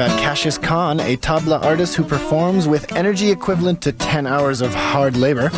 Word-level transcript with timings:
Got 0.00 0.18
Cassius 0.18 0.56
Khan, 0.56 0.98
a 0.98 1.14
tabla 1.18 1.62
artist 1.62 1.94
who 1.94 2.04
performs 2.04 2.66
with 2.66 2.90
energy 2.92 3.30
equivalent 3.30 3.82
to 3.82 3.92
10 3.92 4.26
hours 4.26 4.62
of 4.62 4.72
hard 4.72 5.14
labor. 5.14 5.50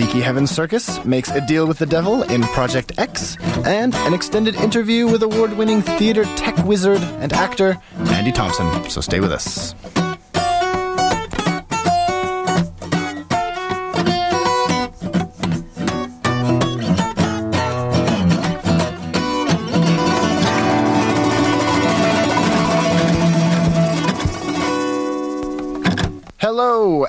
Leaky 0.00 0.20
Heaven 0.20 0.48
Circus 0.48 1.04
makes 1.04 1.30
a 1.30 1.40
deal 1.46 1.68
with 1.68 1.78
the 1.78 1.86
devil 1.86 2.24
in 2.24 2.42
Project 2.42 2.98
X, 2.98 3.36
and 3.64 3.94
an 3.94 4.12
extended 4.12 4.56
interview 4.56 5.06
with 5.06 5.22
award 5.22 5.56
winning 5.56 5.82
theater 5.82 6.24
tech 6.34 6.56
wizard 6.64 7.00
and 7.20 7.32
actor 7.32 7.78
Andy 8.08 8.32
Thompson. 8.32 8.90
So 8.90 9.00
stay 9.00 9.20
with 9.20 9.30
us. 9.30 9.72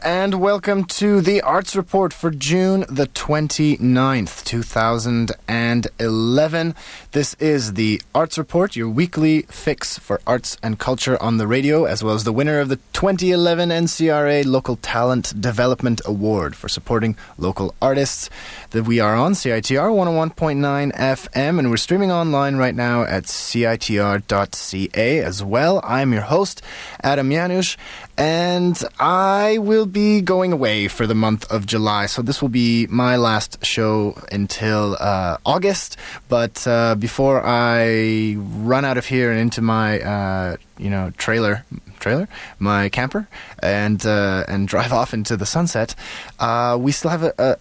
And 0.03 0.41
welcome 0.41 0.83
to 0.85 1.21
the 1.21 1.41
Arts 1.41 1.75
Report 1.75 2.13
for 2.13 2.29
June 2.29 2.81
the 2.89 3.07
29th, 3.07 4.43
2011. 4.43 6.75
This 7.11 7.33
is 7.35 7.73
the 7.73 8.01
Arts 8.13 8.37
Report, 8.37 8.75
your 8.75 8.89
weekly 8.89 9.43
fix 9.43 9.97
for 9.97 10.19
arts 10.27 10.57
and 10.61 10.77
culture 10.77 11.17
on 11.21 11.37
the 11.37 11.47
radio, 11.47 11.85
as 11.85 12.03
well 12.03 12.15
as 12.15 12.25
the 12.25 12.33
winner 12.33 12.59
of 12.59 12.67
the 12.69 12.75
2011 12.93 13.69
NCRA 13.69 14.45
Local 14.45 14.75
Talent 14.77 15.39
Development 15.39 16.01
Award 16.05 16.55
for 16.55 16.67
supporting 16.67 17.15
local 17.37 17.75
artists. 17.81 18.29
That 18.71 18.83
we 18.83 18.99
are 18.99 19.15
on 19.15 19.33
CITR 19.33 19.89
101.9 19.89 20.93
FM, 20.95 21.59
and 21.59 21.69
we're 21.69 21.77
streaming 21.77 22.11
online 22.11 22.57
right 22.57 22.75
now 22.75 23.03
at 23.03 23.23
CITR.ca 23.23 25.19
as 25.19 25.43
well. 25.43 25.79
I'm 25.83 26.13
your 26.13 26.23
host, 26.23 26.61
Adam 27.01 27.29
Janusz, 27.29 27.77
and 28.17 28.81
I 28.99 29.59
will 29.59 29.85
be 29.85 30.21
going 30.21 30.51
away 30.51 30.87
for 30.87 31.05
the 31.05 31.13
month 31.13 31.49
of 31.51 31.65
July. 31.65 32.07
So 32.07 32.21
this 32.21 32.41
will 32.41 32.49
be 32.49 32.87
my 32.87 33.15
last 33.15 33.63
show 33.63 34.19
until 34.31 34.97
uh, 34.99 35.37
August. 35.45 35.97
But 36.27 36.67
uh, 36.67 36.95
before 36.95 37.43
I 37.45 38.35
run 38.37 38.85
out 38.85 38.97
of 38.97 39.05
here 39.05 39.31
and 39.31 39.39
into 39.39 39.61
my, 39.61 40.01
uh, 40.01 40.57
you 40.77 40.89
know, 40.89 41.11
trailer. 41.17 41.63
Trailer, 41.99 42.27
my 42.59 42.89
camper, 42.89 43.27
and 43.57 44.05
uh, 44.05 44.45
and 44.47 44.67
drive 44.73 44.93
off 44.93 45.15
into 45.15 45.35
the 45.35 45.47
sunset. 45.47 45.95
Uh, 46.39 46.77
we 46.79 46.91
still 46.91 47.09
have 47.09 47.23
a, 47.23 47.33
a 47.39 47.57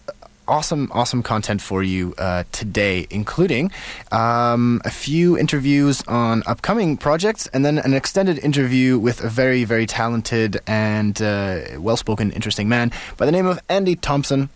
awesome, 0.47 0.89
awesome 0.93 1.23
content 1.23 1.61
for 1.61 1.83
you 1.83 2.13
uh, 2.17 2.43
today, 2.51 3.07
including 3.09 3.71
um, 4.11 4.81
a 4.85 4.91
few 4.91 5.37
interviews 5.37 6.03
on 6.07 6.43
upcoming 6.45 6.97
projects 6.97 7.47
and 7.47 7.65
then 7.65 7.77
an 7.77 7.93
extended 7.93 8.39
interview 8.39 8.97
with 8.97 9.23
a 9.23 9.29
very, 9.29 9.63
very 9.63 9.85
talented 9.85 10.59
and 10.67 11.21
uh, 11.21 11.61
well 11.77 11.97
spoken, 11.97 12.31
interesting 12.31 12.69
man 12.69 12.91
by 13.17 13.25
the 13.25 13.31
name 13.31 13.45
of 13.45 13.59
Andy 13.69 13.95
Thompson. 13.95 14.49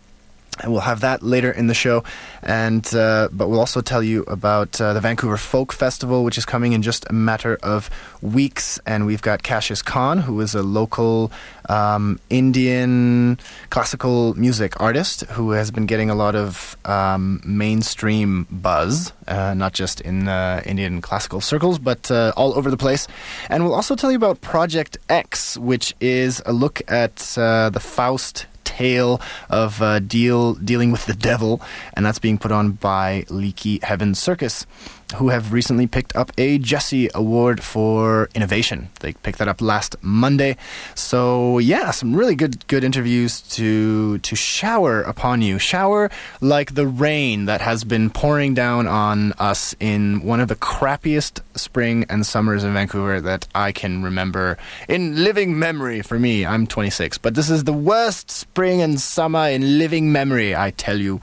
And 0.61 0.71
we'll 0.71 0.81
have 0.81 1.01
that 1.01 1.23
later 1.23 1.51
in 1.51 1.67
the 1.67 1.73
show, 1.73 2.03
and 2.43 2.85
uh, 2.93 3.29
but 3.31 3.47
we'll 3.49 3.59
also 3.59 3.81
tell 3.81 4.03
you 4.03 4.23
about 4.23 4.79
uh, 4.79 4.93
the 4.93 5.01
Vancouver 5.01 5.37
Folk 5.37 5.73
Festival, 5.73 6.23
which 6.23 6.37
is 6.37 6.45
coming 6.45 6.73
in 6.73 6.81
just 6.81 7.05
a 7.09 7.13
matter 7.13 7.57
of 7.63 7.89
weeks. 8.21 8.79
And 8.85 9.05
we've 9.05 9.21
got 9.21 9.41
Cassius 9.43 9.81
Khan, 9.81 10.19
who 10.19 10.39
is 10.39 10.53
a 10.53 10.61
local 10.61 11.31
um, 11.69 12.19
Indian 12.29 13.39
classical 13.69 14.33
music 14.35 14.79
artist 14.79 15.21
who 15.31 15.51
has 15.51 15.71
been 15.71 15.85
getting 15.85 16.09
a 16.09 16.15
lot 16.15 16.35
of 16.35 16.77
um, 16.85 17.41
mainstream 17.45 18.45
buzz, 18.51 19.13
uh, 19.27 19.53
not 19.53 19.73
just 19.73 20.01
in 20.01 20.27
uh, 20.27 20.61
Indian 20.65 21.01
classical 21.01 21.41
circles, 21.41 21.79
but 21.79 22.11
uh, 22.11 22.33
all 22.35 22.53
over 22.55 22.69
the 22.69 22.77
place. 22.77 23.07
And 23.49 23.63
we'll 23.63 23.73
also 23.73 23.95
tell 23.95 24.11
you 24.11 24.17
about 24.17 24.41
Project 24.41 24.97
X, 25.09 25.57
which 25.57 25.95
is 25.99 26.41
a 26.45 26.53
look 26.53 26.81
at 26.87 27.37
uh, 27.37 27.69
the 27.69 27.79
Faust 27.79 28.47
tale 28.81 29.21
of 29.49 29.81
uh, 29.81 29.99
deal 29.99 30.55
dealing 30.55 30.91
with 30.91 31.05
the 31.05 31.13
devil, 31.13 31.61
and 31.93 32.03
that's 32.05 32.17
being 32.19 32.39
put 32.39 32.51
on 32.51 32.71
by 32.71 33.25
Leaky 33.29 33.79
Heaven 33.83 34.15
Circus, 34.15 34.65
who 35.13 35.29
have 35.29 35.53
recently 35.53 35.87
picked 35.87 36.15
up 36.15 36.31
a 36.37 36.57
Jesse 36.57 37.09
Award 37.13 37.63
for 37.63 38.29
innovation. 38.35 38.89
They 38.99 39.13
picked 39.13 39.39
that 39.39 39.47
up 39.47 39.61
last 39.61 39.95
Monday. 40.01 40.57
So 40.95 41.59
yeah, 41.59 41.91
some 41.91 42.15
really 42.15 42.35
good 42.35 42.67
good 42.67 42.83
interviews 42.83 43.41
to 43.55 44.17
to 44.19 44.35
shower 44.35 45.01
upon 45.01 45.41
you, 45.41 45.59
shower 45.59 46.09
like 46.39 46.75
the 46.75 46.87
rain 46.87 47.45
that 47.45 47.61
has 47.61 47.83
been 47.83 48.09
pouring 48.09 48.53
down 48.53 48.87
on 48.87 49.33
us 49.33 49.75
in 49.79 50.21
one 50.23 50.39
of 50.39 50.47
the 50.47 50.55
crappiest 50.55 51.41
spring 51.55 52.05
and 52.09 52.25
summers 52.25 52.63
in 52.63 52.73
Vancouver 52.73 53.21
that 53.21 53.47
I 53.53 53.71
can 53.71 54.03
remember 54.03 54.57
in 54.87 55.23
living 55.23 55.57
memory. 55.57 56.01
For 56.01 56.19
me, 56.19 56.45
I'm 56.45 56.67
26, 56.67 57.17
but 57.19 57.35
this 57.35 57.49
is 57.49 57.63
the 57.63 57.73
worst 57.73 58.31
spring 58.31 58.81
and 58.81 58.99
summer 58.99 59.47
in 59.47 59.77
living 59.77 60.11
memory. 60.11 60.55
I 60.55 60.71
tell 60.71 60.97
you 60.97 61.21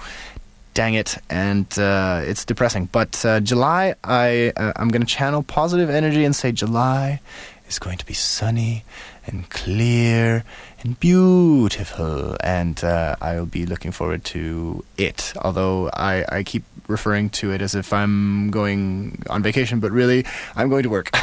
dang 0.79 0.95
it 0.95 1.19
and 1.29 1.77
uh, 1.77 2.23
it's 2.23 2.45
depressing. 2.45 2.89
But 2.93 3.25
uh, 3.25 3.41
july 3.41 3.97
i 4.05 4.53
uh, 4.57 4.73
i'm 4.77 4.91
to 4.91 5.05
channel 5.05 5.43
positive 5.43 5.91
energy 5.91 6.25
and 6.25 6.37
say 6.37 6.53
july 6.53 7.21
is 7.69 7.81
going 7.81 7.99
to 7.99 8.07
be 8.07 8.15
sunny 8.15 8.85
and 9.27 9.51
clear 9.51 10.45
and 10.81 11.01
beautiful 11.01 12.37
and 12.45 12.85
uh, 12.85 13.17
i'll 13.21 13.53
be 13.61 13.67
looking 13.67 13.91
forward 13.91 14.23
to 14.23 14.85
it. 14.97 15.33
Although 15.43 15.91
I, 15.93 16.25
I 16.31 16.43
keep 16.45 16.63
referring 16.87 17.31
to 17.31 17.51
it 17.51 17.61
as 17.61 17.75
if 17.75 17.93
i'm 17.93 18.53
going 18.53 19.21
on 19.29 19.43
vacation 19.43 19.81
but 19.81 19.91
really 19.91 20.25
i'm 20.55 20.69
going 20.69 20.85
to 20.85 20.91
work. 20.91 21.11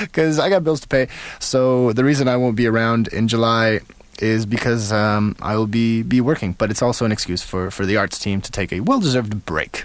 Because 0.00 0.38
i 0.38 0.48
got 0.48 0.64
bills 0.64 0.80
to 0.80 0.88
pay 0.88 1.08
so 1.40 1.92
the 1.92 2.04
reason 2.04 2.26
i 2.26 2.36
won't 2.38 2.56
be 2.56 2.66
around 2.66 3.08
in 3.08 3.28
july 3.28 3.80
is 4.22 4.46
because 4.46 4.92
um, 4.92 5.36
I 5.40 5.56
will 5.56 5.66
be 5.66 6.02
be 6.02 6.20
working, 6.20 6.52
but 6.52 6.70
it's 6.70 6.82
also 6.82 7.04
an 7.04 7.12
excuse 7.12 7.42
for 7.42 7.70
for 7.70 7.86
the 7.86 7.96
arts 7.96 8.18
team 8.18 8.40
to 8.40 8.52
take 8.52 8.72
a 8.72 8.80
well 8.80 9.00
deserved 9.00 9.44
break 9.46 9.84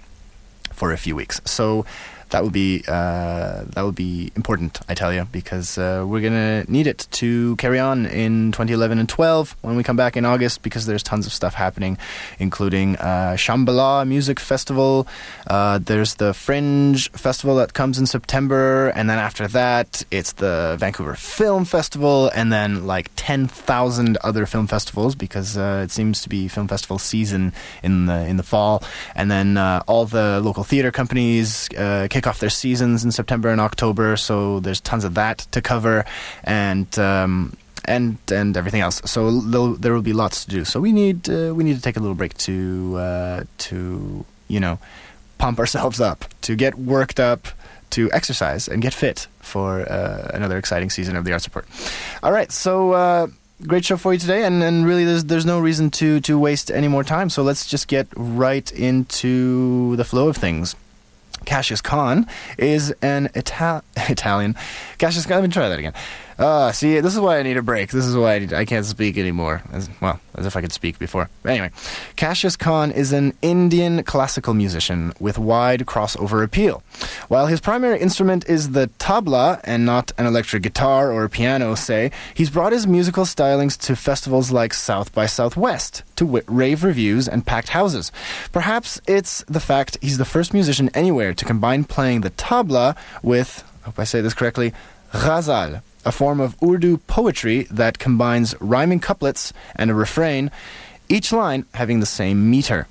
for 0.71 0.91
a 0.91 0.97
few 0.97 1.15
weeks. 1.15 1.41
So 1.45 1.85
that 2.29 2.43
would 2.43 2.53
be 2.53 2.83
uh, 2.87 3.63
that 3.67 3.83
would 3.83 3.95
be 3.95 4.31
important, 4.35 4.79
I 4.89 4.93
tell 4.93 5.13
you, 5.13 5.25
because 5.31 5.77
uh, 5.77 6.05
we're 6.07 6.21
gonna 6.21 6.63
need 6.65 6.87
it 6.87 7.07
to 7.11 7.55
carry 7.57 7.79
on 7.79 8.05
in 8.05 8.51
2011 8.51 8.99
and 8.99 9.07
12 9.07 9.55
when 9.61 9.75
we 9.75 9.83
come 9.83 9.95
back 9.95 10.17
in 10.17 10.25
August, 10.25 10.61
because 10.61 10.85
there's 10.85 11.03
tons 11.03 11.25
of 11.25 11.33
stuff 11.33 11.53
happening, 11.53 11.97
including 12.39 12.95
uh, 12.97 13.35
Shambhala 13.37 14.07
Music 14.07 14.39
Festival. 14.39 15.07
Uh, 15.47 15.77
there's 15.79 16.15
the 16.15 16.33
Fringe 16.33 17.09
Festival 17.11 17.55
that 17.55 17.73
comes 17.73 17.99
in 17.99 18.05
September, 18.05 18.89
and 18.89 19.09
then 19.09 19.19
after 19.19 19.47
that, 19.49 20.03
it's 20.11 20.33
the 20.33 20.75
Vancouver 20.79 21.15
Film 21.15 21.65
Festival, 21.65 22.29
and 22.35 22.51
then 22.51 22.87
like 22.87 23.11
10,000 23.15 24.17
other 24.23 24.45
film 24.45 24.67
festivals, 24.67 25.15
because 25.15 25.57
uh, 25.57 25.81
it 25.83 25.91
seems 25.91 26.21
to 26.21 26.29
be 26.29 26.47
film 26.47 26.67
festival 26.67 26.97
season 26.97 27.53
in 27.83 28.07
the 28.07 28.25
in 28.25 28.37
the 28.37 28.43
fall, 28.43 28.83
and 29.15 29.29
then 29.29 29.57
uh, 29.57 29.83
all 29.87 30.05
the 30.05 30.39
local 30.43 30.63
theater 30.63 30.91
companies 30.91 31.69
kick 32.15 32.27
off 32.27 32.39
their 32.39 32.55
seasons 32.63 33.03
in 33.03 33.11
September 33.11 33.49
and 33.49 33.59
October, 33.59 34.15
so 34.15 34.61
there's 34.61 34.79
tons 34.79 35.03
of 35.03 35.15
that 35.15 35.39
to 35.51 35.59
cover, 35.61 36.05
and 36.45 36.87
um, 36.97 37.57
and 37.83 38.17
and 38.31 38.55
everything 38.55 38.79
else. 38.79 39.01
So 39.03 39.19
there 39.83 39.93
will 39.93 40.07
be 40.13 40.13
lots 40.13 40.45
to 40.45 40.49
do. 40.49 40.63
So 40.63 40.79
we 40.79 40.93
need 40.93 41.29
uh, 41.29 41.53
we 41.53 41.65
need 41.65 41.75
to 41.75 41.81
take 41.81 41.97
a 41.97 41.99
little 41.99 42.15
break 42.15 42.33
to 42.47 42.55
uh, 42.97 43.43
to 43.67 44.25
you 44.47 44.59
know 44.61 44.79
pump 45.37 45.59
ourselves 45.59 45.99
up, 45.99 46.23
to 46.47 46.55
get 46.55 46.75
worked 46.75 47.19
up, 47.19 47.41
to 47.89 48.09
exercise 48.13 48.69
and 48.71 48.81
get 48.81 48.93
fit 48.93 49.27
for 49.41 49.81
uh, 49.81 50.31
another 50.33 50.57
exciting 50.57 50.89
season 50.89 51.17
of 51.17 51.25
the 51.25 51.33
Arts 51.33 51.45
Report. 51.47 51.67
All 52.23 52.31
right, 52.31 52.51
so. 52.51 52.93
Uh, 52.93 53.27
great 53.67 53.85
show 53.85 53.95
for 53.95 54.11
you 54.11 54.19
today, 54.19 54.43
and, 54.43 54.61
and 54.61 54.85
really, 54.85 55.05
there's 55.05 55.25
there's 55.25 55.45
no 55.45 55.59
reason 55.59 55.89
to 55.89 56.19
to 56.21 56.39
waste 56.39 56.71
any 56.71 56.87
more 56.87 57.03
time. 57.03 57.29
So 57.29 57.43
let's 57.43 57.65
just 57.67 57.87
get 57.87 58.07
right 58.15 58.69
into 58.71 59.95
the 59.95 60.03
flow 60.03 60.27
of 60.27 60.37
things. 60.37 60.75
Cassius 61.45 61.81
Khan 61.81 62.27
is 62.57 62.93
an 63.01 63.29
Ita- 63.35 63.83
Italian. 64.09 64.55
Cassius 64.97 65.25
Khan, 65.25 65.37
let 65.41 65.43
me 65.49 65.53
try 65.53 65.69
that 65.69 65.79
again. 65.79 65.93
Uh, 66.37 66.71
see, 66.71 66.99
this 66.99 67.13
is 67.13 67.19
why 67.19 67.39
I 67.39 67.43
need 67.43 67.55
a 67.55 67.61
break. 67.61 67.91
This 67.91 68.05
is 68.05 68.15
why 68.15 68.35
I, 68.35 68.39
need, 68.39 68.53
I 68.53 68.65
can't 68.65 68.85
speak 68.85 69.17
anymore. 69.17 69.61
As, 69.71 69.89
well, 70.01 70.19
as 70.35 70.45
if 70.45 70.57
I 70.57 70.61
could 70.61 70.73
speak 70.73 70.99
before. 70.99 71.29
But 71.43 71.51
anyway, 71.51 71.71
Cassius 72.17 72.57
Khan 72.57 72.91
is 72.91 73.13
an 73.13 73.33
Indian 73.41 74.03
classical 74.03 74.53
musician 74.53 75.13
with 75.19 75.37
wide 75.37 75.85
crossover 75.85 76.43
appeal. 76.43 76.83
While 77.29 77.47
his 77.47 77.61
primary 77.61 77.99
instrument 77.99 78.49
is 78.49 78.71
the 78.71 78.89
tabla 78.99 79.61
and 79.63 79.85
not 79.85 80.11
an 80.17 80.25
electric 80.25 80.63
guitar 80.63 81.11
or 81.11 81.29
piano, 81.29 81.73
say, 81.75 82.11
he's 82.33 82.49
brought 82.49 82.73
his 82.73 82.85
musical 82.85 83.23
stylings 83.23 83.79
to 83.85 83.95
festivals 83.95 84.51
like 84.51 84.73
South 84.73 85.13
by 85.13 85.27
Southwest, 85.27 86.03
to 86.17 86.41
rave 86.47 86.83
reviews 86.83 87.29
and 87.29 87.45
packed 87.45 87.69
houses. 87.69 88.11
Perhaps 88.51 88.99
it's 89.07 89.43
the 89.47 89.59
fact 89.61 89.97
he's 90.01 90.17
the 90.17 90.25
first 90.25 90.53
musician 90.53 90.89
anywhere 90.93 91.33
to 91.33 91.45
combine 91.45 91.85
playing 91.85 92.21
the 92.21 92.31
tabla 92.31 92.97
with, 93.23 93.63
I 93.83 93.85
hope 93.85 93.99
I 93.99 94.03
say 94.03 94.19
this 94.19 94.33
correctly, 94.33 94.73
ghazal 95.23 95.81
a 96.05 96.11
form 96.11 96.39
of 96.39 96.55
Urdu 96.63 96.97
poetry 96.97 97.63
that 97.71 97.97
combines 97.97 98.55
rhyming 98.61 98.99
couplets 98.99 99.51
and 99.75 99.89
a 99.89 99.93
refrain, 99.93 100.51
each 101.09 101.31
line 101.31 101.65
having 101.73 101.99
the 101.99 102.05
same 102.05 102.49
meter. 102.49 102.87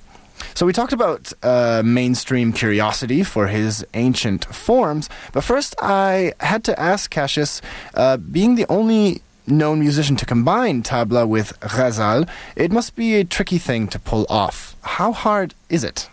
So 0.54 0.66
we 0.66 0.72
talked 0.72 0.92
about 0.92 1.32
uh, 1.42 1.82
mainstream 1.84 2.52
curiosity 2.52 3.22
for 3.22 3.46
his 3.46 3.86
ancient 3.94 4.44
forms, 4.44 5.08
but 5.32 5.44
first 5.44 5.74
I 5.80 6.32
had 6.40 6.64
to 6.64 6.78
ask 6.78 7.10
Cassius, 7.10 7.62
uh, 7.94 8.16
being 8.16 8.56
the 8.56 8.66
only 8.68 9.22
known 9.46 9.78
musician 9.80 10.16
to 10.16 10.26
combine 10.26 10.82
tabla 10.82 11.26
with 11.26 11.58
ghazal, 11.60 12.26
it 12.56 12.72
must 12.72 12.96
be 12.96 13.14
a 13.14 13.24
tricky 13.24 13.58
thing 13.58 13.86
to 13.88 13.98
pull 13.98 14.26
off. 14.28 14.74
How 14.82 15.12
hard 15.12 15.54
is 15.68 15.84
it? 15.84 16.08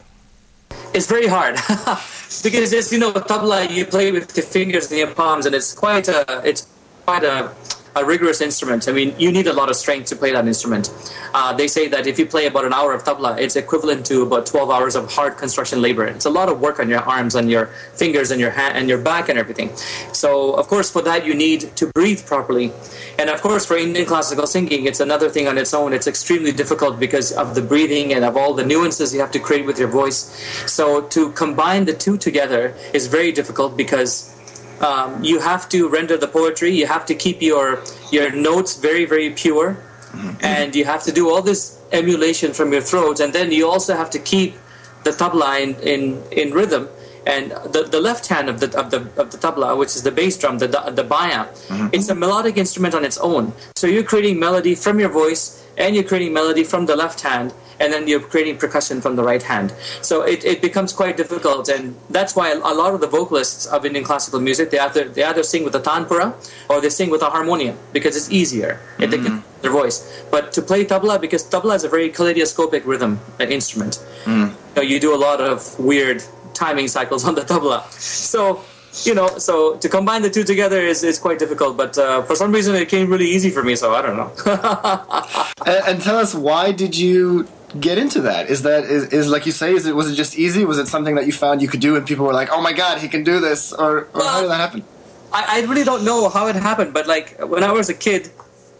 It's 0.94 1.08
very 1.08 1.28
hard. 1.28 1.58
Because, 2.44 2.74
as 2.74 2.94
you 2.94 2.98
know, 2.98 3.12
tabla 3.12 3.70
you 3.70 3.86
play 3.86 4.12
with 4.12 4.36
your 4.38 4.46
fingers 4.46 4.90
and 4.90 4.98
your 4.98 5.14
palms, 5.14 5.46
and 5.46 5.54
it's 5.54 5.74
quite 5.74 6.08
a 6.08 6.42
it's 6.46 6.66
quite 7.06 7.24
a 7.26 7.52
a 7.96 8.06
rigorous 8.06 8.42
instrument. 8.42 8.88
I 8.88 8.92
mean, 8.92 9.14
you 9.18 9.32
need 9.32 9.48
a 9.48 9.54
lot 9.54 9.70
of 9.70 9.76
strength 9.76 10.08
to 10.10 10.16
play 10.16 10.32
that 10.32 10.48
instrument. 10.48 10.94
Uh, 11.34 11.54
they 11.54 11.68
say 11.68 11.88
that 11.90 12.08
if 12.08 12.18
you 12.18 12.26
play 12.26 12.46
about 12.46 12.66
an 12.66 12.74
hour 12.74 12.94
of 12.94 13.04
tabla, 13.04 13.38
it's 13.38 13.56
equivalent 13.56 14.06
to 14.08 14.24
about 14.24 14.46
12 14.46 14.70
hours 14.70 14.96
of 14.96 15.12
hard 15.12 15.38
construction 15.38 15.82
labor. 15.82 16.06
It's 16.06 16.26
a 16.26 16.30
lot 16.30 16.50
of 16.50 16.62
work 16.62 16.80
on 16.80 16.90
your 16.90 17.02
arms 17.02 17.36
and 17.36 17.50
your 17.50 17.68
fingers 17.94 18.32
and 18.32 18.40
your 18.40 18.52
hand 18.52 18.78
and 18.78 18.88
your 18.88 18.98
back 18.98 19.30
and 19.30 19.38
everything. 19.38 19.76
So, 20.14 20.54
of 20.54 20.68
course, 20.68 20.90
for 20.90 21.02
that 21.02 21.26
you 21.26 21.34
need 21.34 21.76
to 21.76 21.88
breathe 21.88 22.26
properly. 22.26 22.72
And 23.20 23.30
of 23.30 23.42
course, 23.42 23.66
for 23.66 23.78
Indian 23.78 24.06
classical 24.06 24.48
singing, 24.48 24.86
it's 24.86 25.00
another 25.00 25.30
thing 25.30 25.48
on 25.48 25.58
its 25.58 25.74
own. 25.74 25.94
It's 25.94 26.08
extremely 26.08 26.52
difficult 26.52 27.00
because 27.00 27.32
of 27.32 27.56
the 27.56 27.62
breathing 27.62 28.14
and 28.14 28.24
of 28.24 28.38
all 28.38 28.54
the 28.54 28.66
nuances 28.66 29.14
you 29.14 29.20
have 29.20 29.32
to 29.32 29.40
create 29.40 29.66
with 29.66 29.78
your 29.78 29.90
voice. 29.90 30.32
So, 30.66 31.02
to 31.02 31.32
combine 31.34 31.86
the 31.86 31.94
two 31.94 32.18
together 32.18 32.74
is 32.94 33.08
very 33.08 33.32
difficult 33.32 33.76
because 33.76 34.36
um, 34.81 35.24
you 35.24 35.39
have 35.39 35.69
to 35.69 35.88
render 35.88 36.18
the 36.18 36.28
poetry. 36.28 36.72
You 36.72 36.88
have 36.88 37.06
to 37.07 37.16
keep 37.16 37.42
your 37.42 37.83
your 38.12 38.31
notes 38.31 38.78
very 38.78 39.06
very 39.06 39.30
pure, 39.31 39.75
mm-hmm. 39.75 40.31
and 40.42 40.75
you 40.75 40.86
have 40.86 41.04
to 41.04 41.12
do 41.12 41.30
all 41.30 41.42
this 41.42 41.80
emulation 41.92 42.54
from 42.54 42.72
your 42.72 42.81
throat, 42.81 43.19
and 43.19 43.33
then 43.33 43.51
you 43.51 43.68
also 43.68 43.95
have 43.95 44.10
to 44.12 44.19
keep 44.19 44.56
the 45.04 45.12
tabla 45.12 45.62
in 45.62 45.75
in, 45.81 46.24
in 46.31 46.54
rhythm. 46.54 46.88
And 47.26 47.52
the, 47.52 47.84
the 47.84 48.02
left 48.02 48.28
hand 48.28 48.50
of 48.50 48.60
the 48.60 48.78
of 48.78 48.90
the 48.90 48.98
of 49.22 49.32
the 49.32 49.38
tabla, 49.38 49.78
which 49.78 49.96
is 49.96 50.04
the 50.04 50.12
bass 50.12 50.38
drum, 50.38 50.58
the 50.58 50.68
the 50.68 51.04
baya, 51.04 51.46
mm-hmm. 51.46 51.88
it's 51.94 52.10
a 52.10 52.16
melodic 52.16 52.58
instrument 52.58 52.96
on 52.96 53.06
its 53.06 53.18
own. 53.20 53.54
So 53.76 53.86
you're 53.86 54.04
creating 54.04 54.40
melody 54.40 54.74
from 54.74 55.00
your 55.00 55.10
voice, 55.10 55.64
and 55.78 55.96
you're 55.96 56.04
creating 56.04 56.34
melody 56.34 56.64
from 56.64 56.88
the 56.88 56.96
left 56.96 57.22
hand, 57.22 57.54
and 57.80 57.94
then 57.94 58.08
you're 58.08 58.20
creating 58.20 58.58
percussion 58.58 59.02
from 59.02 59.16
the 59.16 59.24
right 59.24 59.44
hand. 59.44 59.74
So 60.02 60.22
it, 60.22 60.46
it 60.46 60.62
becomes 60.62 60.94
quite 60.94 61.18
difficult, 61.18 61.70
and 61.70 61.96
that's 62.10 62.36
why 62.36 62.52
a 62.52 62.58
lot 62.58 62.94
of 62.94 63.02
the 63.02 63.08
vocalists 63.08 63.66
of 63.68 63.86
Indian 63.86 64.04
classical 64.04 64.40
music 64.40 64.72
they 64.72 64.80
either 64.80 65.06
they 65.06 65.24
either 65.24 65.44
sing 65.44 65.64
with 65.64 65.76
a 65.76 65.80
tanpura 65.80 66.34
or 66.70 66.82
they 66.82 66.90
sing 66.90 67.10
with 67.10 67.22
a 67.22 67.30
harmonium 67.30 67.78
because 67.94 68.16
it's 68.16 68.32
easier 68.32 68.80
mm-hmm. 68.98 69.12
they 69.12 69.18
can 69.18 69.34
mm-hmm. 69.38 69.62
their 69.62 69.72
voice. 69.72 70.24
But 70.32 70.54
to 70.54 70.62
play 70.62 70.86
tabla 70.86 71.20
because 71.20 71.44
tabla 71.44 71.76
is 71.76 71.84
a 71.84 71.90
very 71.90 72.10
kaleidoscopic 72.10 72.86
rhythm 72.86 73.20
instrument. 73.40 74.04
Mm. 74.26 74.54
So 74.76 74.82
you 74.82 75.00
do 75.00 75.14
a 75.14 75.22
lot 75.28 75.42
of 75.42 75.78
weird 75.80 76.24
timing 76.53 76.88
cycles 76.88 77.25
on 77.30 77.36
the 77.36 77.42
tabla. 77.42 77.89
So 77.92 78.63
you 79.06 79.15
know, 79.15 79.27
so 79.38 79.77
to 79.77 79.89
combine 79.89 80.21
the 80.21 80.30
two 80.30 80.44
together 80.44 80.81
is, 80.81 81.03
is 81.03 81.18
quite 81.18 81.39
difficult. 81.39 81.77
But 81.77 81.98
uh, 81.98 82.24
for 82.24 82.36
some 82.36 82.51
reason, 82.51 82.75
it 82.75 82.89
came 82.89 83.09
really 83.09 83.27
easy 83.27 83.50
for 83.50 83.63
me. 83.63 83.75
So 83.75 83.94
I 83.94 84.01
don't 84.01 84.18
know. 84.18 84.31
and, 85.65 85.88
and, 85.88 86.01
tell 86.01 86.18
us, 86.18 86.36
why 86.36 86.71
did 86.71 86.98
you 86.98 87.48
get 87.80 87.98
into 87.98 88.21
that? 88.21 88.50
Is 88.50 88.63
that 88.63 88.83
is, 88.83 89.06
is 89.13 89.30
like 89.30 89.45
you 89.45 89.51
say? 89.51 89.74
Is 89.74 89.86
it 89.86 89.95
was 89.95 90.12
it 90.12 90.15
just 90.15 90.38
easy? 90.38 90.65
Was 90.65 90.77
it 90.77 90.88
something 90.88 91.15
that 91.15 91.25
you 91.25 91.31
found 91.31 91.62
you 91.62 91.68
could 91.68 91.80
do, 91.80 91.95
and 91.95 92.06
people 92.06 92.25
were 92.25 92.33
like, 92.33 92.50
"Oh 92.51 92.62
my 92.62 92.74
god, 92.74 93.00
he 93.00 93.07
can 93.07 93.24
do 93.24 93.39
this," 93.39 93.71
or, 93.71 94.00
or 94.00 94.07
well, 94.13 94.27
how 94.27 94.42
did 94.42 94.50
that 94.50 94.59
happen? 94.59 94.83
I, 95.31 95.62
I 95.62 95.62
really 95.62 95.86
don't 95.86 96.03
know 96.03 96.27
how 96.30 96.48
it 96.48 96.56
happened, 96.56 96.94
but 96.94 97.07
like 97.07 97.39
when 97.39 97.63
I 97.63 97.71
was 97.71 97.89
a 97.89 97.94
kid, 97.94 98.30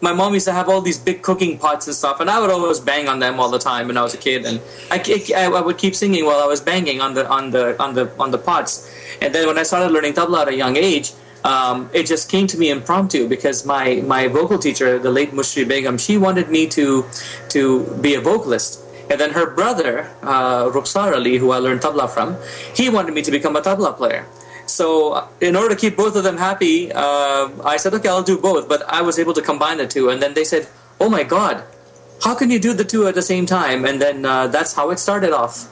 my 0.02 0.12
mom 0.12 0.34
used 0.34 0.46
to 0.46 0.52
have 0.52 0.68
all 0.68 0.82
these 0.82 0.98
big 0.98 1.22
cooking 1.22 1.56
pots 1.58 1.86
and 1.86 1.94
stuff, 1.94 2.20
and 2.20 2.28
I 2.28 2.40
would 2.40 2.50
always 2.50 2.80
bang 2.80 3.08
on 3.08 3.20
them 3.20 3.38
all 3.38 3.48
the 3.48 3.58
time 3.58 3.86
when 3.86 3.96
I 3.96 4.02
was 4.02 4.14
a 4.14 4.18
kid, 4.18 4.44
and 4.44 4.60
I, 4.90 4.98
I, 5.36 5.60
would 5.60 5.78
keep 5.78 5.94
singing 5.94 6.26
while 6.26 6.40
I 6.40 6.46
was 6.46 6.60
banging 6.60 7.00
on 7.00 7.14
the 7.14 7.28
on 7.28 7.50
the 7.52 7.80
on 7.80 7.94
the 7.94 8.10
on 8.18 8.32
the 8.32 8.38
pots. 8.38 8.92
And 9.22 9.32
then 9.32 9.46
when 9.46 9.58
I 9.58 9.62
started 9.62 9.92
learning 9.92 10.14
tabla 10.14 10.42
at 10.42 10.48
a 10.48 10.54
young 10.54 10.76
age, 10.76 11.12
um, 11.44 11.88
it 11.92 12.06
just 12.06 12.28
came 12.28 12.48
to 12.48 12.58
me 12.58 12.70
impromptu 12.70 13.28
because 13.28 13.64
my, 13.64 13.96
my 14.06 14.28
vocal 14.28 14.58
teacher, 14.58 14.98
the 14.98 15.10
late 15.10 15.32
Mushri 15.32 15.66
Begum, 15.66 15.98
she 15.98 16.16
wanted 16.16 16.48
me 16.50 16.66
to 16.68 17.04
to 17.50 17.84
be 18.00 18.14
a 18.14 18.20
vocalist. 18.20 18.80
And 19.10 19.20
then 19.20 19.30
her 19.30 19.50
brother, 19.50 20.10
uh, 20.22 20.70
Rukhsar 20.70 21.12
Ali, 21.12 21.36
who 21.36 21.50
I 21.52 21.58
learned 21.58 21.80
tabla 21.80 22.08
from, 22.10 22.36
he 22.74 22.88
wanted 22.88 23.14
me 23.14 23.22
to 23.22 23.30
become 23.30 23.56
a 23.56 23.62
tabla 23.62 23.96
player. 23.96 24.26
So, 24.72 25.12
uh, 25.12 25.28
in 25.40 25.54
order 25.56 25.74
to 25.74 25.80
keep 25.80 25.96
both 25.96 26.16
of 26.16 26.24
them 26.24 26.36
happy, 26.36 26.90
uh, 26.92 27.50
I 27.64 27.76
said, 27.76 27.94
okay, 27.94 28.08
I'll 28.08 28.22
do 28.22 28.38
both. 28.38 28.68
But 28.68 28.82
I 28.88 29.02
was 29.02 29.18
able 29.18 29.34
to 29.34 29.42
combine 29.42 29.78
the 29.78 29.86
two. 29.86 30.08
And 30.08 30.22
then 30.22 30.34
they 30.34 30.44
said, 30.44 30.66
oh 31.00 31.08
my 31.08 31.22
God, 31.22 31.62
how 32.22 32.34
can 32.34 32.50
you 32.50 32.58
do 32.58 32.72
the 32.72 32.84
two 32.84 33.06
at 33.06 33.14
the 33.14 33.22
same 33.22 33.46
time? 33.46 33.84
And 33.84 34.00
then 34.00 34.24
uh, 34.24 34.46
that's 34.48 34.72
how 34.72 34.90
it 34.90 34.98
started 34.98 35.32
off 35.32 35.68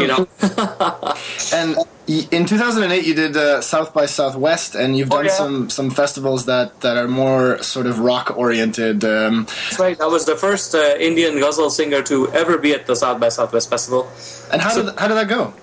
you 0.00 0.06
know. 0.06 0.26
and 1.52 1.76
in 2.06 2.46
2008, 2.46 3.04
you 3.04 3.14
did 3.14 3.36
uh, 3.36 3.60
South 3.60 3.94
by 3.94 4.06
Southwest, 4.06 4.74
and 4.74 4.96
you've 4.96 5.12
oh, 5.12 5.16
done 5.16 5.26
oh, 5.26 5.28
yeah. 5.28 5.34
some 5.34 5.70
some 5.70 5.90
festivals 5.90 6.46
that 6.46 6.80
that 6.80 6.96
are 6.96 7.08
more 7.08 7.62
sort 7.62 7.86
of 7.86 7.98
rock 7.98 8.36
oriented. 8.36 9.04
Um, 9.04 9.44
That's 9.44 9.78
right. 9.78 10.00
I 10.00 10.06
was 10.06 10.26
the 10.26 10.36
first 10.36 10.74
uh, 10.74 10.96
Indian 10.98 11.38
ghazal 11.38 11.70
singer 11.70 12.02
to 12.02 12.28
ever 12.32 12.58
be 12.58 12.72
at 12.72 12.86
the 12.86 12.96
South 12.96 13.20
by 13.20 13.28
Southwest 13.28 13.70
festival. 13.70 14.08
And 14.52 14.60
how 14.60 14.70
so, 14.70 14.84
did 14.84 14.98
how 14.98 15.08
did 15.08 15.14
that 15.14 15.28
go? 15.28 15.54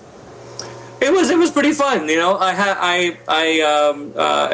It 1.02 1.12
was 1.12 1.30
it 1.30 1.38
was 1.38 1.50
pretty 1.50 1.72
fun, 1.72 2.08
you 2.08 2.16
know. 2.16 2.38
I 2.38 2.52
had 2.52 2.76
I 2.78 3.18
I 3.26 3.60
um, 3.60 4.12
uh, 4.14 4.48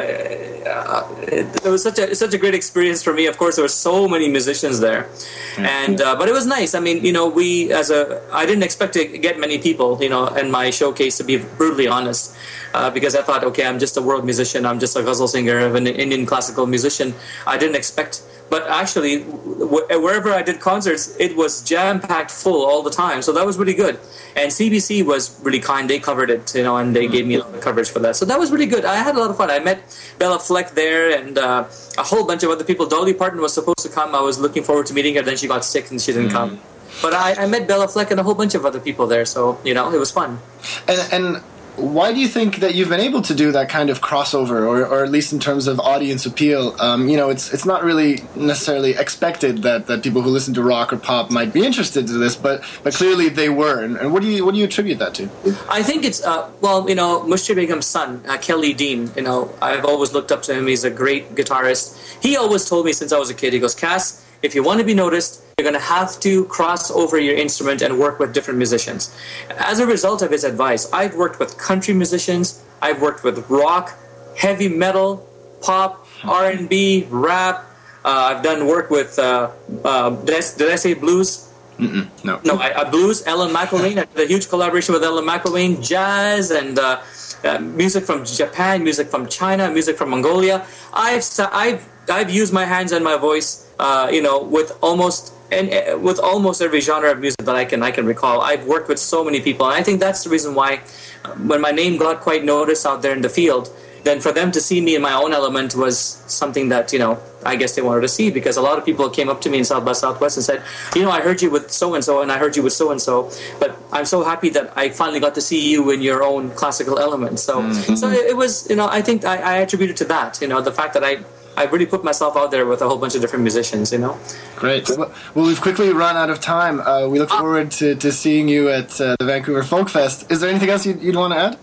it, 1.21 1.45
it, 1.63 1.69
was 1.69 1.83
such 1.83 1.99
a 1.99 2.15
such 2.15 2.33
a 2.33 2.39
great 2.39 2.55
experience 2.55 3.03
for 3.03 3.13
me. 3.13 3.27
Of 3.27 3.37
course, 3.37 3.57
there 3.57 3.63
were 3.63 3.77
so 3.89 4.07
many 4.07 4.27
musicians 4.27 4.79
there, 4.79 5.03
mm-hmm. 5.03 5.65
and 5.65 6.01
uh, 6.01 6.15
but 6.15 6.27
it 6.27 6.33
was 6.33 6.47
nice. 6.47 6.73
I 6.73 6.79
mean, 6.79 7.05
you 7.05 7.13
know, 7.13 7.29
we 7.29 7.71
as 7.71 7.91
a 7.91 8.23
I 8.33 8.47
didn't 8.47 8.63
expect 8.63 8.93
to 8.93 9.05
get 9.05 9.39
many 9.39 9.59
people, 9.59 10.01
you 10.01 10.09
know, 10.09 10.25
in 10.41 10.49
my 10.49 10.71
showcase. 10.71 11.17
To 11.17 11.23
be 11.23 11.37
brutally 11.37 11.87
honest, 11.87 12.33
uh, 12.73 12.89
because 12.89 13.15
I 13.15 13.21
thought, 13.21 13.43
okay, 13.43 13.65
I'm 13.65 13.77
just 13.77 13.95
a 13.97 14.01
world 14.01 14.25
musician. 14.25 14.65
I'm 14.65 14.79
just 14.79 14.97
a 14.97 15.03
ghazal 15.03 15.27
singer, 15.27 15.57
an 15.75 15.85
Indian 15.85 16.25
classical 16.25 16.65
musician. 16.65 17.13
I 17.45 17.57
didn't 17.57 17.75
expect 17.75 18.23
but 18.49 18.67
actually 18.67 19.21
wherever 19.21 20.31
i 20.31 20.41
did 20.41 20.59
concerts 20.59 21.15
it 21.19 21.35
was 21.35 21.61
jam 21.63 21.99
packed 21.99 22.31
full 22.31 22.65
all 22.65 22.81
the 22.83 22.89
time. 22.89 23.21
So 23.21 23.31
that 23.33 23.45
was 23.45 23.57
really 23.57 23.73
good. 23.73 23.99
And 24.35 24.51
cbc 24.51 25.05
was 25.05 25.39
really 25.43 25.59
kind. 25.59 25.89
They 25.89 25.99
covered 25.99 26.29
it 26.29 26.53
you 26.55 26.63
know 26.63 26.77
and 26.77 26.95
they 26.95 27.07
gave 27.07 27.25
me 27.27 27.35
a 27.35 27.39
lot 27.39 27.53
of 27.53 27.61
coverage 27.61 27.89
for 27.89 27.99
that. 27.99 28.15
So 28.15 28.25
that 28.25 28.39
was 28.39 28.51
really 28.51 28.65
good. 28.65 28.85
I 28.85 28.95
had 28.95 29.15
a 29.15 29.19
lot 29.19 29.29
of 29.29 29.37
fun. 29.37 29.49
I 29.49 29.59
met 29.59 29.79
Béla 30.19 30.41
Fleck 30.41 30.71
there 30.71 31.17
and 31.17 31.37
uh, 31.37 31.65
a 31.97 32.03
whole 32.03 32.25
bunch 32.25 32.43
of 32.43 32.49
other 32.49 32.63
people. 32.63 32.85
Dolly 32.85 33.13
parton 33.13 33.41
was 33.41 33.53
supposed 33.53 33.79
to 33.79 33.89
come. 33.89 34.15
I 34.15 34.21
was 34.21 34.39
looking 34.39 34.63
forward 34.63 34.85
to 34.87 34.93
meeting 34.93 35.15
her. 35.15 35.21
Then 35.21 35.37
she 35.37 35.47
got 35.47 35.63
sick 35.65 35.91
and 35.91 36.01
she 36.01 36.13
didn't 36.13 36.29
mm. 36.29 36.39
come 36.39 36.59
but 37.01 37.13
I, 37.13 37.43
I 37.43 37.47
met 37.47 37.67
Béla 37.67 37.91
Fleck 37.91 38.11
and 38.11 38.19
a 38.19 38.23
whole 38.23 38.35
bunch 38.35 38.55
of 38.55 38.65
other 38.65 38.79
people 38.79 39.07
there. 39.07 39.25
So 39.25 39.59
you 39.63 39.73
know 39.73 39.91
it 39.91 39.99
was 39.99 40.11
fun. 40.11 40.39
And, 40.87 41.13
and 41.13 41.43
why 41.79 42.13
do 42.13 42.19
you 42.19 42.27
think 42.27 42.57
that 42.57 42.75
you've 42.75 42.89
been 42.89 42.99
able 42.99 43.21
to 43.23 43.33
do 43.33 43.51
that 43.51 43.69
kind 43.69 43.89
of 43.89 44.01
crossover, 44.01 44.61
or, 44.61 44.85
or 44.85 45.03
at 45.03 45.11
least 45.11 45.33
in 45.33 45.39
terms 45.39 45.67
of 45.67 45.79
audience 45.79 46.25
appeal? 46.25 46.75
Um, 46.79 47.09
you 47.09 47.17
know, 47.17 47.29
it's 47.29 47.53
it's 47.53 47.65
not 47.65 47.83
really 47.83 48.23
necessarily 48.35 48.91
expected 48.91 49.63
that, 49.63 49.87
that 49.87 50.03
people 50.03 50.21
who 50.21 50.29
listen 50.29 50.53
to 50.55 50.63
rock 50.63 50.93
or 50.93 50.97
pop 50.97 51.31
might 51.31 51.53
be 51.53 51.65
interested 51.65 52.09
in 52.09 52.19
this, 52.19 52.35
but 52.35 52.63
but 52.83 52.93
clearly 52.93 53.29
they 53.29 53.49
were. 53.49 53.83
And, 53.83 53.97
and 53.97 54.13
what 54.13 54.21
do 54.21 54.29
you 54.29 54.45
what 54.45 54.53
do 54.53 54.59
you 54.59 54.65
attribute 54.65 54.99
that 54.99 55.13
to? 55.15 55.29
I 55.69 55.81
think 55.81 56.03
it's 56.03 56.23
uh, 56.23 56.49
well, 56.61 56.87
you 56.89 56.95
know, 56.95 57.21
Mushri 57.21 57.55
Begum's 57.55 57.87
son, 57.87 58.23
uh, 58.27 58.37
Kelly 58.37 58.73
Dean. 58.73 59.09
You 59.15 59.23
know, 59.23 59.53
I've 59.61 59.85
always 59.85 60.13
looked 60.13 60.31
up 60.31 60.41
to 60.43 60.53
him. 60.53 60.67
He's 60.67 60.83
a 60.83 60.91
great 60.91 61.35
guitarist. 61.35 61.97
He 62.21 62.37
always 62.37 62.67
told 62.67 62.85
me 62.85 62.93
since 62.93 63.13
I 63.13 63.19
was 63.19 63.29
a 63.29 63.33
kid. 63.33 63.53
He 63.53 63.59
goes, 63.59 63.75
Cass, 63.75 64.25
if 64.41 64.55
you 64.55 64.63
want 64.63 64.79
to 64.79 64.85
be 64.85 64.93
noticed, 64.93 65.43
you're 65.59 65.69
going 65.69 65.81
to 65.81 65.87
have 65.87 66.17
to 66.21 66.45
cross 66.45 66.89
over 66.89 67.19
your 67.19 67.35
instrument 67.35 67.81
and 67.81 67.99
work 67.99 68.17
with 68.17 68.33
different 68.33 68.57
musicians. 68.57 69.13
As 69.57 69.79
a 69.79 69.85
result 69.85 70.21
of 70.21 70.31
his 70.31 70.45
advice, 70.45 70.89
I've 70.93 71.15
worked 71.15 71.37
with 71.37 71.57
country 71.57 71.93
musicians, 71.93 72.63
I've 72.81 73.01
worked 73.01 73.25
with 73.25 73.37
rock, 73.49 73.93
heavy 74.37 74.69
metal, 74.69 75.27
pop, 75.61 76.07
R&B, 76.23 77.07
rap. 77.09 77.65
Uh, 78.05 78.31
I've 78.31 78.41
done 78.41 78.67
work 78.67 78.89
with 78.89 79.19
uh, 79.19 79.51
uh, 79.83 80.11
did, 80.23 80.35
I, 80.35 80.57
did 80.57 80.71
I 80.71 80.77
say 80.77 80.93
blues? 80.93 81.51
Mm-mm, 81.77 82.07
no, 82.23 82.39
no, 82.45 82.55
I, 82.55 82.81
I 82.81 82.89
blues. 82.89 83.27
Ellen 83.27 83.53
McIlwaine. 83.53 83.97
I 83.99 84.05
did 84.05 84.23
a 84.23 84.27
huge 84.27 84.47
collaboration 84.47 84.93
with 84.93 85.03
Ellen 85.03 85.25
McIlwaine. 85.25 85.85
Jazz 85.85 86.51
and 86.51 86.79
uh, 86.79 87.01
uh, 87.43 87.59
music 87.59 88.05
from 88.05 88.23
Japan, 88.23 88.85
music 88.85 89.07
from 89.07 89.27
China, 89.27 89.69
music 89.69 89.97
from 89.97 90.11
Mongolia. 90.11 90.65
I've 90.93 91.25
I've 91.51 91.85
I've 92.09 92.31
used 92.31 92.53
my 92.53 92.63
hands 92.63 92.93
and 92.93 93.03
my 93.03 93.17
voice 93.17 93.69
uh, 93.79 94.09
you 94.11 94.21
know, 94.21 94.43
with 94.43 94.77
almost 94.81 95.33
and 95.51 95.73
uh, 95.73 95.97
with 95.97 96.19
almost 96.19 96.61
every 96.61 96.81
genre 96.81 97.11
of 97.11 97.19
music 97.19 97.45
that 97.45 97.55
I 97.55 97.65
can 97.65 97.83
I 97.83 97.91
can 97.91 98.05
recall. 98.05 98.41
I've 98.41 98.65
worked 98.65 98.87
with 98.87 98.99
so 98.99 99.23
many 99.23 99.41
people, 99.41 99.65
and 99.67 99.75
I 99.75 99.83
think 99.83 99.99
that's 99.99 100.23
the 100.23 100.29
reason 100.29 100.55
why, 100.55 100.81
uh, 101.25 101.33
when 101.35 101.61
my 101.61 101.71
name 101.71 101.97
got 101.97 102.21
quite 102.21 102.43
noticed 102.43 102.85
out 102.85 103.01
there 103.01 103.13
in 103.13 103.21
the 103.21 103.29
field, 103.29 103.69
then 104.03 104.19
for 104.19 104.31
them 104.31 104.51
to 104.51 104.61
see 104.61 104.81
me 104.81 104.95
in 104.95 105.01
my 105.01 105.13
own 105.13 105.33
element 105.33 105.75
was 105.75 105.97
something 106.27 106.69
that 106.69 106.93
you 106.93 106.99
know 106.99 107.19
I 107.45 107.55
guess 107.55 107.75
they 107.75 107.81
wanted 107.81 108.01
to 108.01 108.07
see 108.07 108.29
because 108.31 108.57
a 108.57 108.61
lot 108.61 108.77
of 108.77 108.85
people 108.85 109.09
came 109.09 109.29
up 109.29 109.41
to 109.41 109.49
me 109.49 109.59
in 109.59 109.65
South 109.65 109.85
by 109.85 109.93
Southwest 109.93 110.37
and 110.37 110.43
said, 110.43 110.61
you 110.95 111.01
know, 111.01 111.11
I 111.11 111.21
heard 111.21 111.41
you 111.41 111.49
with 111.49 111.71
so 111.71 111.95
and 111.95 112.03
so, 112.03 112.21
and 112.21 112.31
I 112.31 112.37
heard 112.37 112.55
you 112.55 112.63
with 112.63 112.73
so 112.73 112.91
and 112.91 113.01
so, 113.01 113.31
but 113.59 113.77
I'm 113.91 114.05
so 114.05 114.23
happy 114.23 114.49
that 114.49 114.73
I 114.75 114.89
finally 114.89 115.19
got 115.19 115.35
to 115.35 115.41
see 115.41 115.71
you 115.71 115.89
in 115.91 116.01
your 116.01 116.23
own 116.23 116.51
classical 116.51 116.99
element. 116.99 117.39
So, 117.39 117.61
mm-hmm. 117.61 117.95
so 117.95 118.09
it, 118.09 118.31
it 118.31 118.37
was, 118.37 118.69
you 118.69 118.75
know, 118.75 118.87
I 118.87 119.01
think 119.01 119.25
I, 119.25 119.37
I 119.37 119.57
attribute 119.57 119.89
it 119.89 119.97
to 119.97 120.05
that, 120.05 120.41
you 120.41 120.47
know, 120.47 120.61
the 120.61 120.71
fact 120.71 120.93
that 120.95 121.03
I 121.03 121.23
I 121.59 121.65
really 121.65 121.85
put 121.85 122.03
myself 122.03 122.37
out 122.37 122.51
there 122.51 122.65
with 122.65 122.81
a 122.81 122.87
whole 122.87 122.97
bunch 122.97 123.15
of 123.15 123.21
different 123.21 123.43
musicians. 123.43 123.91
You 123.91 123.99
know. 123.99 124.17
Great. 124.55 124.89
Well, 124.97 125.11
we've 125.35 125.59
quickly 125.59 125.91
run 125.91 126.15
out 126.15 126.29
of 126.29 126.39
time. 126.39 126.79
Uh, 126.79 127.07
we 127.07 127.19
look 127.19 127.29
forward 127.29 127.69
to, 127.79 127.95
to 127.95 128.11
seeing 128.11 128.47
you 128.47 128.69
at 128.69 128.99
uh, 129.01 129.15
the 129.19 129.25
Vancouver 129.25 129.63
Folk 129.63 129.89
Fest. 129.89 130.31
Is 130.31 130.39
there 130.39 130.49
anything 130.49 130.69
else 130.69 130.85
you'd, 130.85 131.01
you'd 131.01 131.17
want 131.17 131.33
to 131.33 131.39
add? 131.39 131.59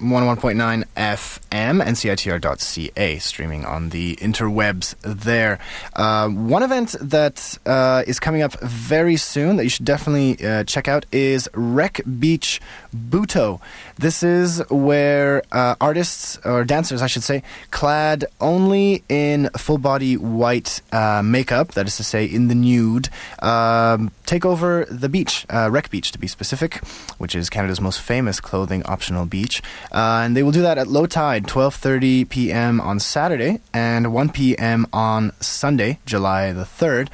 101.9 0.00 0.84
FM 0.96 1.82
and 1.84 1.96
CITR.ca, 1.96 3.18
streaming 3.18 3.64
on 3.64 3.90
the 3.90 4.16
interwebs 4.16 4.94
there. 5.02 5.58
Uh, 5.94 6.28
one 6.28 6.62
event 6.62 6.96
that 7.00 7.58
uh, 7.64 8.02
is 8.06 8.18
coming 8.18 8.42
up 8.42 8.58
very 8.60 9.16
soon 9.16 9.56
that 9.56 9.64
you 9.64 9.70
should 9.70 9.84
definitely 9.84 10.44
uh, 10.44 10.64
check 10.64 10.88
out 10.88 11.06
is 11.12 11.48
Wreck 11.54 12.00
Beach 12.18 12.60
Butoh. 12.94 13.60
This 13.96 14.22
is 14.22 14.62
where 14.70 15.42
uh, 15.52 15.76
artists, 15.80 16.38
or 16.44 16.64
dancers, 16.64 17.00
I 17.00 17.06
should 17.06 17.22
say, 17.22 17.42
clad 17.70 18.24
only 18.40 19.04
in 19.08 19.50
full 19.56 19.78
body 19.78 20.16
white 20.16 20.80
uh, 20.92 21.22
makeup, 21.24 21.72
that 21.72 21.86
is 21.86 21.96
to 21.98 22.04
say, 22.04 22.24
in 22.24 22.48
the 22.48 22.54
nude, 22.54 23.08
um, 23.40 24.10
take 24.26 24.44
over 24.44 24.84
the 24.86 25.08
beach, 25.08 25.46
uh, 25.48 25.68
Wreck 25.70 25.90
Beach 25.90 26.10
to 26.12 26.18
be 26.18 26.26
specific, 26.26 26.84
which 27.18 27.36
is 27.36 27.48
Canada's 27.48 27.80
most 27.80 28.00
famous 28.00 28.40
clothing 28.40 28.82
optional 28.84 29.26
beach. 29.26 29.62
Uh, 29.92 30.22
and 30.24 30.36
they 30.36 30.42
will 30.42 30.52
do 30.52 30.62
that 30.62 30.76
at 30.76 30.88
low 30.88 31.06
tide, 31.06 31.44
12:30 31.44 32.28
p.m. 32.28 32.80
on 32.80 32.98
Saturday 32.98 33.60
and 33.72 34.12
1 34.12 34.30
p.m. 34.30 34.86
on 34.92 35.32
Sunday, 35.40 35.98
July 36.04 36.52
the 36.52 36.64
3rd. 36.64 37.08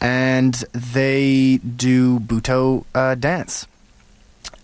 And 0.00 0.54
they 0.72 1.58
do 1.58 2.20
Butoh 2.20 2.84
uh, 2.94 3.16
dance. 3.16 3.66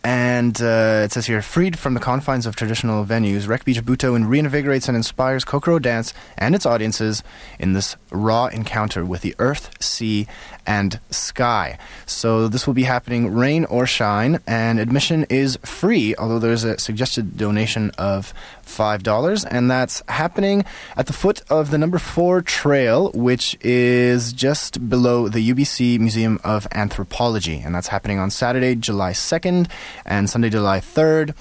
And 0.06 0.62
uh, 0.62 1.02
it 1.04 1.10
says 1.10 1.26
here, 1.26 1.42
freed 1.42 1.76
from 1.76 1.94
the 1.94 2.00
confines 2.00 2.46
of 2.46 2.54
traditional 2.54 3.04
venues, 3.04 3.48
Wreck 3.48 3.64
Beach 3.64 3.84
Butoh 3.84 4.14
reinvigorates 4.25 4.86
and 4.86 4.96
inspires 4.96 5.44
Kokoro 5.44 5.80
dance 5.80 6.14
and 6.38 6.54
its 6.54 6.64
audiences 6.64 7.25
in 7.58 7.72
this 7.72 7.96
raw 8.12 8.46
encounter 8.46 9.04
with 9.04 9.22
the 9.22 9.34
earth, 9.40 9.82
sea, 9.82 10.28
and 10.64 11.00
sky. 11.10 11.76
So 12.06 12.46
this 12.46 12.68
will 12.68 12.75
be 12.75 12.84
happening 12.84 13.34
rain 13.34 13.64
or 13.64 13.84
shine, 13.84 14.38
and 14.46 14.78
admission 14.78 15.26
is 15.28 15.58
free, 15.64 16.14
although 16.16 16.38
there's 16.38 16.62
a 16.62 16.78
suggested 16.78 17.36
donation 17.36 17.90
of 17.98 18.32
$5. 18.64 19.46
And 19.50 19.68
that's 19.68 20.04
happening 20.08 20.64
at 20.96 21.06
the 21.06 21.12
foot 21.12 21.42
of 21.50 21.70
the 21.70 21.78
number 21.78 21.98
four 21.98 22.42
trail, 22.42 23.10
which 23.12 23.56
is 23.60 24.32
just 24.32 24.88
below 24.88 25.28
the 25.28 25.52
UBC 25.52 25.98
Museum 25.98 26.40
of 26.44 26.66
Anthropology. 26.72 27.58
And 27.58 27.75
that's 27.75 27.88
happening 27.88 28.18
on 28.18 28.30
Saturday, 28.30 28.75
July 28.75 29.12
2nd, 29.12 29.68
and 30.04 30.28
Sunday, 30.28 30.50
July 30.50 30.80
3rd, 30.80 31.34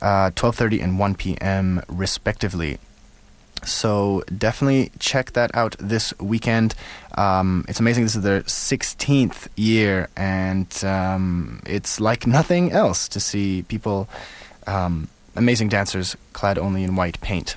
uh, 0.00 0.30
12.30 0.30 0.82
and 0.82 0.98
1 0.98 1.14
p.m. 1.14 1.82
respectively. 1.88 2.78
So 3.64 4.22
definitely 4.36 4.92
check 4.98 5.32
that 5.32 5.50
out 5.54 5.76
this 5.78 6.14
weekend. 6.20 6.74
Um, 7.16 7.64
it's 7.68 7.80
amazing. 7.80 8.04
This 8.04 8.14
is 8.14 8.22
their 8.22 8.42
16th 8.42 9.48
year, 9.56 10.08
and 10.16 10.84
um, 10.84 11.60
it's 11.66 12.00
like 12.00 12.26
nothing 12.26 12.70
else 12.70 13.08
to 13.08 13.20
see 13.20 13.64
people, 13.64 14.08
um, 14.66 15.08
amazing 15.34 15.68
dancers 15.68 16.16
clad 16.32 16.58
only 16.58 16.84
in 16.84 16.94
white 16.94 17.20
paint, 17.20 17.56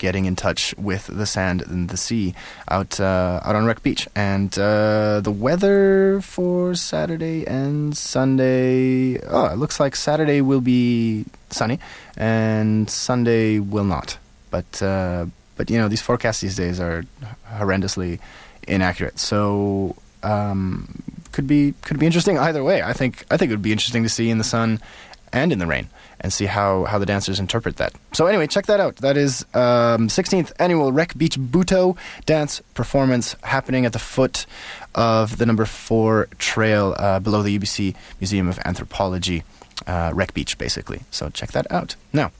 getting 0.00 0.24
in 0.24 0.34
touch 0.34 0.74
with 0.76 1.06
the 1.06 1.26
sand 1.26 1.62
and 1.62 1.90
the 1.90 1.96
sea 1.96 2.34
out 2.66 2.98
uh, 2.98 3.38
out 3.44 3.54
on 3.54 3.66
Wreck 3.66 3.84
Beach. 3.84 4.08
And 4.16 4.50
uh, 4.58 5.20
the 5.20 5.30
weather 5.30 6.20
for 6.22 6.74
Saturday 6.74 7.46
and 7.46 7.96
Sunday. 7.96 9.20
Oh, 9.28 9.46
it 9.46 9.58
looks 9.62 9.78
like 9.78 9.94
Saturday 9.94 10.40
will 10.40 10.60
be 10.60 11.24
sunny, 11.50 11.78
and 12.16 12.90
Sunday 12.90 13.60
will 13.60 13.84
not 13.84 14.18
but 14.50 14.82
uh, 14.82 15.26
but 15.56 15.70
you 15.70 15.78
know 15.78 15.88
these 15.88 16.02
forecasts 16.02 16.40
these 16.40 16.56
days 16.56 16.80
are 16.80 17.04
horrendously 17.48 18.18
inaccurate. 18.68 19.18
So 19.18 19.96
um, 20.22 21.02
could 21.32 21.46
be 21.46 21.74
could 21.82 21.98
be 21.98 22.06
interesting 22.06 22.38
either 22.38 22.62
way. 22.62 22.82
I 22.82 22.92
think 22.92 23.24
I 23.30 23.36
think 23.36 23.50
it 23.50 23.54
would 23.54 23.62
be 23.62 23.72
interesting 23.72 24.02
to 24.02 24.08
see 24.08 24.30
in 24.30 24.38
the 24.38 24.44
sun 24.44 24.80
and 25.32 25.52
in 25.52 25.58
the 25.58 25.66
rain 25.66 25.88
and 26.20 26.32
see 26.32 26.46
how, 26.46 26.84
how 26.84 26.98
the 26.98 27.06
dancers 27.06 27.40
interpret 27.40 27.76
that. 27.76 27.92
So 28.12 28.26
anyway, 28.26 28.46
check 28.46 28.66
that 28.66 28.80
out. 28.80 28.96
That 28.96 29.16
is 29.16 29.44
um, 29.54 30.08
16th 30.08 30.52
annual 30.58 30.92
Wreck 30.92 31.16
Beach 31.16 31.38
Butoh 31.38 31.96
dance 32.26 32.60
performance 32.74 33.36
happening 33.42 33.86
at 33.86 33.92
the 33.92 33.98
foot 33.98 34.46
of 34.94 35.38
the 35.38 35.46
number 35.46 35.64
four 35.64 36.28
trail 36.38 36.94
uh, 36.98 37.20
below 37.20 37.42
the 37.42 37.58
UBC 37.58 37.94
Museum 38.20 38.48
of 38.48 38.58
Anthropology, 38.64 39.44
uh, 39.86 40.10
Wreck 40.14 40.34
Beach, 40.34 40.58
basically. 40.58 41.02
So 41.10 41.30
check 41.30 41.52
that 41.52 41.70
out. 41.70 41.96
Now. 42.12 42.32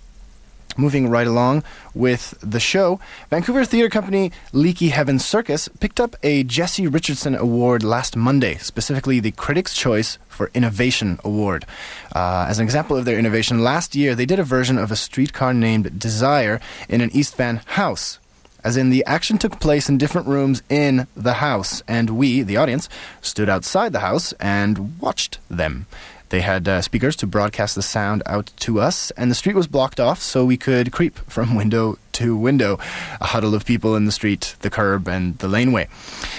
Moving 0.77 1.09
right 1.09 1.27
along 1.27 1.65
with 1.95 2.35
the 2.41 2.61
show, 2.61 3.00
Vancouver 3.29 3.65
theater 3.65 3.89
company 3.89 4.33
Leaky 4.53 4.89
Heaven 4.89 5.19
Circus 5.19 5.69
picked 5.81 6.00
up 6.00 6.17
a 6.23 6.45
Jesse 6.45 6.87
Richardson 6.87 7.35
Award 7.35 7.83
last 7.83 8.17
Monday, 8.17 8.57
specifically 8.57 9.21
the 9.21 9.33
Critics' 9.33 9.75
Choice 9.75 10.19
for 10.29 10.50
Innovation 10.55 11.19
Award. 11.25 11.67
Uh, 12.15 12.47
as 12.49 12.59
an 12.59 12.65
example 12.65 12.97
of 12.97 13.05
their 13.05 13.19
innovation, 13.19 13.65
last 13.65 13.95
year 13.95 14.15
they 14.15 14.27
did 14.27 14.39
a 14.39 14.45
version 14.45 14.79
of 14.79 14.91
a 14.91 14.97
streetcar 14.97 15.53
named 15.53 15.99
Desire 15.99 16.61
in 16.89 17.00
an 17.00 17.11
East 17.12 17.37
Van 17.37 17.61
house. 17.67 18.19
As 18.62 18.77
in, 18.77 18.91
the 18.91 19.05
action 19.07 19.39
took 19.39 19.59
place 19.59 19.89
in 19.89 19.99
different 19.99 20.29
rooms 20.29 20.62
in 20.69 21.07
the 21.17 21.35
house, 21.35 21.83
and 21.89 22.11
we, 22.11 22.43
the 22.43 22.59
audience, 22.59 22.89
stood 23.23 23.49
outside 23.49 23.93
the 23.93 24.00
house 24.00 24.33
and 24.39 25.00
watched 25.00 25.39
them. 25.49 25.87
They 26.30 26.40
had 26.40 26.68
uh, 26.68 26.80
speakers 26.80 27.16
to 27.16 27.26
broadcast 27.26 27.75
the 27.75 27.82
sound 27.82 28.22
out 28.25 28.52
to 28.60 28.80
us, 28.80 29.10
and 29.12 29.30
the 29.30 29.34
street 29.34 29.56
was 29.56 29.66
blocked 29.66 30.00
off 30.00 30.22
so 30.22 30.44
we 30.44 30.56
could 30.56 30.92
creep 30.92 31.18
from 31.28 31.54
window 31.60 31.99
to 32.12 32.37
window. 32.37 32.78
A 33.20 33.26
huddle 33.26 33.54
of 33.54 33.64
people 33.64 33.96
in 33.96 34.06
the 34.06 34.12
street, 34.12 34.56
the 34.60 34.70
curb, 34.70 35.08
and 35.08 35.37
the 35.38 35.49
laneway. 35.49 35.88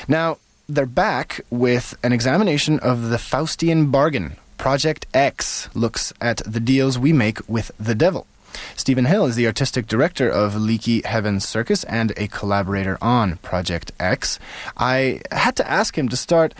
Now, 0.07 0.37
they're 0.67 0.85
back 0.85 1.41
with 1.49 1.97
an 2.03 2.13
examination 2.13 2.79
of 2.79 3.09
the 3.09 3.17
Faustian 3.17 3.91
bargain. 3.91 4.37
Project 4.57 5.05
X 5.13 5.67
looks 5.75 6.13
at 6.21 6.37
the 6.45 6.59
deals 6.59 6.97
we 6.97 7.11
make 7.11 7.39
with 7.49 7.71
the 7.77 7.95
devil. 7.95 8.27
Stephen 8.75 9.05
Hill 9.05 9.25
is 9.25 9.35
the 9.35 9.47
artistic 9.47 9.87
director 9.87 10.29
of 10.29 10.55
Leaky 10.55 11.01
Heaven 11.01 11.39
Circus 11.39 11.83
and 11.85 12.13
a 12.15 12.27
collaborator 12.27 12.97
on 13.01 13.37
Project 13.37 13.91
X. 13.99 14.39
I 14.77 15.21
had 15.31 15.55
to 15.57 15.69
ask 15.69 15.97
him 15.97 16.09
to 16.09 16.17
start 16.17 16.53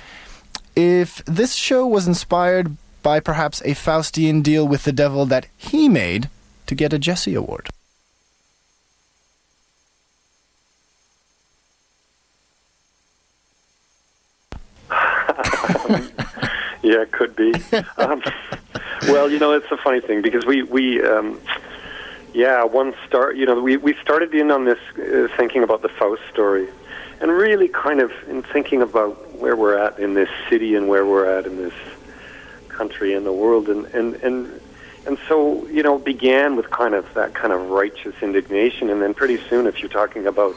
if 0.76 1.24
this 1.26 1.54
show 1.54 1.86
was 1.86 2.08
inspired 2.08 2.76
by 3.02 3.20
perhaps 3.20 3.62
a 3.62 3.74
Faustian 3.74 4.44
deal 4.44 4.68
with 4.68 4.84
the 4.84 4.92
devil 4.92 5.26
that 5.26 5.48
he 5.58 5.90
made 5.90 6.30
to 6.68 6.76
get 6.76 6.94
a 6.94 7.00
Jesse 7.00 7.36
Award. 7.36 7.70
yeah, 16.82 17.02
it 17.02 17.12
could 17.12 17.36
be. 17.36 17.54
Um, 17.98 18.22
well, 19.04 19.30
you 19.30 19.40
know, 19.40 19.52
it's 19.52 19.72
a 19.72 19.78
funny 19.78 20.02
thing 20.02 20.22
because 20.22 20.46
we 20.46 20.64
we 20.64 21.02
um, 21.04 21.40
yeah, 22.34 22.64
one 22.64 22.94
start. 23.08 23.36
You 23.36 23.46
know, 23.46 23.62
we 23.62 23.78
we 23.78 23.94
started 23.96 24.34
in 24.34 24.52
on 24.52 24.66
this 24.66 24.80
uh, 24.98 25.28
thinking 25.36 25.64
about 25.64 25.82
the 25.82 25.90
Faust 25.90 26.22
story, 26.32 26.68
and 27.20 27.32
really 27.32 27.68
kind 27.68 28.00
of 28.00 28.12
in 28.28 28.44
thinking 28.44 28.82
about 28.82 29.36
where 29.36 29.56
we're 29.56 29.78
at 29.78 30.00
in 30.00 30.14
this 30.14 30.30
city 30.50 30.76
and 30.76 30.88
where 30.88 31.06
we're 31.06 31.26
at 31.26 31.46
in 31.46 31.58
this 31.58 31.74
country 32.82 33.14
and 33.14 33.26
the 33.26 33.38
world, 33.44 33.70
and 33.70 33.86
and 33.98 34.16
and 34.28 34.62
and 35.06 35.18
so 35.28 35.68
you 35.68 35.84
know, 35.84 36.00
began 36.00 36.56
with 36.56 36.68
kind 36.72 36.96
of 36.96 37.06
that 37.14 37.36
kind 37.36 37.54
of 37.54 37.70
righteous 37.70 38.16
indignation, 38.22 38.90
and 38.90 39.00
then 39.04 39.14
pretty 39.14 39.38
soon, 39.50 39.68
if 39.68 39.80
you're 39.80 39.96
talking 40.02 40.26
about 40.26 40.56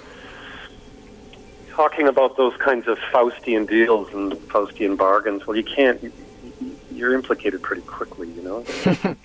talking 1.68 2.06
about 2.08 2.36
those 2.38 2.56
kinds 2.56 2.86
of 2.88 2.96
Faustian 3.12 3.68
deals 3.68 4.08
and 4.14 4.32
Faustian 4.52 4.96
bargains, 4.96 5.46
well, 5.46 5.56
you 5.56 5.64
can't. 5.64 5.98
You're 6.90 7.14
implicated 7.14 7.60
pretty 7.60 7.82
quickly, 7.82 8.28
you 8.30 8.42
know. 8.42 8.64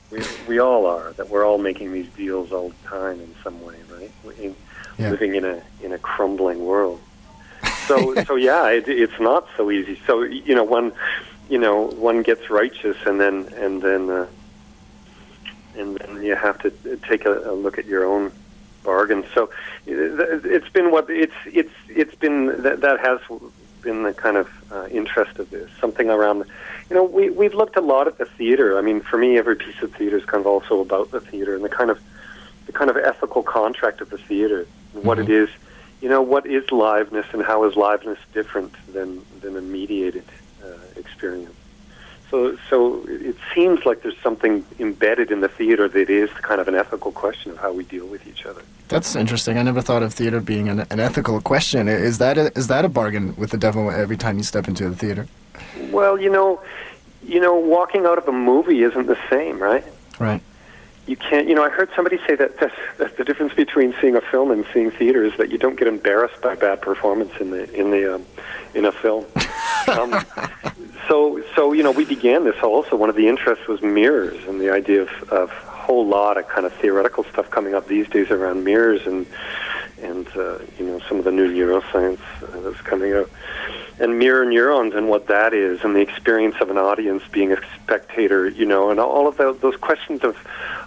we, 0.12 0.20
we 0.48 0.60
all 0.60 0.86
are. 0.88 1.14
That 1.14 1.30
we're 1.30 1.46
all 1.46 1.60
making 1.60 1.94
these 1.94 2.10
deals 2.18 2.52
all 2.52 2.70
the 2.70 2.88
time 2.88 3.22
in 3.22 3.34
some 3.44 3.64
way, 3.64 3.78
right? 3.94 4.12
In, 4.40 4.56
yeah. 4.98 5.12
Living 5.12 5.36
in 5.36 5.46
a 5.46 5.64
in 5.82 5.94
a 5.94 6.00
crumbling 6.00 6.66
world. 6.66 7.00
So 7.88 7.98
so 8.26 8.36
yeah, 8.36 8.68
it, 8.70 8.90
it's 8.90 9.20
not 9.22 9.48
so 9.56 9.72
easy. 9.72 9.96
So 10.06 10.24
you 10.24 10.56
know, 10.56 10.66
one 10.66 10.92
you 11.50 11.58
know 11.58 11.88
one 11.88 12.22
gets 12.22 12.50
righteous, 12.50 12.98
and 13.06 13.20
then 13.20 13.48
and 13.58 13.82
then 13.82 14.10
uh, 14.10 14.28
and 15.76 15.98
then 15.98 16.24
you 16.24 16.36
have 16.36 16.60
to 16.60 16.72
take 17.08 17.26
a, 17.26 17.52
a 17.52 17.54
look 17.54 17.78
at 17.78 17.86
your 17.86 18.06
own 18.06 18.32
bargain. 18.84 19.26
So 19.34 19.50
it's 19.86 20.70
been 20.70 20.92
what 20.92 21.10
it's 21.10 21.34
it's 21.46 21.74
it's 21.90 22.16
been 22.16 22.62
that 22.64 22.82
that 22.82 23.00
has 23.00 23.20
been 23.82 24.04
the 24.04 24.14
kind 24.14 24.38
of 24.38 24.50
uh, 24.72 24.88
interest 24.92 25.40
of 25.40 25.50
this 25.50 25.70
something 25.80 26.10
around. 26.10 26.46
You 26.90 26.96
know, 26.96 27.04
we 27.04 27.30
we've 27.30 27.54
looked 27.54 27.78
a 27.78 27.82
lot 27.82 28.08
at 28.08 28.18
the 28.18 28.26
theater. 28.26 28.78
I 28.78 28.82
mean, 28.82 29.02
for 29.02 29.18
me, 29.18 29.38
every 29.38 29.56
piece 29.56 29.82
of 29.82 29.94
theater 29.94 30.18
is 30.18 30.26
kind 30.26 30.42
of 30.42 30.48
also 30.48 30.82
about 30.82 31.12
the 31.12 31.22
theater 31.22 31.56
and 31.56 31.64
the 31.64 31.70
kind 31.70 31.90
of 31.90 32.00
the 32.68 32.72
kind 32.72 32.90
of 32.90 32.98
ethical 32.98 33.42
contract 33.42 34.02
of 34.02 34.10
the 34.12 34.18
theater, 34.18 34.66
mm-hmm. 34.94 35.08
what 35.08 35.20
it 35.20 35.28
mm-hmm. 35.28 35.34
You 36.02 36.08
know, 36.08 36.22
what 36.22 36.46
is 36.46 36.64
liveness 36.68 37.26
and 37.34 37.44
how 37.44 37.66
is 37.66 37.76
liveness 37.76 38.20
different 38.34 38.74
than 38.94 39.26
than 39.42 39.58
a 39.58 39.62
mediated 39.62 40.24
uh, 40.28 40.49
experience? 41.00 41.56
So, 42.30 42.58
so 42.70 43.04
it 43.08 43.36
seems 43.56 43.86
like 43.86 44.04
there's 44.04 44.18
something 44.20 44.64
embedded 44.78 45.32
in 45.32 45.42
the 45.42 45.48
theater 45.48 45.88
that 45.88 46.10
is 46.10 46.30
kind 46.30 46.62
of 46.62 46.68
an 46.68 46.76
ethical 46.76 47.12
question 47.12 47.52
of 47.52 47.58
how 47.58 47.72
we 47.72 47.84
deal 47.84 48.06
with 48.06 48.28
each 48.28 48.46
other. 48.46 48.62
That's 48.88 49.16
interesting. 49.16 49.58
I 49.58 49.64
never 49.64 49.82
thought 49.82 50.04
of 50.04 50.14
theater 50.14 50.40
being 50.40 50.70
an, 50.70 50.82
an 50.92 51.00
ethical 51.00 51.42
question. 51.42 51.88
Is 51.88 52.20
that 52.20 52.38
a, 52.38 52.56
is 52.58 52.68
that 52.68 52.86
a 52.86 52.90
bargain 52.90 53.36
with 53.36 53.50
the 53.50 53.58
devil 53.58 53.90
every 53.90 54.18
time 54.18 54.38
you 54.38 54.44
step 54.44 54.68
into 54.68 54.88
the 54.88 54.96
theater? 54.96 55.28
Well, 55.90 56.20
you 56.20 56.30
know, 56.30 56.62
you 57.24 57.40
know, 57.40 57.56
walking 57.56 58.06
out 58.06 58.18
of 58.18 58.28
a 58.28 58.32
movie 58.32 58.84
isn't 58.84 59.08
the 59.08 59.18
same, 59.30 59.60
right? 59.60 59.84
Right. 60.20 60.42
You 61.08 61.18
can't. 61.18 61.48
You 61.48 61.56
know, 61.56 61.64
I 61.64 61.70
heard 61.70 61.90
somebody 61.96 62.20
say 62.28 62.36
that, 62.36 62.60
that, 62.60 62.72
that 63.00 63.18
the 63.18 63.24
difference 63.24 63.54
between 63.54 63.96
seeing 64.00 64.16
a 64.16 64.22
film 64.22 64.52
and 64.52 64.66
seeing 64.72 64.92
theater 64.92 65.24
is 65.24 65.36
that 65.38 65.52
you 65.52 65.58
don't 65.58 65.78
get 65.78 65.88
embarrassed 65.88 66.40
by 66.42 66.54
bad 66.54 66.82
performance 66.82 67.32
in 67.40 67.50
the 67.50 67.72
in 67.74 67.90
the 67.90 68.16
um, 68.16 68.26
in 68.76 68.86
a 68.86 68.92
film. 68.92 69.26
um, 69.90 70.26
so, 71.08 71.44
so 71.56 71.74
you 71.74 71.84
know, 71.84 71.92
we 71.92 72.06
began 72.06 72.44
this 72.44 72.62
also. 72.62 72.96
One 72.96 73.10
of 73.10 73.16
the 73.16 73.28
interests 73.28 73.68
was 73.68 73.82
mirrors 73.82 74.44
and 74.46 74.60
the 74.60 74.72
idea 74.72 75.04
of, 75.04 75.10
of 75.30 75.50
a 75.50 75.72
whole 75.72 76.06
lot 76.06 76.38
of 76.38 76.48
kind 76.48 76.66
of 76.66 76.74
theoretical 76.74 77.24
stuff 77.26 77.50
coming 77.50 77.74
up 77.74 77.88
these 77.88 78.08
days 78.10 78.30
around 78.30 78.64
mirrors 78.64 79.06
and 79.08 79.26
and 80.02 80.28
uh, 80.36 80.60
you 80.78 80.86
know 80.86 81.00
some 81.08 81.18
of 81.18 81.26
the 81.26 81.32
new 81.32 81.52
neuroscience 81.52 82.20
that's 82.64 82.82
coming 82.82 83.14
out 83.14 83.30
and 84.00 84.18
mirror 84.18 84.46
neurons 84.46 84.96
and 84.96 85.10
what 85.10 85.28
that 85.28 85.54
is 85.54 85.84
and 85.84 85.96
the 85.96 86.00
experience 86.00 86.56
of 86.62 86.70
an 86.70 86.78
audience 86.78 87.24
being 87.32 87.52
a 87.52 87.58
spectator 87.76 88.48
you 88.48 88.66
know 88.66 88.92
and 88.92 89.00
all 89.00 89.28
of 89.28 89.38
the, 89.38 89.54
those 89.62 89.76
questions 89.76 90.24
of 90.24 90.38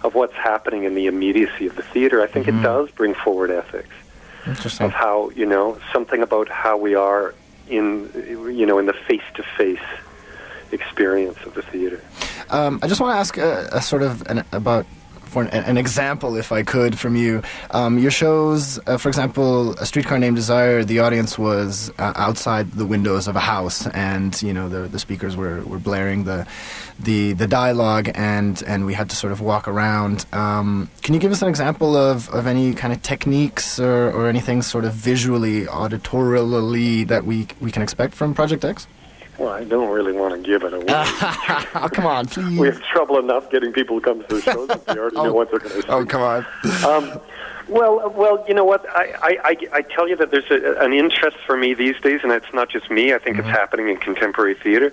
of 0.03 0.15
what's 0.15 0.33
happening 0.33 0.83
in 0.83 0.95
the 0.95 1.05
immediacy 1.05 1.67
of 1.67 1.75
the 1.75 1.83
theater 1.83 2.21
i 2.21 2.27
think 2.27 2.47
mm-hmm. 2.47 2.59
it 2.59 2.63
does 2.63 2.89
bring 2.91 3.13
forward 3.13 3.51
ethics 3.51 3.93
of 4.79 4.91
how 4.91 5.29
you 5.31 5.45
know 5.45 5.77
something 5.91 6.21
about 6.21 6.49
how 6.49 6.75
we 6.75 6.95
are 6.95 7.35
in 7.69 8.09
you 8.55 8.65
know 8.65 8.77
in 8.79 8.85
the 8.85 8.93
face 8.93 9.23
to 9.35 9.43
face 9.57 9.79
experience 10.71 11.37
of 11.45 11.53
the 11.53 11.61
theater. 11.61 12.01
Um, 12.49 12.79
I 12.81 12.87
just 12.87 12.99
want 12.99 13.13
to 13.15 13.19
ask 13.19 13.37
a, 13.37 13.69
a 13.71 13.81
sort 13.81 14.01
of 14.01 14.23
an, 14.29 14.43
about 14.51 14.85
for 15.33 15.43
an, 15.43 15.49
an, 15.49 15.77
example, 15.77 16.35
if 16.37 16.51
I 16.51 16.61
could, 16.63 16.97
from 16.97 17.15
you. 17.15 17.41
Um, 17.71 17.97
your 17.97 18.11
shows, 18.11 18.79
uh, 18.87 18.97
for 18.97 19.09
example, 19.09 19.71
A 19.79 19.85
Streetcar 19.85 20.19
Named 20.19 20.35
Desire, 20.35 20.83
the 20.83 20.99
audience 20.99 21.37
was 21.37 21.91
uh, 21.97 22.13
outside 22.15 22.71
the 22.73 22.85
windows 22.85 23.27
of 23.27 23.35
a 23.35 23.39
house, 23.39 23.87
and 23.87 24.39
you 24.41 24.53
know 24.53 24.69
the 24.69 24.87
the 24.87 24.99
speakers 24.99 25.35
were, 25.35 25.61
were 25.63 25.79
blaring 25.79 26.23
the 26.23 26.45
the 26.99 27.33
the 27.33 27.47
dialogue, 27.47 28.11
and 28.13 28.63
and 28.67 28.85
we 28.85 28.93
had 28.93 29.09
to 29.09 29.15
sort 29.15 29.33
of 29.33 29.41
walk 29.41 29.67
around. 29.67 30.25
Um, 30.31 30.89
can 31.01 31.13
you 31.15 31.19
give 31.19 31.31
us 31.31 31.41
an 31.41 31.49
example 31.49 31.97
of, 31.97 32.29
of 32.29 32.45
any 32.47 32.73
kind 32.73 32.93
of 32.93 33.01
techniques 33.01 33.79
or, 33.79 34.11
or 34.11 34.29
anything 34.29 34.61
sort 34.61 34.85
of 34.85 34.93
visually, 34.93 35.65
auditorially 35.65 37.07
that 37.07 37.25
we 37.25 37.47
we 37.59 37.71
can 37.71 37.81
expect 37.81 38.13
from 38.13 38.33
Project 38.33 38.63
X? 38.63 38.87
Well, 39.37 39.49
I 39.49 39.63
don't 39.63 39.89
really 39.89 40.11
want 40.11 40.35
to 40.35 40.39
give 40.39 40.63
it 40.63 40.73
away. 40.73 40.85
oh, 40.89 41.89
come 41.91 42.05
on, 42.05 42.27
please. 42.27 42.59
We 42.59 42.67
have 42.67 42.81
trouble 42.83 43.17
enough 43.17 43.49
getting 43.49 43.73
people 43.73 43.99
to 43.99 44.05
come 44.05 44.21
to 44.23 44.35
the 44.35 44.41
shows 44.41 44.69
if 44.69 44.85
they 44.85 44.97
already 44.97 45.17
oh, 45.17 45.25
know 45.25 45.33
what 45.33 45.49
they're 45.49 45.59
going 45.59 45.75
to 45.75 45.81
see. 45.81 45.87
Oh, 45.87 46.05
come 46.05 46.21
on. 46.21 46.45
Um, 46.85 47.19
well, 47.67 48.09
well, 48.15 48.43
you 48.47 48.53
know 48.53 48.65
what? 48.65 48.85
I, 48.89 49.37
I, 49.43 49.57
I, 49.71 49.81
tell 49.81 50.07
you 50.07 50.15
that 50.17 50.31
there's 50.31 50.51
a, 50.51 50.79
an 50.83 50.93
interest 50.93 51.37
for 51.45 51.57
me 51.57 51.73
these 51.73 51.99
days, 52.01 52.19
and 52.21 52.31
it's 52.31 52.53
not 52.53 52.69
just 52.69 52.91
me. 52.91 53.13
I 53.13 53.17
think 53.17 53.37
mm-hmm. 53.37 53.49
it's 53.49 53.57
happening 53.57 53.89
in 53.89 53.97
contemporary 53.97 54.53
theater. 54.53 54.91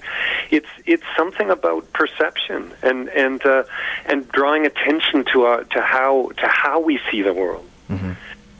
It's 0.50 0.68
it's 0.86 1.02
something 1.16 1.50
about 1.50 1.92
perception 1.92 2.72
and 2.82 3.08
and 3.10 3.44
uh, 3.44 3.64
and 4.06 4.26
drawing 4.28 4.66
attention 4.66 5.24
to 5.32 5.46
uh, 5.46 5.64
to 5.64 5.82
how 5.82 6.30
to 6.38 6.46
how 6.46 6.80
we 6.80 7.00
see 7.10 7.22
the 7.22 7.34
world. 7.34 7.68
Mm-hmm 7.90 8.12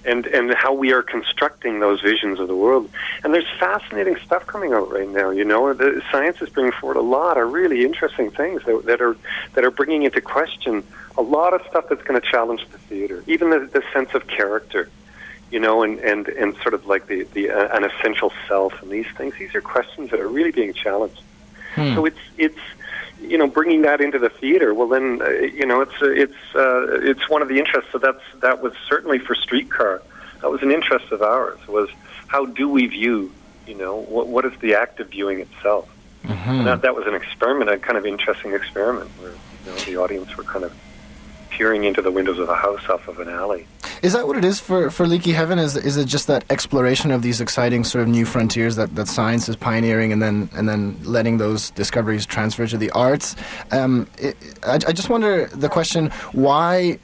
and 0.05 0.27
and 0.27 0.53
how 0.55 0.73
we 0.73 0.93
are 0.93 1.03
constructing 1.03 1.81
those 1.81 2.01
visions 2.01 2.41
of 2.41 2.49
the 2.49 2.57
world. 2.57 2.91
And 3.23 3.35
there's 3.35 3.49
fascinating 3.59 4.17
stuff 4.25 4.47
coming 4.47 4.73
out 4.73 4.91
right 4.91 5.09
now. 5.09 5.31
You 5.31 5.45
know, 5.45 5.73
the 5.75 6.03
science 6.11 6.41
is 6.41 6.49
bringing 6.49 6.73
forward 6.73 6.97
a 6.97 7.03
lot 7.03 7.37
of 7.37 7.53
really 7.53 7.85
interesting 7.85 8.31
things 8.31 8.63
that, 8.65 8.87
that 8.87 9.01
are 9.01 9.17
that 9.55 9.65
are 9.65 9.71
bringing 9.71 10.03
into 10.03 10.21
question 10.21 10.85
a 11.19 11.23
lot 11.23 11.55
of 11.55 11.63
stuff 11.69 11.89
that's 11.89 12.03
going 12.03 12.21
to 12.21 12.27
challenge 12.27 12.67
the 12.71 12.79
theater, 12.79 13.23
even 13.27 13.51
the, 13.51 13.61
the 13.61 13.83
sense 13.93 14.15
of 14.15 14.27
character. 14.27 14.89
You 15.51 15.59
know, 15.59 15.83
and 15.83 15.99
and 15.99 16.29
and 16.29 16.57
sort 16.59 16.75
of 16.75 16.87
like 16.87 17.07
the 17.07 17.25
the 17.25 17.51
uh, 17.51 17.77
an 17.77 17.85
essential 17.85 18.33
self 18.47 18.81
and 18.83 18.91
these 18.91 19.09
things. 19.17 19.35
These 19.37 19.55
are 19.55 19.61
questions 19.61 20.11
that 20.11 20.21
are 20.21 20.29
really 20.29 20.53
being 20.53 20.73
challenged. 20.73 21.23
Hmm. 21.75 21.95
So 21.95 22.05
it's 22.05 22.21
it's 22.39 22.59
you 23.21 23.39
know, 23.39 23.47
bringing 23.47 23.83
that 23.83 24.01
into 24.01 24.19
the 24.19 24.29
theater, 24.29 24.75
well, 24.75 24.89
then, 24.89 25.21
uh, 25.23 25.29
you 25.29 25.67
know, 25.67 25.81
it's 25.81 26.03
uh, 26.03 26.11
it's 26.11 26.55
uh, 26.55 27.01
it's 27.03 27.29
one 27.29 27.43
of 27.43 27.49
the 27.49 27.59
interests. 27.59 27.91
So 27.93 27.99
that's 27.99 28.23
that 28.41 28.63
was 28.63 28.73
certainly 28.89 29.19
for 29.19 29.35
Streetcar. 29.35 30.03
That 30.41 30.51
was 30.51 30.63
an 30.63 30.71
interest 30.71 31.13
of 31.13 31.23
ours. 31.23 31.59
Was 31.69 31.91
how 32.29 32.47
do 32.47 32.69
we 32.69 32.87
view? 32.87 33.33
You 33.67 33.75
know, 33.77 33.97
what 33.97 34.29
what 34.29 34.45
is 34.45 34.59
the 34.61 34.75
act 34.75 35.01
of 35.01 35.11
viewing 35.11 35.41
itself? 35.41 35.89
Mm-hmm. 36.25 36.65
That 36.65 36.83
that 36.83 36.95
was 36.95 37.07
an 37.07 37.15
experiment, 37.15 37.71
a 37.71 37.79
kind 37.79 37.99
of 37.99 38.07
interesting 38.07 38.53
experiment 38.53 39.11
where 39.21 39.33
you 39.33 39.71
know 39.71 39.77
the 39.79 39.97
audience 39.97 40.37
were 40.37 40.45
kind 40.45 40.65
of 40.65 40.75
peering 41.51 41.85
into 41.85 42.03
the 42.03 42.11
windows 42.11 42.39
of 42.39 42.49
a 42.49 42.55
house 42.55 42.89
off 42.89 43.07
of 43.09 43.21
an 43.21 43.29
alley. 43.29 43.67
Is 44.03 44.15
that 44.15 44.27
what 44.27 44.37
it 44.37 44.45
is 44.45 44.59
for, 44.59 44.91
for 44.91 45.07
Leaky 45.07 45.33
Heaven? 45.33 45.59
Is 45.59 45.77
is 45.77 45.97
it 45.99 46.07
just 46.07 46.27
that 46.27 46.45
exploration 46.49 47.11
of 47.11 47.21
these 47.21 47.41
exciting 47.41 47.85
sort 47.85 48.03
of 48.03 48.09
new 48.09 48.25
frontiers 48.25 48.77
that, 48.77 48.95
that 48.97 49.09
science 49.09 49.49
is 49.49 49.57
pioneering, 49.57 50.11
and 50.13 50.23
then 50.23 50.49
and 50.55 50.69
then 50.69 50.99
letting 51.03 51.37
those 51.37 51.71
discoveries 51.71 52.25
transfer 52.25 52.67
to 52.67 52.79
the 52.79 52.91
arts? 52.93 53.37
Um, 53.71 54.07
it, 54.19 54.37
I, 54.63 54.75
I 54.75 54.93
just 54.93 55.11
wonder 55.11 55.47
the 55.49 55.69
question: 55.69 56.11
Why 56.33 56.99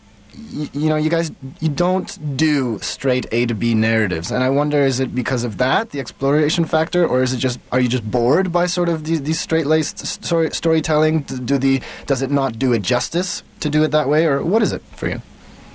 you, 0.50 0.68
you, 0.72 0.88
know, 0.88 0.96
you 0.96 1.10
guys, 1.10 1.32
you 1.60 1.68
don't 1.68 2.36
do 2.36 2.78
straight 2.80 3.26
A 3.32 3.46
to 3.46 3.54
B 3.54 3.74
narratives, 3.74 4.30
and 4.30 4.42
I 4.42 4.50
wonder, 4.50 4.82
is 4.82 5.00
it 5.00 5.14
because 5.14 5.44
of 5.44 5.58
that, 5.58 5.90
the 5.90 6.00
exploration 6.00 6.64
factor, 6.64 7.06
or 7.06 7.22
is 7.22 7.32
it 7.32 7.38
just, 7.38 7.58
are 7.72 7.80
you 7.80 7.88
just 7.88 8.08
bored 8.10 8.52
by 8.52 8.66
sort 8.66 8.88
of 8.88 9.04
these, 9.04 9.22
these 9.22 9.40
straight 9.40 9.66
laced 9.66 10.06
story, 10.06 10.50
storytelling? 10.50 11.22
Do 11.22 11.58
the, 11.58 11.80
does 12.06 12.22
it 12.22 12.30
not 12.30 12.58
do 12.58 12.72
it 12.72 12.82
justice 12.82 13.42
to 13.60 13.70
do 13.70 13.82
it 13.82 13.92
that 13.92 14.08
way, 14.08 14.26
or 14.26 14.42
what 14.42 14.62
is 14.62 14.72
it 14.72 14.82
for 14.94 15.08
you? 15.08 15.22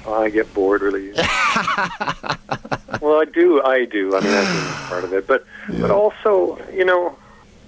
I 0.08 0.30
get 0.30 0.54
bored 0.54 0.82
really 0.82 1.12
well, 3.02 3.20
I 3.20 3.26
do, 3.26 3.62
I 3.64 3.86
do. 3.86 4.16
I 4.16 4.22
mean, 4.22 4.32
do 4.32 4.74
part 4.88 5.04
of 5.04 5.14
it, 5.14 5.28
but 5.28 5.46
yeah. 5.72 5.82
but 5.82 5.92
also, 5.92 6.60
you 6.72 6.86
know, 6.86 7.16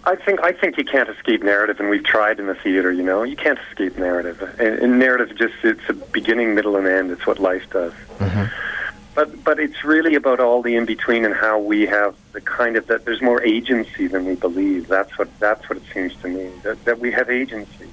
I 0.06 0.16
think 0.16 0.42
I 0.42 0.52
think 0.52 0.78
you 0.78 0.86
can't 0.86 1.10
escape 1.10 1.44
narrative, 1.44 1.80
and 1.80 1.90
we've 1.90 2.04
tried 2.04 2.40
in 2.40 2.48
the 2.48 2.56
theater. 2.56 2.92
You 2.92 3.04
know, 3.04 3.24
you 3.24 3.36
can't 3.36 3.60
escape 3.70 3.98
narrative, 3.98 4.42
and, 4.60 4.80
and 4.80 5.00
narrative 5.00 5.38
just 5.38 5.54
it's 5.64 5.88
a 5.90 5.94
beginning, 5.94 6.56
middle, 6.56 6.76
and 6.76 6.88
end. 6.88 7.12
It's 7.12 7.26
what 7.26 7.40
life 7.40 7.70
does. 7.72 7.94
Mm-hmm. 8.20 8.46
But 9.16 9.44
but 9.44 9.60
it's 9.60 9.84
really 9.84 10.16
about 10.16 10.40
all 10.40 10.62
the 10.62 10.76
in 10.76 10.86
between 10.86 11.24
and 11.24 11.34
how 11.34 11.60
we 11.60 11.86
have 11.86 12.16
the 12.34 12.42
kind 12.42 12.76
of 12.76 12.88
that 12.88 13.06
there's 13.06 13.22
more 13.22 13.42
agency 13.44 14.08
than 14.08 14.26
we 14.26 14.36
believe. 14.36 14.88
That's 14.88 15.18
what 15.18 15.30
that's 15.40 15.70
what 15.70 15.78
it 15.78 15.84
seems 15.94 16.16
to 16.18 16.28
me 16.28 16.52
that 16.64 16.84
that 16.86 17.00
we 17.00 17.12
have 17.12 17.30
agency. 17.30 17.88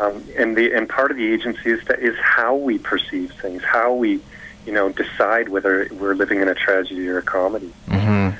Um, 0.00 0.24
and 0.36 0.56
the 0.56 0.72
and 0.72 0.88
part 0.88 1.10
of 1.10 1.18
the 1.18 1.30
agency 1.30 1.70
is 1.70 1.84
that 1.88 2.00
is 2.00 2.16
how 2.18 2.56
we 2.56 2.78
perceive 2.78 3.32
things, 3.32 3.62
how 3.62 3.92
we, 3.94 4.20
you 4.64 4.72
know, 4.72 4.88
decide 4.88 5.50
whether 5.50 5.88
we're 5.92 6.14
living 6.14 6.40
in 6.40 6.48
a 6.48 6.54
tragedy 6.54 7.06
or 7.08 7.18
a 7.18 7.22
comedy 7.22 7.72
Mm-hmm. 7.88 8.36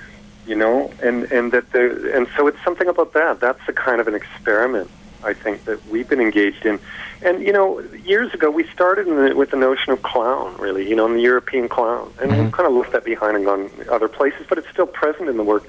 you 0.49 0.57
know, 0.57 0.90
and 1.03 1.31
and 1.31 1.53
that 1.53 1.70
there, 1.73 2.16
and 2.16 2.27
so 2.37 2.46
it's 2.46 2.62
something 2.64 2.88
about 2.88 3.12
that. 3.12 3.40
That's 3.40 3.64
the 3.66 3.75
kind 3.75 4.01
of 4.01 4.09
an 4.09 4.14
experiment 4.14 4.90
I 5.23 5.35
think 5.35 5.64
that 5.66 5.87
we've 5.87 6.09
been 6.09 6.20
engaged 6.20 6.64
in. 6.64 6.81
And 7.23 7.42
you 7.42 7.53
know, 7.53 7.81
years 8.05 8.33
ago 8.33 8.51
we 8.51 8.66
started 8.68 9.07
in 9.07 9.16
the, 9.16 9.37
with 9.37 9.51
the 9.51 9.57
notion 9.57 9.92
of 9.92 10.03
clown, 10.03 10.57
really, 10.57 10.88
you 10.88 10.96
know, 10.96 11.07
and 11.07 11.14
the 11.14 11.20
European 11.20 11.68
clown, 11.68 12.12
and 12.20 12.31
we've 12.31 12.53
kind 12.53 12.66
of 12.66 12.73
left 12.73 12.92
that 12.92 13.05
behind 13.05 13.37
and 13.37 13.44
gone 13.44 13.70
other 13.90 14.09
places, 14.09 14.46
but 14.49 14.57
it's 14.57 14.68
still 14.70 14.87
present 14.87 15.29
in 15.29 15.37
the 15.37 15.44
work. 15.44 15.64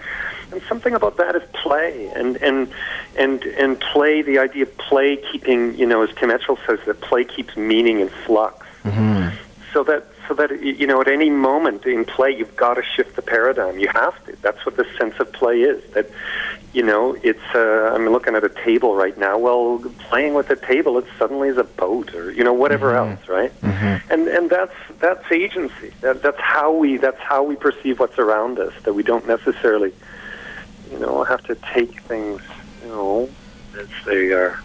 And 0.52 0.62
something 0.64 0.94
about 0.94 1.18
that 1.18 1.36
is 1.36 1.44
play, 1.54 2.08
and 2.16 2.36
and 2.38 2.68
and 3.18 3.44
and 3.44 3.80
play. 3.80 4.22
The 4.22 4.40
idea 4.40 4.64
of 4.64 4.78
play 4.78 5.18
keeping, 5.32 5.76
you 5.76 5.86
know, 5.86 6.02
as 6.04 6.10
Tim 6.16 6.30
Etchell 6.30 6.58
says, 6.68 6.80
that 6.86 7.00
play 7.02 7.24
keeps 7.24 7.56
meaning 7.56 8.00
in 8.00 8.10
flux 8.10 8.66
Mm-hmm. 8.84 9.36
so 9.74 9.84
that 9.84 10.08
so 10.28 10.34
that 10.34 10.60
you 10.64 10.88
know 10.88 11.00
at 11.02 11.08
any 11.08 11.30
moment 11.30 11.86
in 11.86 12.04
play 12.04 12.32
you've 12.36 12.56
got 12.56 12.74
to 12.76 12.84
shift 12.84 13.16
the 13.16 13.22
paradigm 13.22 13.78
you 13.78 13.88
have 13.90 14.16
to 14.26 14.36
that's 14.42 14.66
what 14.66 14.76
the 14.76 14.86
sense 14.98 15.14
of 15.20 15.32
play 15.34 15.62
is 15.62 15.84
that 15.94 16.10
you 16.74 16.82
know 16.82 17.16
it's 17.22 17.40
uh, 17.54 17.92
i'm 17.94 18.10
looking 18.10 18.34
at 18.34 18.44
a 18.44 18.50
table 18.50 18.96
right 18.96 19.20
now 19.20 19.38
well 19.38 19.78
playing 20.10 20.34
with 20.34 20.50
a 20.50 20.56
table 20.56 20.98
it 20.98 21.06
suddenly 21.20 21.48
is 21.50 21.58
a 21.58 21.64
boat 21.64 22.12
or 22.16 22.32
you 22.32 22.44
know 22.44 22.54
whatever 22.54 22.96
else 22.96 23.20
right 23.28 23.52
Mm-hmm. 23.62 24.12
and 24.12 24.28
and 24.28 24.50
that's 24.50 24.74
that's 25.00 25.32
agency 25.32 25.92
that, 26.02 26.24
that's 26.24 26.40
how 26.40 26.72
we 26.72 26.98
that's 26.98 27.20
how 27.20 27.44
we 27.44 27.56
perceive 27.56 28.00
what's 28.00 28.18
around 28.18 28.58
us 28.58 28.74
that 28.82 28.94
we 28.94 29.04
don't 29.04 29.28
necessarily 29.28 29.94
you 30.92 31.00
know 31.00 31.24
I 31.24 31.28
have 31.30 31.44
to 31.46 31.56
take 31.74 32.02
things 32.02 32.42
you 32.84 32.90
know 32.90 33.30
as 33.80 33.88
they 34.06 34.32
are 34.32 34.60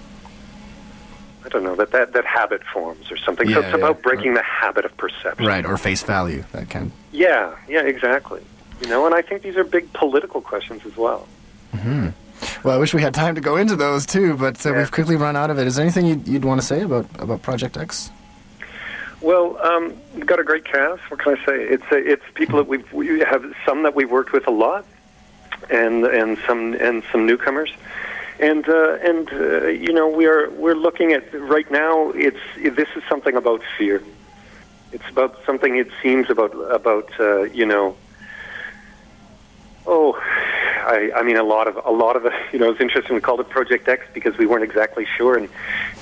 I 1.45 1.49
don't 1.49 1.63
know 1.63 1.77
that, 1.77 1.93
that 1.93 2.13
that 2.15 2.25
habit 2.25 2.63
forms 2.65 3.11
or 3.13 3.17
something. 3.17 3.47
so 3.49 3.61
Yeah, 3.61 3.67
it's 3.67 3.75
about 3.75 3.97
yeah. 3.97 4.03
breaking 4.03 4.35
the 4.35 4.43
habit 4.43 4.85
of 4.85 4.97
perception. 4.97 5.47
Right, 5.47 5.65
or 5.65 5.77
face 5.79 6.03
value. 6.03 6.45
That 6.53 6.69
kind. 6.71 6.91
Yeah, 7.13 7.55
yeah, 7.69 7.83
exactly. 7.83 8.43
You 8.83 8.89
know, 8.89 9.07
and 9.07 9.15
I 9.15 9.23
think 9.23 9.43
these 9.43 9.57
are 9.57 9.63
big 9.65 9.93
political 9.93 10.41
questions 10.41 10.85
as 10.85 10.97
well. 10.97 11.27
Well, 12.65 12.75
I 12.75 12.79
wish 12.79 12.93
we 12.95 13.01
had 13.03 13.15
time 13.15 13.35
to 13.37 13.41
go 13.41 13.57
into 13.57 13.77
those 13.77 14.07
too, 14.07 14.35
but 14.37 14.65
uh, 14.67 14.73
Yeah. 14.73 14.79
we've 14.79 14.91
quickly 14.91 15.15
run 15.17 15.37
out 15.37 15.51
of 15.51 15.59
it. 15.59 15.67
Is 15.69 15.77
there 15.77 15.85
anything 15.85 16.07
you'd, 16.07 16.27
you'd 16.27 16.45
want 16.45 16.61
to 16.61 16.67
say 16.67 16.83
about 16.83 17.07
about 17.19 17.43
Project 17.43 17.77
X? 17.77 18.11
Well, 19.21 19.57
um, 19.63 19.95
we've 20.15 20.27
got 20.27 20.41
a 20.41 20.45
great 20.45 20.65
cast. 20.65 21.03
What 21.11 21.21
can 21.21 21.37
I 21.39 21.47
say? 21.47 21.63
It's 21.63 21.85
uh, 21.93 21.97
it's 21.97 22.25
people 22.35 22.57
that 22.59 22.67
we've 22.67 22.91
we 22.93 23.21
have 23.21 23.45
some 23.65 23.85
that 23.85 23.95
we've 23.95 24.11
worked 24.11 24.33
with 24.33 24.47
a 24.49 24.51
lot, 24.51 24.85
and 25.71 26.05
and 26.05 26.39
some 26.47 26.75
and 26.75 27.03
some 27.11 27.27
newcomers, 27.27 27.73
and 28.41 28.69
uh, 28.69 28.95
and 29.03 29.33
uh, 29.33 29.67
you 29.67 29.93
know 29.93 30.09
we 30.09 30.27
are 30.27 30.51
we're 30.51 30.75
looking 30.75 31.13
at 31.13 31.33
right 31.35 31.71
now. 31.71 32.11
It's 32.11 32.41
this 32.57 32.89
is 32.97 33.03
something 33.09 33.37
about 33.37 33.63
fear. 33.77 34.03
It's 34.93 35.09
about 35.11 35.39
something. 35.45 35.77
It 35.77 35.91
seems 36.03 36.31
about 36.31 36.53
about 36.53 37.09
uh, 37.19 37.43
you 37.43 37.67
know. 37.67 37.97
Oh, 39.89 40.21
I, 40.87 41.13
I 41.15 41.23
mean, 41.23 41.37
a 41.37 41.43
lot 41.43 41.69
of 41.69 41.81
a 41.85 41.91
lot 41.91 42.17
of 42.17 42.23
the, 42.23 42.33
you 42.53 42.59
know, 42.59 42.71
it's 42.71 42.81
interesting. 42.81 43.15
We 43.15 43.21
called 43.21 43.41
it 43.41 43.49
Project 43.49 43.89
X 43.89 44.05
because 44.15 44.37
we 44.39 44.47
weren't 44.47 44.65
exactly 44.65 45.05
sure 45.17 45.37
and, 45.37 45.49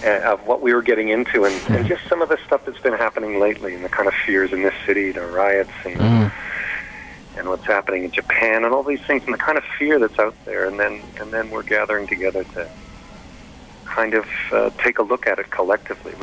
uh, 0.05 0.33
of 0.33 0.47
what 0.47 0.61
we 0.61 0.73
were 0.75 0.83
getting 0.83 1.09
into, 1.09 1.45
and, 1.45 1.55
and 1.71 1.87
just 1.87 2.07
some 2.09 2.23
of 2.23 2.29
the 2.29 2.39
stuff 2.47 2.65
that's 2.65 2.81
been 2.81 2.95
happening 2.95 3.41
lately, 3.41 3.75
and 3.75 3.85
the 3.85 3.89
kind 3.89 4.09
of 4.09 4.15
fears 4.27 4.53
in 4.53 4.63
this 4.63 4.75
city, 4.87 5.11
the 5.13 5.27
riots, 5.27 5.71
and 5.85 6.33
and 7.37 7.49
what's 7.49 7.65
happening 7.65 8.05
in 8.05 8.11
Japan, 8.11 8.65
and 8.65 8.73
all 8.73 8.83
these 8.83 9.03
things, 9.03 9.25
and 9.25 9.35
the 9.35 9.39
kind 9.39 9.59
of 9.59 9.65
fear 9.79 9.99
that's 9.99 10.19
out 10.19 10.35
there, 10.45 10.67
and 10.67 10.79
then 10.79 11.01
and 11.21 11.33
then 11.33 11.51
we're 11.51 11.63
gathering 11.63 12.07
together 12.07 12.45
to 12.45 12.69
kind 13.85 14.15
of 14.15 14.27
uh, 14.53 14.71
take 14.79 14.99
a 14.99 15.03
look 15.03 15.27
at 15.27 15.39
it 15.39 15.51
collectively. 15.51 16.15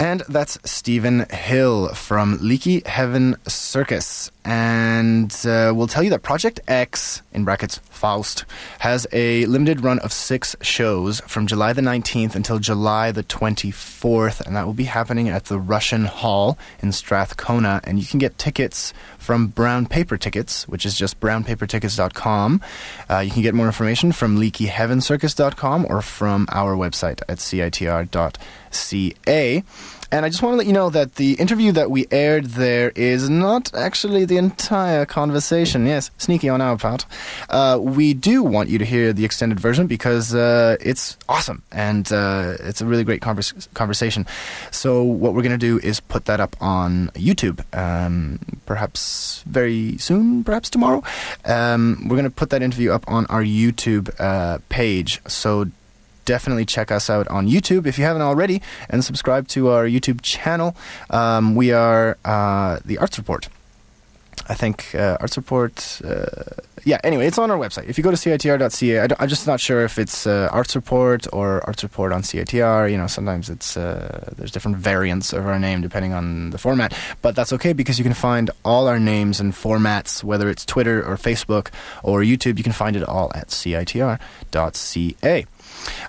And 0.00 0.22
that's 0.28 0.58
Stephen 0.64 1.26
Hill 1.30 1.88
from 1.94 2.38
Leaky 2.40 2.82
Heaven 2.86 3.36
Circus. 3.48 4.30
And 4.48 5.30
uh, 5.44 5.74
we'll 5.76 5.88
tell 5.88 6.02
you 6.02 6.08
that 6.08 6.22
Project 6.22 6.60
X, 6.66 7.20
in 7.34 7.44
brackets 7.44 7.76
Faust, 7.90 8.46
has 8.78 9.06
a 9.12 9.44
limited 9.44 9.82
run 9.84 9.98
of 9.98 10.10
six 10.10 10.56
shows 10.62 11.20
from 11.26 11.46
July 11.46 11.74
the 11.74 11.82
19th 11.82 12.34
until 12.34 12.58
July 12.58 13.12
the 13.12 13.22
24th. 13.22 14.40
And 14.40 14.56
that 14.56 14.64
will 14.64 14.72
be 14.72 14.84
happening 14.84 15.28
at 15.28 15.44
the 15.44 15.58
Russian 15.58 16.06
Hall 16.06 16.56
in 16.80 16.92
Strathcona. 16.92 17.82
And 17.84 17.98
you 17.98 18.06
can 18.06 18.18
get 18.18 18.38
tickets 18.38 18.94
from 19.18 19.48
Brown 19.48 19.84
Paper 19.84 20.16
Tickets, 20.16 20.66
which 20.66 20.86
is 20.86 20.96
just 20.96 21.20
brownpapertickets.com. 21.20 22.62
Uh, 23.10 23.18
you 23.18 23.30
can 23.30 23.42
get 23.42 23.54
more 23.54 23.66
information 23.66 24.12
from 24.12 24.38
leakyheavencircus.com 24.38 25.86
or 25.90 26.00
from 26.00 26.46
our 26.50 26.74
website 26.74 27.20
at 27.28 27.36
citr.ca. 27.36 28.02
And 30.10 30.24
I 30.24 30.30
just 30.30 30.42
want 30.42 30.54
to 30.54 30.56
let 30.56 30.66
you 30.66 30.72
know 30.72 30.88
that 30.88 31.16
the 31.16 31.34
interview 31.34 31.70
that 31.72 31.90
we 31.90 32.06
aired 32.10 32.46
there 32.46 32.92
is 32.96 33.28
not 33.28 33.74
actually 33.74 34.24
the 34.24 34.38
entire 34.38 35.04
conversation. 35.04 35.84
Yes, 35.84 36.10
sneaky 36.16 36.48
on 36.48 36.62
our 36.62 36.78
part. 36.78 37.04
Uh, 37.50 37.78
we 37.78 38.14
do 38.14 38.42
want 38.42 38.70
you 38.70 38.78
to 38.78 38.86
hear 38.86 39.12
the 39.12 39.26
extended 39.26 39.60
version 39.60 39.86
because 39.86 40.34
uh, 40.34 40.76
it's 40.80 41.18
awesome 41.28 41.62
and 41.72 42.10
uh, 42.10 42.54
it's 42.60 42.80
a 42.80 42.86
really 42.86 43.04
great 43.04 43.20
convers- 43.20 43.68
conversation. 43.74 44.24
So, 44.70 45.02
what 45.02 45.34
we're 45.34 45.42
going 45.42 45.52
to 45.52 45.58
do 45.58 45.78
is 45.86 46.00
put 46.00 46.24
that 46.24 46.40
up 46.40 46.56
on 46.58 47.08
YouTube, 47.08 47.62
um, 47.76 48.38
perhaps 48.64 49.42
very 49.46 49.98
soon, 49.98 50.42
perhaps 50.42 50.70
tomorrow. 50.70 51.02
Um, 51.44 52.04
we're 52.04 52.16
going 52.16 52.24
to 52.24 52.30
put 52.30 52.48
that 52.48 52.62
interview 52.62 52.92
up 52.92 53.04
on 53.08 53.26
our 53.26 53.42
YouTube 53.42 54.08
uh, 54.18 54.58
page. 54.70 55.20
So, 55.28 55.66
definitely 56.28 56.66
check 56.66 56.92
us 56.92 57.08
out 57.08 57.26
on 57.28 57.48
YouTube 57.48 57.86
if 57.86 57.98
you 57.98 58.04
haven't 58.04 58.20
already 58.20 58.60
and 58.90 59.02
subscribe 59.02 59.48
to 59.48 59.68
our 59.70 59.86
YouTube 59.86 60.20
channel. 60.20 60.76
Um, 61.08 61.54
we 61.54 61.72
are 61.72 62.18
uh, 62.22 62.80
the 62.84 62.98
Arts 62.98 63.16
Report. 63.16 63.48
I 64.46 64.54
think 64.54 64.94
uh, 64.94 65.16
Arts 65.20 65.36
Report. 65.38 66.00
Uh, 66.04 66.26
yeah, 66.84 66.98
anyway, 67.02 67.26
it's 67.26 67.38
on 67.38 67.50
our 67.50 67.58
website. 67.58 67.88
If 67.88 67.96
you 67.98 68.04
go 68.04 68.10
to 68.10 68.16
CITR.ca, 68.16 68.98
I 68.98 69.22
am 69.22 69.28
just 69.28 69.46
not 69.46 69.58
sure 69.58 69.84
if 69.84 69.98
it's 69.98 70.26
uh, 70.26 70.48
Arts 70.52 70.76
Report 70.76 71.26
or 71.32 71.64
Arts 71.66 71.82
Report 71.82 72.12
on 72.12 72.22
CITR. 72.22 72.90
You 72.90 72.98
know, 72.98 73.06
sometimes 73.06 73.48
it's 73.48 73.76
uh, 73.76 74.32
there's 74.36 74.50
different 74.50 74.76
variants 74.76 75.32
of 75.32 75.46
our 75.46 75.58
name 75.58 75.80
depending 75.80 76.12
on 76.12 76.50
the 76.50 76.58
format, 76.58 76.92
but 77.22 77.34
that's 77.34 77.52
okay 77.54 77.72
because 77.72 77.98
you 77.98 78.04
can 78.04 78.14
find 78.14 78.50
all 78.66 78.86
our 78.86 79.00
names 79.00 79.40
and 79.40 79.54
formats, 79.54 80.22
whether 80.22 80.48
it's 80.48 80.64
Twitter 80.66 81.02
or 81.02 81.16
Facebook 81.16 81.70
or 82.02 82.20
YouTube. 82.20 82.58
You 82.58 82.64
can 82.64 82.72
find 82.72 82.96
it 82.96 83.02
all 83.02 83.32
at 83.34 83.48
CITR.ca. 83.48 85.46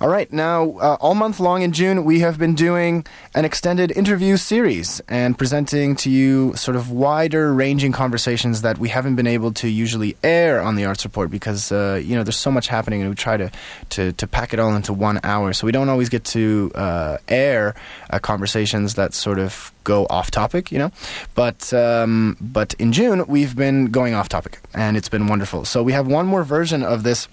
All 0.02 0.08
right, 0.08 0.32
now, 0.32 0.78
uh, 0.78 0.98
all 1.02 1.16
month 1.16 1.40
long 1.40 1.62
in 1.62 1.72
June, 1.72 2.06
we 2.06 2.22
have 2.22 2.38
been 2.38 2.56
doing 2.56 3.06
an 3.36 3.46
extended 3.46 3.92
interview 3.92 4.38
series 4.38 5.02
and 5.10 5.38
presenting 5.38 5.96
to 5.98 6.10
you 6.10 6.56
sort 6.56 6.78
of 6.78 6.90
wider 6.90 7.54
ranging 7.54 7.92
conversations 7.92 8.62
that 8.62 8.78
we 8.78 8.90
haven't 8.90 9.16
been 9.16 9.28
able 9.28 9.52
to 9.54 9.68
usually 9.68 10.16
air 10.24 10.62
on 10.62 10.76
the 10.76 10.86
Arts 10.86 11.04
Report 11.04 11.30
because, 11.30 11.72
uh, 11.72 12.02
you 12.04 12.16
know, 12.16 12.24
there's 12.24 12.38
so 12.38 12.52
much 12.52 12.68
happening 12.68 13.02
and 13.02 13.10
we 13.10 13.16
try 13.16 13.38
to, 13.38 13.52
to, 13.90 14.14
to 14.14 14.28
pack 14.28 14.54
it 14.54 14.60
all 14.60 14.76
into 14.76 14.94
one 14.94 15.20
hour. 15.24 15.52
So 15.54 15.66
we 15.66 15.72
don't 15.72 15.90
always 15.90 16.10
get 16.10 16.24
to 16.26 16.72
uh, 16.76 17.18
air 17.28 17.76
uh, 18.10 18.20
conversations 18.20 18.96
that 18.96 19.14
sort 19.14 19.40
of 19.40 19.74
go 19.84 20.06
off 20.10 20.32
topic, 20.32 20.72
you 20.72 20.78
know. 20.78 20.92
But 21.36 21.74
um, 21.74 22.38
but 22.40 22.74
in 22.76 22.94
June, 22.94 23.26
we've 23.28 23.56
been 23.56 23.88
going 23.88 24.14
off 24.14 24.30
topic 24.30 24.60
and 24.74 24.96
it's 24.96 25.10
been 25.10 25.28
wonderful. 25.28 25.66
So 25.66 25.84
we 25.84 25.94
have 25.94 26.08
one 26.08 26.26
more 26.28 26.44
version 26.44 26.84
of 26.84 27.04
this 27.04 27.28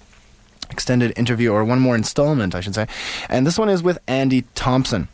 extended 0.71 1.13
interview, 1.17 1.53
or 1.53 1.65
one 1.65 1.81
more 1.81 1.95
installment, 1.95 2.55
I 2.55 2.61
should 2.61 2.75
say. 2.75 2.87
And 3.29 3.47
this 3.47 3.59
one 3.59 3.69
is 3.69 3.83
with 3.83 3.99
Andy 4.07 4.45
Thompson. 4.55 5.09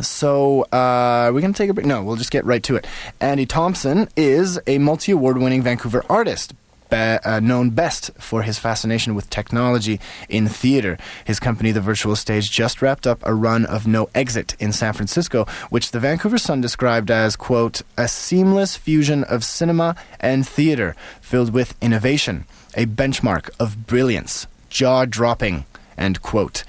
So, 0.00 0.62
uh, 0.72 1.30
we're 1.32 1.40
going 1.40 1.52
to 1.52 1.56
take 1.56 1.70
a 1.70 1.74
break. 1.74 1.86
No, 1.86 2.02
we'll 2.02 2.16
just 2.16 2.32
get 2.32 2.44
right 2.44 2.62
to 2.64 2.74
it. 2.76 2.86
Andy 3.20 3.46
Thompson 3.46 4.08
is 4.16 4.58
a 4.66 4.78
multi 4.78 5.12
award 5.12 5.38
winning 5.38 5.62
Vancouver 5.62 6.04
artist. 6.08 6.54
Uh, 6.92 7.40
known 7.42 7.70
best 7.70 8.12
for 8.20 8.42
his 8.42 8.56
fascination 8.56 9.16
with 9.16 9.28
technology 9.28 9.98
in 10.28 10.46
theater. 10.46 10.96
His 11.24 11.40
company, 11.40 11.72
The 11.72 11.80
Virtual 11.80 12.14
Stage, 12.14 12.52
just 12.52 12.80
wrapped 12.80 13.04
up 13.04 13.18
a 13.24 13.34
run 13.34 13.66
of 13.66 13.84
No 13.84 14.08
Exit 14.14 14.54
in 14.60 14.70
San 14.70 14.92
Francisco, 14.92 15.44
which 15.70 15.90
the 15.90 15.98
Vancouver 15.98 16.38
Sun 16.38 16.60
described 16.60 17.10
as, 17.10 17.34
quote, 17.34 17.82
a 17.96 18.06
seamless 18.06 18.76
fusion 18.76 19.24
of 19.24 19.42
cinema 19.42 19.96
and 20.20 20.46
theater 20.46 20.94
filled 21.20 21.52
with 21.52 21.74
innovation, 21.82 22.44
a 22.76 22.86
benchmark 22.86 23.50
of 23.58 23.88
brilliance, 23.88 24.46
jaw 24.74 25.04
dropping, 25.04 25.64
end 25.96 26.20
quote. 26.20 26.64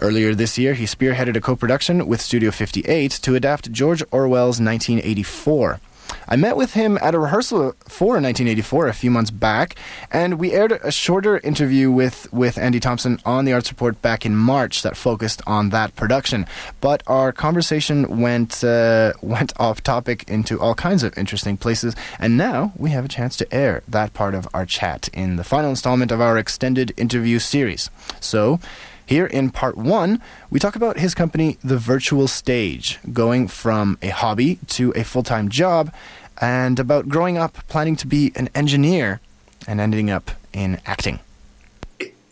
Earlier 0.00 0.34
this 0.34 0.58
year, 0.58 0.72
he 0.74 0.86
spearheaded 0.86 1.36
a 1.36 1.40
co 1.40 1.54
production 1.54 2.06
with 2.06 2.20
Studio 2.20 2.50
58 2.50 3.10
to 3.22 3.34
adapt 3.34 3.70
George 3.70 4.02
Orwell's 4.10 4.60
1984. 4.60 5.78
I 6.28 6.36
met 6.36 6.56
with 6.56 6.74
him 6.74 6.98
at 7.00 7.14
a 7.14 7.18
rehearsal 7.18 7.74
for 7.86 8.14
1984 8.14 8.88
a 8.88 8.92
few 8.92 9.10
months 9.10 9.30
back, 9.30 9.76
and 10.10 10.38
we 10.38 10.52
aired 10.52 10.72
a 10.72 10.90
shorter 10.90 11.38
interview 11.38 11.90
with, 11.90 12.32
with 12.32 12.58
Andy 12.58 12.80
Thompson 12.80 13.18
on 13.24 13.44
the 13.44 13.52
Arts 13.52 13.70
Report 13.70 14.00
back 14.02 14.24
in 14.24 14.36
March 14.36 14.82
that 14.82 14.96
focused 14.96 15.42
on 15.46 15.70
that 15.70 15.94
production. 15.96 16.46
But 16.80 17.02
our 17.06 17.32
conversation 17.32 18.20
went 18.20 18.64
uh, 18.64 19.12
went 19.22 19.52
off 19.58 19.82
topic 19.82 20.24
into 20.28 20.60
all 20.60 20.74
kinds 20.74 21.02
of 21.02 21.16
interesting 21.18 21.56
places, 21.56 21.94
and 22.18 22.36
now 22.36 22.72
we 22.76 22.90
have 22.90 23.04
a 23.04 23.08
chance 23.08 23.36
to 23.38 23.54
air 23.54 23.82
that 23.88 24.14
part 24.14 24.34
of 24.34 24.48
our 24.54 24.66
chat 24.66 25.08
in 25.12 25.36
the 25.36 25.44
final 25.44 25.70
installment 25.70 26.10
of 26.10 26.20
our 26.20 26.38
extended 26.38 26.92
interview 26.96 27.38
series. 27.38 27.90
So. 28.20 28.60
Here 29.06 29.26
in 29.26 29.50
part 29.50 29.76
one, 29.76 30.22
we 30.50 30.58
talk 30.58 30.76
about 30.76 30.98
his 30.98 31.14
company, 31.14 31.58
The 31.62 31.76
Virtual 31.76 32.26
Stage, 32.26 32.98
going 33.12 33.48
from 33.48 33.98
a 34.00 34.08
hobby 34.08 34.58
to 34.68 34.92
a 34.96 35.04
full 35.04 35.22
time 35.22 35.50
job, 35.50 35.92
and 36.40 36.78
about 36.80 37.08
growing 37.08 37.36
up 37.36 37.58
planning 37.68 37.96
to 37.96 38.06
be 38.06 38.32
an 38.34 38.48
engineer 38.54 39.20
and 39.66 39.80
ending 39.80 40.10
up 40.10 40.30
in 40.52 40.80
acting. 40.86 41.20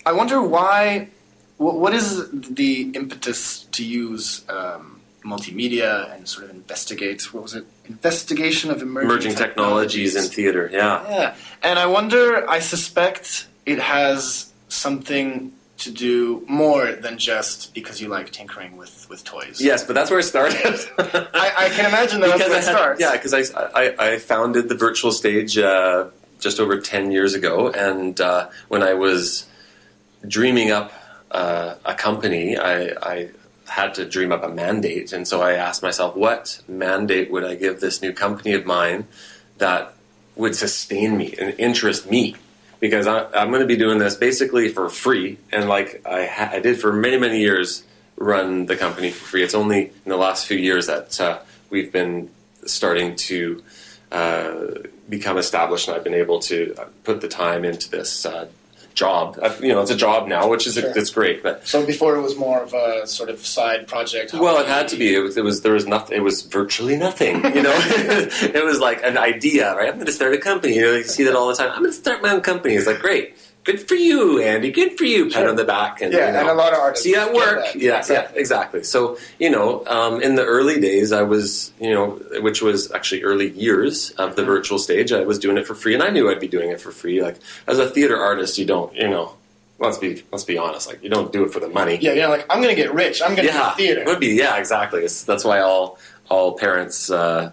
I 0.06 0.12
wonder 0.12 0.40
why. 0.42 1.08
What 1.58 1.94
is 1.94 2.28
the 2.32 2.90
impetus 2.94 3.64
to 3.64 3.84
use 3.84 4.44
um, 4.48 5.00
multimedia 5.24 6.12
and 6.12 6.26
sort 6.26 6.44
of 6.46 6.50
investigate? 6.50 7.32
What 7.32 7.42
was 7.44 7.54
it? 7.54 7.64
Investigation 7.84 8.70
of 8.70 8.82
emerging, 8.82 9.10
emerging 9.10 9.34
technologies. 9.36 10.14
technologies 10.14 10.16
in 10.16 10.34
theater. 10.34 10.70
Yeah. 10.72 11.08
Yeah, 11.08 11.34
and 11.62 11.78
I 11.78 11.86
wonder. 11.86 12.48
I 12.48 12.58
suspect 12.58 13.46
it 13.64 13.78
has 13.78 14.52
something 14.68 15.52
to 15.82 15.90
do 15.90 16.44
more 16.48 16.92
than 16.92 17.18
just 17.18 17.74
because 17.74 18.00
you 18.00 18.08
like 18.08 18.30
tinkering 18.30 18.76
with, 18.76 19.08
with 19.10 19.24
toys. 19.24 19.60
Yes, 19.60 19.84
but 19.84 19.94
that's 19.94 20.10
where 20.10 20.20
it 20.20 20.24
started. 20.24 20.58
I, 20.98 21.52
I, 21.56 21.68
can 21.70 21.86
imagine 21.86 22.20
that 22.20 22.38
that's 22.38 22.48
where 22.48 22.58
it 22.58 22.62
starts. 22.62 23.00
Yeah, 23.00 23.12
because 23.12 23.34
I, 23.34 23.42
I, 23.74 23.94
I, 23.98 24.18
founded 24.18 24.68
the 24.68 24.76
virtual 24.76 25.10
stage 25.10 25.58
uh, 25.58 26.06
just 26.38 26.60
over 26.60 26.80
10 26.80 27.10
years 27.10 27.34
ago, 27.34 27.70
and 27.70 28.20
uh, 28.20 28.48
when 28.68 28.82
I 28.82 28.94
was 28.94 29.46
dreaming 30.26 30.70
up 30.70 30.92
uh, 31.32 31.74
a 31.84 31.94
company, 31.94 32.56
I, 32.56 32.94
I 33.02 33.30
had 33.66 33.94
to 33.94 34.04
dream 34.04 34.30
up 34.30 34.44
a 34.44 34.48
mandate, 34.48 35.12
and 35.12 35.26
so 35.26 35.42
I 35.42 35.54
asked 35.54 35.82
myself, 35.82 36.14
what 36.14 36.60
mandate 36.68 37.30
would 37.32 37.44
I 37.44 37.56
give 37.56 37.80
this 37.80 38.00
new 38.00 38.12
company 38.12 38.52
of 38.52 38.64
mine 38.66 39.08
that 39.58 39.94
would 40.36 40.54
sustain 40.54 41.16
me 41.16 41.34
and 41.40 41.58
interest 41.58 42.08
me? 42.08 42.36
Because 42.82 43.06
I, 43.06 43.40
am 43.40 43.50
going 43.50 43.60
to 43.60 43.66
be 43.66 43.76
doing 43.76 43.98
this 43.98 44.16
basically 44.16 44.68
for 44.68 44.88
free, 44.88 45.38
and 45.52 45.68
like 45.68 46.02
I, 46.04 46.26
ha- 46.26 46.50
I, 46.52 46.58
did 46.58 46.80
for 46.80 46.92
many 46.92 47.16
many 47.16 47.38
years, 47.38 47.84
run 48.16 48.66
the 48.66 48.76
company 48.76 49.12
for 49.12 49.24
free. 49.24 49.44
It's 49.44 49.54
only 49.54 49.92
in 50.04 50.10
the 50.10 50.16
last 50.16 50.46
few 50.46 50.58
years 50.58 50.88
that 50.88 51.18
uh, 51.20 51.38
we've 51.70 51.92
been 51.92 52.28
starting 52.66 53.14
to 53.14 53.62
uh, 54.10 54.64
become 55.08 55.38
established, 55.38 55.86
and 55.86 55.96
I've 55.96 56.02
been 56.02 56.12
able 56.12 56.40
to 56.40 56.74
put 57.04 57.20
the 57.20 57.28
time 57.28 57.64
into 57.64 57.88
this 57.88 58.26
job. 58.94 59.38
you 59.60 59.68
know, 59.68 59.80
it's 59.80 59.90
a 59.90 59.96
job 59.96 60.28
now, 60.28 60.48
which 60.48 60.66
is 60.66 60.74
sure. 60.74 60.92
it's 60.96 61.10
great. 61.10 61.42
But 61.42 61.66
so 61.66 61.84
before 61.84 62.16
it 62.16 62.22
was 62.22 62.36
more 62.36 62.62
of 62.62 62.74
a 62.74 63.06
sort 63.06 63.28
of 63.28 63.44
side 63.44 63.86
project. 63.86 64.32
Well, 64.32 64.58
it 64.58 64.66
had 64.66 64.88
to 64.88 64.96
be. 64.96 65.14
It 65.14 65.20
was. 65.20 65.36
It 65.36 65.44
was. 65.44 65.62
There 65.62 65.74
was 65.74 65.86
nothing. 65.86 66.16
It 66.16 66.22
was 66.22 66.42
virtually 66.42 66.96
nothing. 66.96 67.44
You 67.44 67.62
know, 67.62 67.74
it 67.76 68.64
was 68.64 68.80
like 68.80 69.02
an 69.02 69.18
idea. 69.18 69.74
Right. 69.74 69.88
I'm 69.88 69.94
going 69.94 70.06
to 70.06 70.12
start 70.12 70.34
a 70.34 70.38
company. 70.38 70.74
You 70.74 70.82
know, 70.82 70.92
you 70.92 71.04
see 71.04 71.24
that 71.24 71.34
all 71.34 71.48
the 71.48 71.54
time. 71.54 71.70
I'm 71.70 71.80
going 71.80 71.90
to 71.90 71.96
start 71.96 72.22
my 72.22 72.30
own 72.30 72.40
company. 72.40 72.74
It's 72.74 72.86
like 72.86 73.00
great 73.00 73.36
good 73.64 73.86
for 73.88 73.94
you, 73.94 74.40
Andy. 74.40 74.70
Good 74.70 74.98
for 74.98 75.04
you. 75.04 75.24
Pat 75.24 75.34
sure. 75.34 75.48
on 75.48 75.56
the 75.56 75.64
back. 75.64 76.00
And, 76.00 76.12
yeah, 76.12 76.26
you 76.26 76.32
know, 76.32 76.40
and 76.40 76.48
a 76.48 76.54
lot 76.54 76.72
of 76.72 76.78
artists 76.78 77.04
see 77.04 77.14
that 77.14 77.32
work. 77.32 77.64
Yeah, 77.74 77.98
exactly. 77.98 78.14
yeah, 78.34 78.40
exactly. 78.40 78.84
So 78.84 79.18
you 79.38 79.50
know, 79.50 79.84
um, 79.86 80.20
in 80.20 80.34
the 80.34 80.44
early 80.44 80.80
days, 80.80 81.12
I 81.12 81.22
was 81.22 81.72
you 81.80 81.92
know, 81.92 82.20
which 82.40 82.62
was 82.62 82.90
actually 82.92 83.22
early 83.22 83.50
years 83.50 84.10
of 84.12 84.36
the 84.36 84.44
virtual 84.44 84.78
stage. 84.78 85.12
I 85.12 85.24
was 85.24 85.38
doing 85.38 85.56
it 85.56 85.66
for 85.66 85.74
free, 85.74 85.94
and 85.94 86.02
I 86.02 86.10
knew 86.10 86.30
I'd 86.30 86.40
be 86.40 86.48
doing 86.48 86.70
it 86.70 86.80
for 86.80 86.90
free. 86.90 87.22
Like 87.22 87.36
as 87.66 87.78
a 87.78 87.88
theater 87.88 88.16
artist, 88.16 88.58
you 88.58 88.66
don't, 88.66 88.94
you 88.94 89.08
know. 89.08 89.36
Let's 89.78 89.98
be 89.98 90.22
let's 90.30 90.44
be 90.44 90.58
honest. 90.58 90.86
Like 90.86 91.02
you 91.02 91.10
don't 91.10 91.32
do 91.32 91.44
it 91.44 91.52
for 91.52 91.58
the 91.58 91.68
money. 91.68 91.98
Yeah, 92.00 92.12
yeah. 92.12 92.28
Like 92.28 92.46
I'm 92.48 92.62
going 92.62 92.74
to 92.74 92.80
get 92.80 92.94
rich. 92.94 93.20
I'm 93.20 93.34
going 93.34 93.48
to 93.48 93.52
yeah, 93.54 93.70
do 93.70 93.82
theater. 93.82 94.04
Would 94.06 94.20
be 94.20 94.28
yeah, 94.28 94.56
exactly. 94.58 95.02
It's, 95.02 95.24
that's 95.24 95.44
why 95.44 95.58
all 95.58 95.98
all 96.28 96.56
parents 96.56 97.10
uh, 97.10 97.50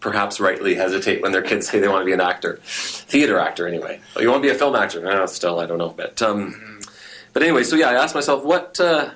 perhaps 0.00 0.40
rightly 0.40 0.74
hesitate 0.74 1.22
when 1.22 1.32
their 1.32 1.42
kids 1.42 1.68
say 1.68 1.78
they 1.78 1.88
want 1.88 2.02
to 2.02 2.06
be 2.06 2.12
an 2.12 2.20
actor, 2.20 2.58
theater 2.62 3.38
actor 3.38 3.68
anyway. 3.68 4.00
you 4.18 4.28
want 4.28 4.42
to 4.42 4.48
be 4.48 4.54
a 4.54 4.58
film 4.58 4.74
actor? 4.74 5.00
No, 5.00 5.26
still 5.26 5.60
I 5.60 5.66
don't 5.66 5.78
know. 5.78 5.90
But 5.90 6.20
um, 6.22 6.80
but 7.32 7.42
anyway, 7.42 7.64
so 7.64 7.76
yeah, 7.76 7.90
I 7.90 7.94
asked 7.94 8.14
myself 8.14 8.42
what 8.42 8.80
uh, 8.80 9.10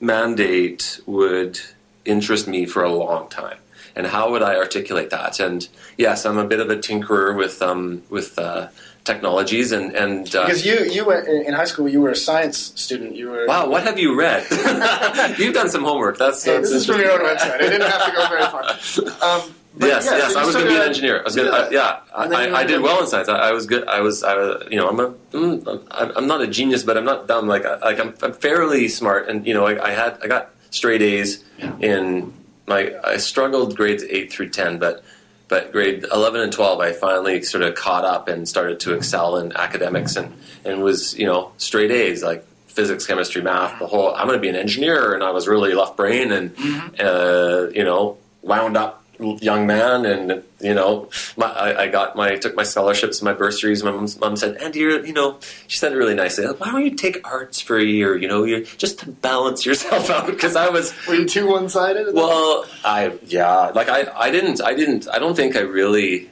mandate 0.00 1.00
would 1.06 1.60
interest 2.04 2.46
me 2.46 2.66
for 2.66 2.84
a 2.84 2.92
long 2.92 3.28
time, 3.28 3.58
and 3.96 4.06
how 4.06 4.30
would 4.30 4.42
I 4.42 4.56
articulate 4.56 5.10
that? 5.10 5.40
And 5.40 5.66
yes, 5.96 6.24
I'm 6.24 6.38
a 6.38 6.46
bit 6.46 6.60
of 6.60 6.70
a 6.70 6.76
tinkerer 6.76 7.36
with 7.36 7.60
um, 7.62 8.02
with. 8.10 8.38
Uh, 8.38 8.68
technologies 9.06 9.70
and 9.70 9.94
and 9.94 10.34
uh, 10.34 10.44
because 10.44 10.66
you 10.66 10.80
you 10.90 11.08
in 11.12 11.54
high 11.54 11.64
school 11.64 11.88
you 11.88 12.00
were 12.00 12.10
a 12.10 12.16
science 12.16 12.72
student 12.74 13.14
you 13.14 13.30
were 13.30 13.46
wow 13.46 13.68
what 13.68 13.84
have 13.84 14.00
you 14.00 14.18
read 14.18 14.44
you've 15.38 15.54
done 15.54 15.70
some 15.70 15.84
homework 15.84 16.18
that's, 16.18 16.42
hey, 16.44 16.58
this 16.58 16.72
is 16.72 16.84
from 16.84 16.98
your 16.98 17.12
own 17.12 17.20
website 17.20 17.52
I 17.52 17.58
didn't 17.58 17.88
have 17.88 18.04
to 18.04 18.10
go 18.10 18.28
very 18.28 18.46
far 18.46 19.22
um, 19.22 19.54
but 19.76 19.86
yes, 19.88 20.06
yeah, 20.06 20.16
yes, 20.16 20.32
so 20.32 20.40
I 20.40 20.46
was 20.46 20.54
going 20.54 20.66
to 20.66 20.72
be 20.72 20.76
an 20.76 20.88
engineer. 20.88 21.20
I 21.20 21.22
was 21.22 21.36
going 21.36 21.50
to, 21.50 21.68
yeah, 21.70 22.00
I, 22.14 22.24
I, 22.24 22.60
I, 22.60 22.64
did 22.64 22.80
well 22.80 23.00
in 23.00 23.06
science. 23.06 23.28
I, 23.28 23.36
I, 23.36 23.52
was 23.52 23.66
good. 23.66 23.86
I 23.86 24.00
was, 24.00 24.24
I 24.24 24.34
was, 24.34 24.66
you 24.70 24.78
know, 24.78 24.88
I'm 24.88 25.00
a, 25.00 25.10
mm, 25.32 25.86
I'm 25.90 26.26
not 26.26 26.40
a 26.40 26.46
genius, 26.46 26.82
but 26.82 26.96
I'm 26.96 27.04
not 27.04 27.28
dumb. 27.28 27.46
Like, 27.46 27.64
like 27.64 28.00
I'm, 28.00 28.14
I'm 28.22 28.32
fairly 28.32 28.88
smart, 28.88 29.28
and 29.28 29.46
you 29.46 29.52
know, 29.52 29.66
I, 29.66 29.88
I 29.88 29.90
had, 29.90 30.18
I 30.22 30.28
got 30.28 30.50
straight 30.70 31.02
A's 31.02 31.44
yeah. 31.58 31.76
in 31.80 32.32
my. 32.66 32.94
I 33.04 33.18
struggled 33.18 33.76
grades 33.76 34.02
eight 34.04 34.32
through 34.32 34.50
ten, 34.50 34.78
but 34.78 35.04
but 35.48 35.70
grade 35.70 36.04
11 36.12 36.40
and 36.40 36.52
12 36.52 36.80
i 36.80 36.92
finally 36.92 37.40
sort 37.42 37.62
of 37.62 37.76
caught 37.76 38.04
up 38.04 38.26
and 38.26 38.48
started 38.48 38.80
to 38.80 38.94
excel 38.94 39.36
in 39.36 39.54
academics 39.56 40.16
and, 40.16 40.34
and 40.64 40.82
was 40.82 41.16
you 41.16 41.24
know 41.24 41.52
straight 41.56 41.92
a's 41.92 42.22
like 42.22 42.44
physics 42.66 43.06
chemistry 43.06 43.40
math 43.42 43.78
the 43.78 43.86
whole 43.86 44.12
i'm 44.16 44.26
going 44.26 44.36
to 44.36 44.42
be 44.42 44.48
an 44.48 44.56
engineer 44.56 45.14
and 45.14 45.22
i 45.22 45.30
was 45.30 45.46
really 45.46 45.72
left 45.72 45.96
brain 45.96 46.32
and 46.32 46.54
mm-hmm. 46.56 46.88
uh, 46.98 47.70
you 47.70 47.84
know 47.84 48.18
wound 48.42 48.76
up 48.76 49.04
young 49.18 49.66
man, 49.66 50.06
and 50.06 50.42
you 50.60 50.74
know, 50.74 51.10
my, 51.36 51.46
I, 51.46 51.82
I, 51.84 51.88
got 51.88 52.16
my 52.16 52.36
took 52.36 52.54
my 52.56 52.62
scholarships, 52.62 53.20
and 53.20 53.24
my 53.24 53.32
bursaries. 53.32 53.82
My 53.82 53.90
mom's, 53.90 54.18
mom 54.18 54.36
said, 54.36 54.56
"Andy, 54.56 54.80
you're, 54.80 55.04
you 55.04 55.12
know," 55.12 55.38
she 55.66 55.78
said 55.78 55.92
it 55.92 55.96
really 55.96 56.14
nicely. 56.14 56.46
Why 56.46 56.70
don't 56.70 56.84
you 56.84 56.94
take 56.94 57.26
arts 57.26 57.60
for 57.60 57.76
a 57.76 57.84
year? 57.84 58.16
You 58.16 58.28
know, 58.28 58.44
you 58.44 58.64
just 58.64 58.98
to 59.00 59.10
balance 59.10 59.66
yourself 59.66 60.10
out. 60.10 60.26
Because 60.26 60.56
I 60.56 60.68
was 60.68 60.94
were 61.06 61.14
you 61.14 61.26
too 61.26 61.46
one 61.46 61.68
sided? 61.68 62.14
Well, 62.14 62.66
I 62.84 63.18
yeah, 63.26 63.72
like 63.74 63.88
I 63.88 64.10
I 64.14 64.30
didn't 64.30 64.60
I 64.62 64.74
didn't 64.74 65.08
I 65.08 65.18
don't 65.18 65.34
think 65.34 65.56
I 65.56 65.60
really 65.60 66.30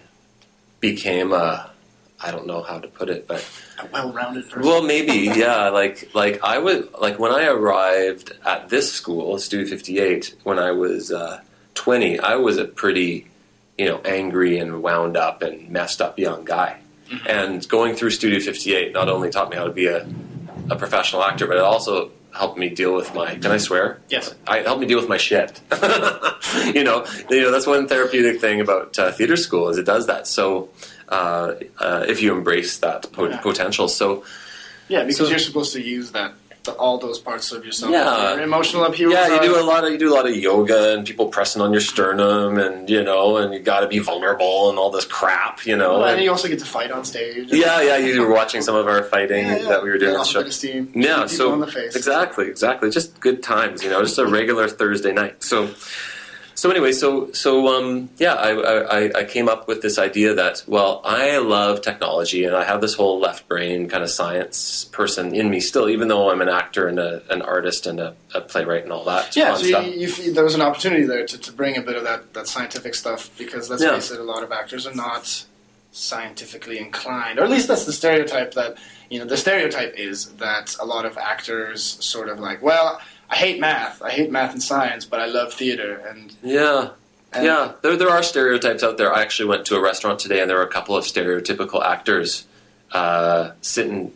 became 0.80 1.32
a 1.32 1.70
I 2.24 2.30
don't 2.30 2.46
know 2.46 2.62
how 2.62 2.78
to 2.78 2.88
put 2.88 3.10
it, 3.10 3.26
but 3.28 3.46
a 3.78 3.86
well-rounded 3.92 4.48
person. 4.48 4.62
Well, 4.62 4.82
maybe, 4.82 5.30
yeah. 5.38 5.68
Like, 5.68 6.14
like 6.14 6.40
I 6.42 6.58
would, 6.58 6.92
like 6.94 7.18
when 7.18 7.32
I 7.32 7.46
arrived 7.46 8.32
at 8.46 8.70
this 8.70 8.90
school, 8.92 9.38
Studio 9.38 9.66
Fifty 9.66 9.98
Eight, 9.98 10.34
when 10.42 10.58
I 10.58 10.70
was 10.70 11.12
uh, 11.12 11.40
20, 11.74 12.20
I 12.20 12.36
was 12.36 12.58
a 12.58 12.64
pretty, 12.64 13.26
you 13.76 13.86
know, 13.86 14.00
angry 14.04 14.58
and 14.58 14.82
wound 14.82 15.16
up 15.16 15.42
and 15.42 15.68
messed 15.70 16.00
up 16.00 16.18
young 16.18 16.44
guy. 16.44 16.78
Mm-hmm. 17.10 17.26
And 17.28 17.68
going 17.68 17.94
through 17.94 18.10
Studio 18.10 18.40
58 18.40 18.92
not 18.92 19.08
only 19.08 19.30
taught 19.30 19.50
me 19.50 19.56
how 19.56 19.64
to 19.64 19.72
be 19.72 19.86
a, 19.86 20.06
a 20.70 20.76
professional 20.76 21.22
actor, 21.22 21.46
but 21.46 21.56
it 21.56 21.62
also 21.62 22.10
helped 22.34 22.58
me 22.58 22.68
deal 22.68 22.94
with 22.94 23.14
my. 23.14 23.34
Can 23.36 23.50
I 23.50 23.58
swear? 23.58 24.00
Yes. 24.08 24.34
I 24.46 24.58
helped 24.58 24.80
me 24.80 24.86
deal 24.86 24.98
with 24.98 25.08
my 25.08 25.16
shit. 25.16 25.60
you 26.74 26.84
know, 26.84 27.06
you 27.30 27.42
know 27.42 27.50
that's 27.50 27.66
one 27.66 27.86
therapeutic 27.86 28.40
thing 28.40 28.60
about 28.60 28.98
uh, 28.98 29.12
theater 29.12 29.36
school 29.36 29.68
is 29.68 29.78
it 29.78 29.86
does 29.86 30.06
that. 30.06 30.26
So 30.26 30.70
uh, 31.08 31.54
uh, 31.78 32.04
if 32.08 32.22
you 32.22 32.34
embrace 32.34 32.78
that 32.78 33.12
po- 33.12 33.28
yeah. 33.28 33.40
potential, 33.40 33.88
so 33.88 34.24
yeah, 34.88 35.04
because 35.04 35.18
so, 35.18 35.28
you're 35.28 35.38
supposed 35.38 35.72
to 35.74 35.82
use 35.82 36.12
that 36.12 36.34
the, 36.64 36.72
all 36.72 36.98
those 36.98 37.18
parts 37.18 37.52
of 37.52 37.64
yourself. 37.64 37.92
Yeah, 37.92 38.34
your 38.34 38.42
emotional 38.42 38.84
upheaval. 38.84 39.12
Yeah, 39.12 39.34
you 39.34 39.40
do 39.40 39.60
a 39.60 39.62
lot 39.62 39.84
of 39.84 39.92
you 39.92 39.98
do 39.98 40.12
a 40.12 40.14
lot 40.14 40.26
of 40.26 40.34
yoga 40.34 40.94
and 40.94 41.06
people 41.06 41.28
pressing 41.28 41.62
on 41.62 41.72
your 41.72 41.80
sternum 41.80 42.58
and 42.58 42.88
you 42.88 43.02
know 43.02 43.36
and 43.36 43.54
you 43.54 43.60
got 43.60 43.80
to 43.80 43.88
be 43.88 43.98
vulnerable 43.98 44.70
and 44.70 44.78
all 44.78 44.90
this 44.90 45.04
crap, 45.04 45.66
you 45.66 45.76
know. 45.76 45.98
Well, 45.98 46.04
and, 46.04 46.14
and, 46.16 46.24
you 46.24 46.30
also 46.30 46.48
get 46.48 46.58
to 46.58 46.64
fight 46.64 46.90
on 46.90 47.04
stage. 47.04 47.52
Yeah, 47.52 47.80
yeah. 47.82 47.96
You 47.98 48.22
were 48.22 48.32
watching 48.32 48.62
some 48.62 48.74
of 48.74 48.86
our 48.86 49.02
fighting 49.04 49.46
yeah, 49.46 49.58
yeah. 49.58 49.68
that 49.68 49.82
we 49.82 49.90
were 49.90 49.98
doing. 49.98 50.14
Yeah, 50.14 50.48
steam. 50.48 50.90
Yeah, 50.94 51.26
so 51.26 51.62
exactly, 51.62 52.48
exactly. 52.48 52.90
Just 52.90 53.20
good 53.20 53.42
times, 53.42 53.82
you 53.82 53.90
know. 53.90 54.02
Just 54.02 54.18
a 54.18 54.26
regular 54.26 54.68
Thursday 54.68 55.12
night. 55.12 55.42
So 55.42 55.70
so 56.54 56.70
anyway, 56.70 56.92
so 56.92 57.32
so 57.32 57.68
um, 57.68 58.08
yeah, 58.18 58.34
I, 58.34 59.06
I, 59.06 59.20
I 59.20 59.24
came 59.24 59.48
up 59.48 59.66
with 59.66 59.82
this 59.82 59.98
idea 59.98 60.34
that 60.34 60.62
well, 60.66 61.00
I 61.04 61.38
love 61.38 61.82
technology 61.82 62.44
and 62.44 62.54
I 62.54 62.64
have 62.64 62.80
this 62.80 62.94
whole 62.94 63.18
left 63.18 63.48
brain 63.48 63.88
kind 63.88 64.02
of 64.02 64.10
science 64.10 64.84
person 64.84 65.34
in 65.34 65.50
me 65.50 65.60
still, 65.60 65.88
even 65.88 66.08
though 66.08 66.30
I'm 66.30 66.40
an 66.40 66.48
actor 66.48 66.86
and 66.86 66.98
a, 66.98 67.22
an 67.32 67.42
artist 67.42 67.86
and 67.86 67.98
a, 67.98 68.14
a 68.34 68.40
playwright 68.40 68.84
and 68.84 68.92
all 68.92 69.04
that. 69.04 69.34
Yeah, 69.34 69.56
so 69.56 69.80
you, 69.80 70.06
you, 70.08 70.32
there 70.32 70.44
was 70.44 70.54
an 70.54 70.62
opportunity 70.62 71.04
there 71.04 71.26
to, 71.26 71.38
to 71.38 71.52
bring 71.52 71.76
a 71.76 71.82
bit 71.82 71.96
of 71.96 72.04
that, 72.04 72.32
that 72.34 72.46
scientific 72.46 72.94
stuff 72.94 73.30
because 73.36 73.68
let's 73.68 73.82
yeah. 73.82 73.94
face 73.94 74.10
it, 74.10 74.20
a 74.20 74.24
lot 74.24 74.42
of 74.42 74.52
actors 74.52 74.86
are 74.86 74.94
not 74.94 75.44
scientifically 75.90 76.78
inclined, 76.78 77.38
or 77.38 77.44
at 77.44 77.50
least 77.50 77.68
that's 77.68 77.84
the 77.84 77.92
stereotype 77.92 78.54
that 78.54 78.76
you 79.10 79.18
know. 79.18 79.24
The 79.24 79.36
stereotype 79.36 79.94
is 79.96 80.26
that 80.34 80.76
a 80.80 80.84
lot 80.84 81.04
of 81.04 81.18
actors 81.18 81.82
sort 82.04 82.28
of 82.28 82.38
like, 82.38 82.62
well 82.62 83.00
I 83.34 83.36
hate 83.36 83.58
math. 83.58 84.00
I 84.00 84.10
hate 84.10 84.30
math 84.30 84.52
and 84.52 84.62
science, 84.62 85.04
but 85.04 85.18
I 85.18 85.26
love 85.26 85.52
theater. 85.52 85.96
And 86.08 86.32
yeah, 86.40 86.90
And 87.32 87.44
yeah, 87.44 87.72
there 87.82 87.96
there 87.96 88.08
are 88.10 88.22
stereotypes 88.22 88.84
out 88.84 88.96
there. 88.96 89.12
I 89.12 89.22
actually 89.22 89.48
went 89.48 89.66
to 89.66 89.74
a 89.74 89.80
restaurant 89.82 90.20
today, 90.20 90.40
and 90.40 90.48
there 90.48 90.56
were 90.58 90.62
a 90.62 90.68
couple 90.68 90.96
of 90.96 91.04
stereotypical 91.04 91.82
actors 91.84 92.46
uh, 92.92 93.50
sitting 93.60 94.12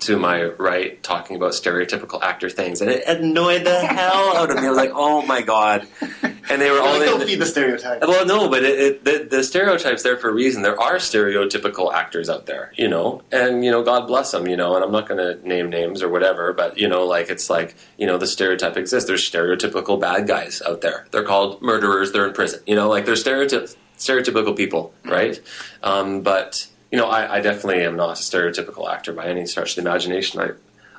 to 0.00 0.16
my 0.16 0.44
right 0.44 1.02
talking 1.02 1.36
about 1.36 1.52
stereotypical 1.52 2.22
actor 2.22 2.50
things, 2.50 2.80
and 2.80 2.90
it 2.90 3.04
annoyed 3.06 3.64
the 3.64 3.80
hell 3.80 4.36
out 4.36 4.50
of 4.50 4.56
me. 4.56 4.66
I 4.66 4.68
was 4.68 4.76
like, 4.76 4.92
"Oh 4.94 5.22
my 5.22 5.42
god!" 5.42 5.86
And 6.22 6.60
they 6.60 6.70
were 6.70 6.80
all 6.80 6.98
Like, 6.98 7.02
in 7.02 7.06
don't 7.06 7.26
feed 7.26 7.38
the 7.38 7.46
stereotype. 7.46 8.00
well, 8.02 8.26
no, 8.26 8.48
but 8.48 8.64
it, 8.64 8.78
it, 8.80 9.04
the, 9.04 9.36
the 9.36 9.44
stereotype's 9.44 10.02
there 10.02 10.16
for 10.16 10.30
a 10.30 10.32
reason. 10.32 10.62
There 10.62 10.80
are 10.80 10.96
stereotypical 10.96 11.92
actors 11.92 12.28
out 12.28 12.46
there, 12.46 12.72
you 12.76 12.88
know, 12.88 13.22
and 13.30 13.64
you 13.64 13.70
know, 13.70 13.82
God 13.84 14.06
bless 14.06 14.32
them, 14.32 14.48
you 14.48 14.56
know. 14.56 14.74
And 14.74 14.84
I'm 14.84 14.90
not 14.92 15.08
going 15.08 15.18
to 15.18 15.46
name 15.46 15.70
names 15.70 16.02
or 16.02 16.08
whatever, 16.08 16.52
but 16.52 16.78
you 16.78 16.88
know, 16.88 17.04
like 17.06 17.30
it's 17.30 17.48
like 17.48 17.76
you 17.98 18.06
know, 18.06 18.18
the 18.18 18.26
stereotype 18.26 18.76
exists. 18.76 19.06
There's 19.06 19.28
stereotypical 19.28 20.00
bad 20.00 20.26
guys 20.26 20.60
out 20.66 20.80
there. 20.80 21.06
They're 21.12 21.24
called 21.24 21.62
murderers. 21.62 22.12
They're 22.12 22.26
in 22.26 22.32
prison. 22.34 22.60
You 22.66 22.74
know, 22.74 22.88
like 22.88 23.04
they're 23.06 23.14
stereotyp- 23.16 23.76
stereotypical 23.98 24.56
people, 24.56 24.92
right? 25.04 25.40
Um, 25.82 26.22
but 26.22 26.66
you 26.90 26.98
know, 26.98 27.08
I, 27.08 27.36
I 27.36 27.40
definitely 27.40 27.84
am 27.84 27.96
not 27.96 28.18
a 28.18 28.22
stereotypical 28.22 28.90
actor 28.90 29.12
by 29.12 29.26
any 29.26 29.46
stretch 29.46 29.76
of 29.76 29.84
the 29.84 29.88
imagination. 29.88 30.40
I, 30.40 30.50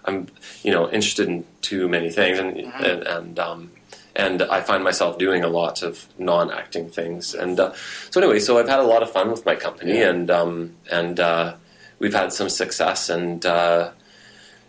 I'm, 0.06 0.28
you 0.64 0.72
know, 0.72 0.90
interested 0.90 1.28
in 1.28 1.46
too 1.62 1.88
many 1.88 2.10
things, 2.10 2.40
and 2.40 2.58
and, 2.58 3.04
and 3.04 3.40
um, 3.40 3.72
and 4.16 4.42
I 4.42 4.62
find 4.62 4.84
myself 4.84 5.18
doing 5.18 5.44
a 5.44 5.48
lot 5.48 5.84
of 5.84 6.08
non-acting 6.18 6.90
things. 6.90 7.34
And 7.34 7.60
uh, 7.60 7.74
so 8.10 8.22
anyway, 8.22 8.40
so 8.40 8.58
I've 8.58 8.68
had 8.68 8.80
a 8.80 8.84
lot 8.84 9.04
of 9.04 9.12
fun 9.12 9.30
with 9.32 9.46
my 9.46 9.56
company, 9.56 10.02
and 10.02 10.32
um, 10.32 10.76
and 10.92 11.20
uh, 11.20 11.56
we've 12.00 12.14
had 12.14 12.34
some 12.34 12.50
success, 12.50 13.10
and 13.10 13.46
uh, 13.46 13.92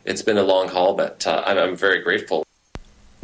it's 0.05 0.23
been 0.23 0.39
a 0.39 0.43
long 0.43 0.69
haul, 0.69 0.95
but 0.95 1.27
uh, 1.27 1.43
I'm, 1.47 1.59
I'm 1.59 1.77
very 1.77 2.01
grateful. 2.01 2.45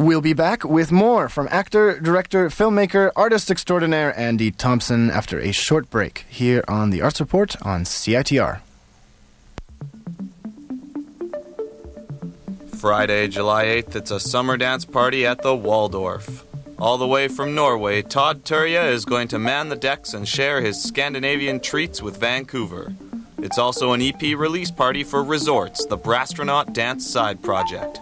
We'll 0.00 0.20
be 0.20 0.32
back 0.32 0.62
with 0.62 0.92
more 0.92 1.28
from 1.28 1.48
actor, 1.50 1.98
director, 1.98 2.50
filmmaker, 2.50 3.10
artist 3.16 3.50
extraordinaire 3.50 4.16
Andy 4.16 4.52
Thompson 4.52 5.10
after 5.10 5.40
a 5.40 5.50
short 5.50 5.90
break 5.90 6.24
here 6.28 6.62
on 6.68 6.90
the 6.90 7.02
Arts 7.02 7.18
Report 7.18 7.60
on 7.62 7.82
CITR. 7.82 8.60
Friday, 12.76 13.26
July 13.26 13.64
8th, 13.64 13.96
it's 13.96 14.12
a 14.12 14.20
summer 14.20 14.56
dance 14.56 14.84
party 14.84 15.26
at 15.26 15.42
the 15.42 15.56
Waldorf. 15.56 16.44
All 16.78 16.96
the 16.96 17.08
way 17.08 17.26
from 17.26 17.56
Norway, 17.56 18.02
Todd 18.02 18.44
Terje 18.44 18.92
is 18.92 19.04
going 19.04 19.26
to 19.26 19.38
man 19.40 19.68
the 19.68 19.74
decks 19.74 20.14
and 20.14 20.28
share 20.28 20.60
his 20.60 20.80
Scandinavian 20.80 21.58
treats 21.58 22.00
with 22.00 22.20
Vancouver. 22.20 22.94
It's 23.38 23.58
also 23.58 23.94
an 23.94 24.02
EP 24.02 24.22
release 24.22 24.70
party 24.70 25.02
for 25.02 25.24
Resorts, 25.24 25.86
the 25.86 25.98
Brasstronaut 25.98 26.72
Dance 26.72 27.04
Side 27.04 27.42
Project. 27.42 27.98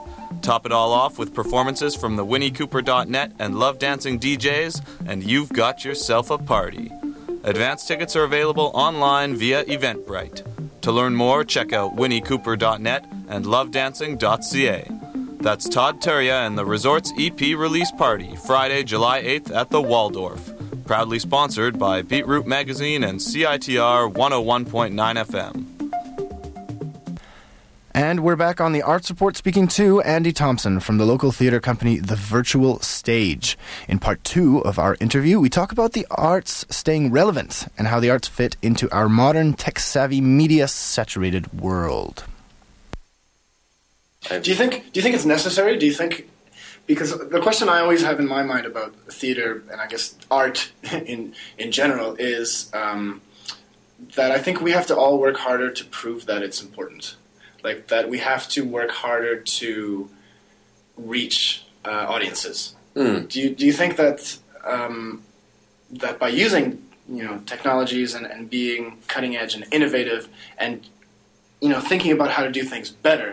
Top 0.46 0.64
it 0.64 0.70
all 0.70 0.92
off 0.92 1.18
with 1.18 1.34
performances 1.34 1.96
from 1.96 2.14
the 2.14 2.24
WinnieCooper.net 2.24 3.32
and 3.40 3.58
Love 3.58 3.80
Dancing 3.80 4.20
DJs, 4.20 4.80
and 5.04 5.24
you've 5.24 5.52
got 5.52 5.84
yourself 5.84 6.30
a 6.30 6.38
party. 6.38 6.92
Advance 7.42 7.84
tickets 7.84 8.14
are 8.14 8.22
available 8.22 8.70
online 8.72 9.34
via 9.34 9.64
Eventbrite. 9.64 10.46
To 10.82 10.92
learn 10.92 11.16
more, 11.16 11.42
check 11.42 11.72
out 11.72 11.96
WinnieCooper.net 11.96 13.12
and 13.26 13.44
LoveDancing.ca. 13.44 14.88
That's 15.40 15.68
Todd 15.68 16.00
Terje 16.00 16.46
and 16.46 16.56
the 16.56 16.64
Resorts 16.64 17.12
EP 17.18 17.40
release 17.40 17.90
party, 17.90 18.36
Friday, 18.46 18.84
July 18.84 19.22
8th 19.22 19.52
at 19.52 19.70
the 19.70 19.82
Waldorf. 19.82 20.52
Proudly 20.86 21.18
sponsored 21.18 21.76
by 21.76 22.02
BeatRoute 22.02 22.46
Magazine 22.46 23.02
and 23.02 23.18
CITR 23.18 24.14
101.9 24.14 24.94
FM. 24.94 25.75
And 27.96 28.20
we're 28.20 28.36
back 28.36 28.60
on 28.60 28.72
the 28.72 28.82
Arts 28.82 29.08
Report 29.08 29.38
speaking 29.38 29.66
to 29.68 30.02
Andy 30.02 30.30
Thompson 30.30 30.80
from 30.80 30.98
the 30.98 31.06
local 31.06 31.32
theatre 31.32 31.60
company 31.60 31.98
The 31.98 32.14
Virtual 32.14 32.78
Stage. 32.80 33.56
In 33.88 33.98
part 33.98 34.22
two 34.22 34.58
of 34.58 34.78
our 34.78 34.98
interview, 35.00 35.40
we 35.40 35.48
talk 35.48 35.72
about 35.72 35.94
the 35.94 36.06
arts 36.10 36.66
staying 36.68 37.10
relevant 37.10 37.72
and 37.78 37.86
how 37.88 37.98
the 37.98 38.10
arts 38.10 38.28
fit 38.28 38.58
into 38.60 38.90
our 38.90 39.08
modern, 39.08 39.54
tech 39.54 39.78
savvy, 39.78 40.20
media 40.20 40.68
saturated 40.68 41.58
world. 41.58 42.24
Do 44.28 44.50
you 44.50 44.56
think? 44.56 44.92
Do 44.92 45.00
you 45.00 45.02
think 45.02 45.14
it's 45.14 45.24
necessary? 45.24 45.78
Do 45.78 45.86
you 45.86 45.94
think? 45.94 46.28
Because 46.86 47.16
the 47.16 47.40
question 47.40 47.70
I 47.70 47.80
always 47.80 48.02
have 48.02 48.20
in 48.20 48.28
my 48.28 48.42
mind 48.42 48.66
about 48.66 48.94
theater 49.10 49.62
and 49.72 49.80
I 49.80 49.86
guess 49.86 50.14
art 50.30 50.70
in 50.92 51.34
in 51.56 51.72
general 51.72 52.14
is 52.16 52.70
um, 52.74 53.22
that 54.16 54.32
I 54.32 54.38
think 54.38 54.60
we 54.60 54.72
have 54.72 54.86
to 54.88 54.94
all 54.94 55.18
work 55.18 55.38
harder 55.38 55.70
to 55.70 55.84
prove 55.86 56.26
that 56.26 56.42
it's 56.42 56.60
important. 56.60 57.16
Like 57.68 57.80
that 57.92 58.04
we 58.08 58.18
have 58.30 58.44
to 58.54 58.60
work 58.78 58.90
harder 59.04 59.34
to 59.60 60.08
reach 60.96 61.64
uh, 61.84 62.06
audiences. 62.14 62.74
Mm. 62.94 63.28
Do 63.30 63.40
you 63.40 63.48
do 63.60 63.66
you 63.66 63.72
think 63.80 63.96
that 63.96 64.38
um, 64.64 65.22
that 66.02 66.18
by 66.18 66.28
using 66.28 66.66
you 67.08 67.24
know 67.26 67.36
technologies 67.52 68.14
and, 68.16 68.24
and 68.26 68.48
being 68.58 68.82
cutting 69.08 69.36
edge 69.36 69.52
and 69.56 69.62
innovative 69.76 70.22
and 70.58 70.72
you 71.60 71.68
know 71.68 71.80
thinking 71.80 72.12
about 72.12 72.30
how 72.30 72.42
to 72.48 72.50
do 72.50 72.62
things 72.72 72.88
better 72.90 73.32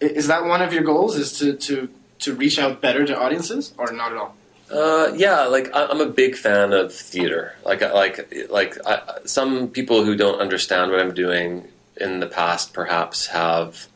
is 0.00 0.26
that 0.32 0.44
one 0.44 0.60
of 0.66 0.70
your 0.76 0.82
goals 0.92 1.16
is 1.16 1.28
to 1.38 1.46
to 1.66 1.88
to 2.24 2.34
reach 2.42 2.58
out 2.58 2.80
better 2.86 3.02
to 3.10 3.14
audiences 3.24 3.72
or 3.78 3.86
not 3.92 4.10
at 4.12 4.18
all 4.22 4.32
Uh, 4.82 5.06
yeah, 5.24 5.38
like 5.56 5.66
I- 5.78 5.88
I'm 5.92 6.00
a 6.10 6.12
big 6.22 6.32
fan 6.46 6.68
of 6.72 6.86
theater. 7.12 7.44
Like, 7.70 7.80
like, 8.02 8.16
like 8.58 8.72
I, 8.92 8.94
some 9.24 9.52
people 9.78 9.98
who 10.04 10.12
don't 10.22 10.40
understand 10.46 10.90
what 10.90 10.98
I'm 11.02 11.14
doing 11.14 11.50
in 11.96 12.20
the 12.20 12.26
past 12.26 12.72
perhaps 12.72 13.26
have 13.26 13.88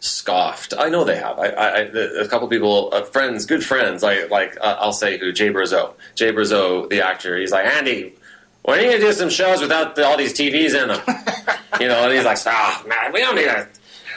scoffed. 0.00 0.74
I 0.76 0.88
know 0.88 1.04
they 1.04 1.16
have. 1.16 1.38
I, 1.38 1.48
I, 1.48 1.68
I 1.68 1.80
a 1.82 2.28
couple 2.28 2.48
people, 2.48 2.90
uh, 2.92 3.02
friends, 3.02 3.46
good 3.46 3.64
friends. 3.64 4.02
Like, 4.02 4.30
like 4.30 4.56
uh, 4.60 4.76
I'll 4.80 4.92
say 4.92 5.18
who 5.18 5.32
Jay 5.32 5.50
Brazeau. 5.50 5.94
Jay 6.14 6.32
Brazeau, 6.32 6.88
the 6.88 7.04
actor. 7.04 7.36
He's 7.38 7.52
like 7.52 7.66
Andy. 7.66 8.14
When 8.62 8.78
are 8.78 8.82
you 8.82 8.90
gonna 8.90 9.00
do 9.00 9.12
some 9.12 9.30
shows 9.30 9.60
without 9.60 9.96
the, 9.96 10.04
all 10.04 10.16
these 10.16 10.34
TVs 10.34 10.80
in 10.80 10.88
them? 10.88 11.00
you 11.80 11.88
know, 11.88 12.04
and 12.04 12.12
he's 12.12 12.24
like, 12.24 12.38
"Ah, 12.46 12.82
man, 12.86 13.12
we 13.12 13.20
don't 13.20 13.36
need 13.36 13.46
a." 13.46 13.68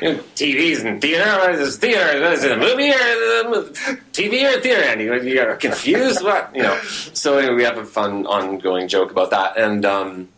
You 0.01 0.13
know, 0.13 0.23
TVs 0.35 0.83
and 0.83 0.99
theater. 0.99 1.23
What 1.23 1.51
is 1.51 1.59
this 1.59 1.77
theater? 1.77 2.19
What 2.19 2.33
is 2.33 2.43
it 2.43 2.51
a 2.51 2.57
movie 2.57 2.89
or 2.89 2.95
a 2.95 3.43
mo- 3.49 3.69
TV 4.11 4.43
or 4.43 4.59
theater? 4.59 4.81
And 4.81 4.99
you, 4.99 5.13
you 5.21 5.39
are 5.39 5.55
confused. 5.55 6.23
What 6.23 6.53
you 6.53 6.63
know? 6.63 6.77
So 7.13 7.37
anyway, 7.37 7.53
we 7.53 7.63
have 7.63 7.77
a 7.77 7.85
fun 7.85 8.25
ongoing 8.25 8.87
joke 8.87 9.11
about 9.11 9.29
that, 9.29 9.55
and 9.55 9.85
um, 9.85 10.29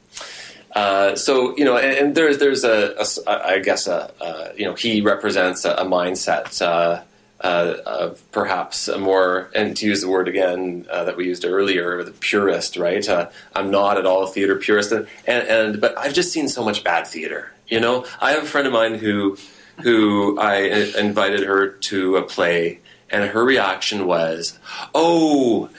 uh, 0.76 1.16
so 1.16 1.56
you 1.58 1.64
know, 1.66 1.78
and, 1.78 1.98
and 1.98 2.16
there's 2.16 2.38
there's 2.38 2.64
a, 2.64 2.96
a 3.28 3.32
I 3.54 3.60
guess 3.60 3.88
a, 3.88 4.12
uh 4.22 4.50
you 4.58 4.66
know 4.66 4.74
he 4.76 5.02
represents 5.02 5.64
a, 5.66 5.72
a 5.72 5.86
mindset 5.86 6.62
uh, 6.62 7.02
uh, 7.42 7.76
of 7.86 8.32
perhaps 8.32 8.88
a 8.88 8.98
more 8.98 9.50
and 9.56 9.76
to 9.78 9.86
use 9.86 10.02
the 10.02 10.10
word 10.10 10.28
again 10.28 10.86
uh, 10.92 11.04
that 11.06 11.16
we 11.18 11.26
used 11.28 11.46
earlier, 11.46 12.04
the 12.04 12.12
purist, 12.12 12.76
right? 12.78 13.08
Uh, 13.08 13.30
I'm 13.56 13.72
not 13.72 13.98
at 13.98 14.06
all 14.06 14.24
a 14.24 14.28
theater 14.28 14.56
purist, 14.58 14.92
and, 14.92 15.08
and 15.26 15.48
and 15.48 15.82
but 15.82 15.98
I've 15.98 16.14
just 16.14 16.32
seen 16.32 16.48
so 16.50 16.64
much 16.64 16.84
bad 16.84 17.08
theater. 17.08 17.52
You 17.68 17.80
know, 17.80 18.06
I 18.22 18.32
have 18.32 18.44
a 18.44 18.48
friend 18.48 18.68
of 18.68 18.74
mine 18.74 18.96
who 18.96 19.38
who 19.84 20.38
i- 20.40 20.94
invited 20.98 21.42
her 21.44 21.68
to 21.70 22.18
a 22.18 22.22
play, 22.24 22.80
and 23.10 23.24
her 23.30 23.44
reaction 23.46 24.08
was, 24.08 24.58
"Oh, 24.94 25.70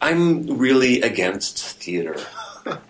I'm 0.00 0.58
really 0.58 1.02
against 1.02 1.58
theater." 1.58 2.16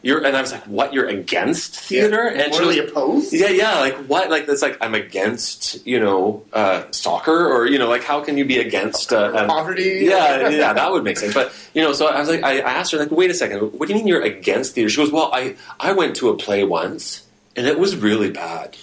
You're, 0.03 0.25
and 0.25 0.37
I 0.37 0.41
was 0.41 0.53
like, 0.53 0.65
"What? 0.65 0.93
You're 0.95 1.09
against 1.09 1.79
theater?" 1.79 2.29
and 2.29 2.55
she 2.55 2.61
morally 2.61 2.81
was- 2.81 2.91
opposed 2.91 3.33
yeah, 3.33 3.49
yeah. 3.49 3.79
Like 3.79 3.97
what? 4.07 4.31
Like 4.31 4.49
it's 4.49 4.63
like 4.63 4.79
I'm 4.81 4.95
against 4.95 5.87
you 5.87 6.01
know 6.01 6.45
uh, 6.53 6.85
soccer, 6.91 7.47
or 7.47 7.67
you 7.67 7.79
know, 7.79 7.89
like 7.89 8.03
how 8.05 8.23
can 8.23 8.39
you 8.39 8.45
be 8.45 8.59
against 8.59 9.13
uh, 9.13 9.33
um, 9.35 9.49
poverty 9.49 10.01
yeah, 10.03 10.49
yeah, 10.49 10.73
that 10.73 10.91
would 10.91 11.05
make 11.05 11.19
sense. 11.19 11.35
But 11.35 11.53
you 11.75 11.83
know, 11.83 11.93
so 11.93 12.07
I 12.07 12.19
was 12.21 12.29
like, 12.29 12.43
I 12.43 12.59
I 12.59 12.73
asked 12.73 12.93
her 12.93 12.99
like, 12.99 13.11
wait 13.11 13.31
a 13.31 13.35
second, 13.35 13.73
what 13.73 13.89
do 13.89 13.95
you 13.95 13.99
mean 13.99 14.07
you're 14.07 14.23
against 14.23 14.75
theater? 14.75 14.89
She 14.89 14.97
goes, 14.97 15.13
well, 15.13 15.31
I 15.33 15.57
I 15.79 15.93
went 15.93 16.17
to 16.17 16.31
a 16.31 16.37
play 16.37 16.65
once, 16.65 17.27
and 17.55 17.67
it 17.67 17.79
was 17.79 17.97
really 17.97 18.31
bad. 18.31 18.77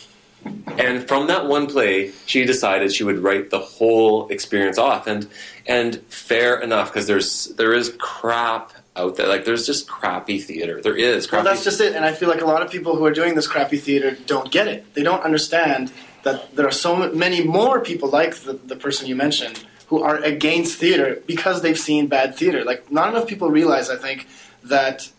And 0.77 1.08
from 1.08 1.27
that 1.27 1.47
one 1.47 1.67
play, 1.67 2.12
she 2.25 2.45
decided 2.45 2.93
she 2.93 3.03
would 3.03 3.19
write 3.19 3.49
the 3.49 3.60
whole 3.60 4.27
experience 4.27 4.77
off, 4.77 5.08
and 5.08 5.27
and 5.65 5.95
fair 6.10 6.60
enough 6.60 6.91
because 6.91 7.08
there's 7.08 7.45
there 7.56 7.73
is 7.73 7.95
crap 7.99 8.73
out 8.95 9.15
there. 9.15 9.27
Like 9.27 9.45
there's 9.45 9.65
just 9.65 9.88
crappy 9.88 10.39
theater. 10.39 10.82
There 10.82 10.95
is. 10.95 11.32
well 11.32 11.41
Crappy 11.41 11.56
that's 11.56 11.63
just 11.63 11.82
it 11.82 11.95
and 11.95 12.06
i 12.06 12.12
feel 12.12 12.29
like 12.29 12.41
a 12.41 12.45
lot 12.45 12.62
of 12.62 12.69
people 12.71 12.95
who 12.95 13.06
are 13.06 13.12
doing 13.12 13.36
this 13.36 13.47
crappy 13.47 13.77
theater 13.77 14.12
don't 14.25 14.51
get 14.51 14.67
it 14.67 14.93
they 14.93 15.03
don't 15.03 15.23
understand 15.23 15.91
that 16.23 16.56
there 16.56 16.67
are 16.67 16.71
so 16.71 17.12
many 17.12 17.43
more 17.43 17.82
people 17.82 18.10
like 18.10 18.36
the, 18.36 18.53
the 18.53 18.75
person 18.75 19.08
you 19.08 19.15
mentioned 19.15 19.65
who 19.88 20.01
are 20.01 20.17
against 20.17 20.77
theater 20.77 21.21
because 21.27 21.62
they've 21.62 21.79
seen 21.79 22.08
bad 22.08 22.36
theater 22.36 22.63
like 22.63 22.91
not 22.91 23.10
enough 23.10 23.27
people 23.27 23.49
realize 23.49 23.89
i 23.89 23.95
think 23.97 24.27
that 24.63 25.10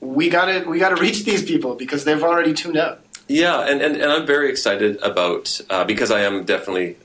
we 0.00 0.28
gotta 0.28 0.68
we 0.68 0.78
gotta 0.78 0.96
reach 0.96 1.24
these 1.24 1.42
people 1.42 1.74
because 1.76 2.04
they've 2.04 2.22
already 2.22 2.52
tuned 2.54 2.76
out 2.76 3.00
Yeah, 3.28 3.60
and, 3.60 3.80
and, 3.80 3.94
and 3.96 4.10
I'm 4.10 4.26
very 4.26 4.50
excited 4.50 4.98
about 5.02 5.60
uh, 5.70 5.84
because 5.84 6.10
I 6.10 6.20
am 6.22 6.44
definitely 6.44 6.96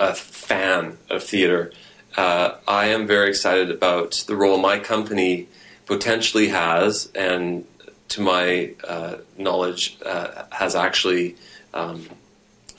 a 0.00 0.14
fan 0.14 0.98
of 1.08 1.22
theater. 1.22 1.70
Uh, 2.16 2.56
I 2.68 2.86
am 2.88 3.06
very 3.06 3.28
excited 3.28 3.70
about 3.70 4.24
the 4.26 4.36
role 4.36 4.58
my 4.58 4.78
company 4.78 5.48
potentially 5.86 6.48
has, 6.48 7.10
and 7.14 7.64
to 8.08 8.20
my 8.20 8.74
uh, 8.86 9.16
knowledge, 9.38 9.98
uh, 10.04 10.44
has 10.50 10.74
actually 10.74 11.36
um, 11.72 12.08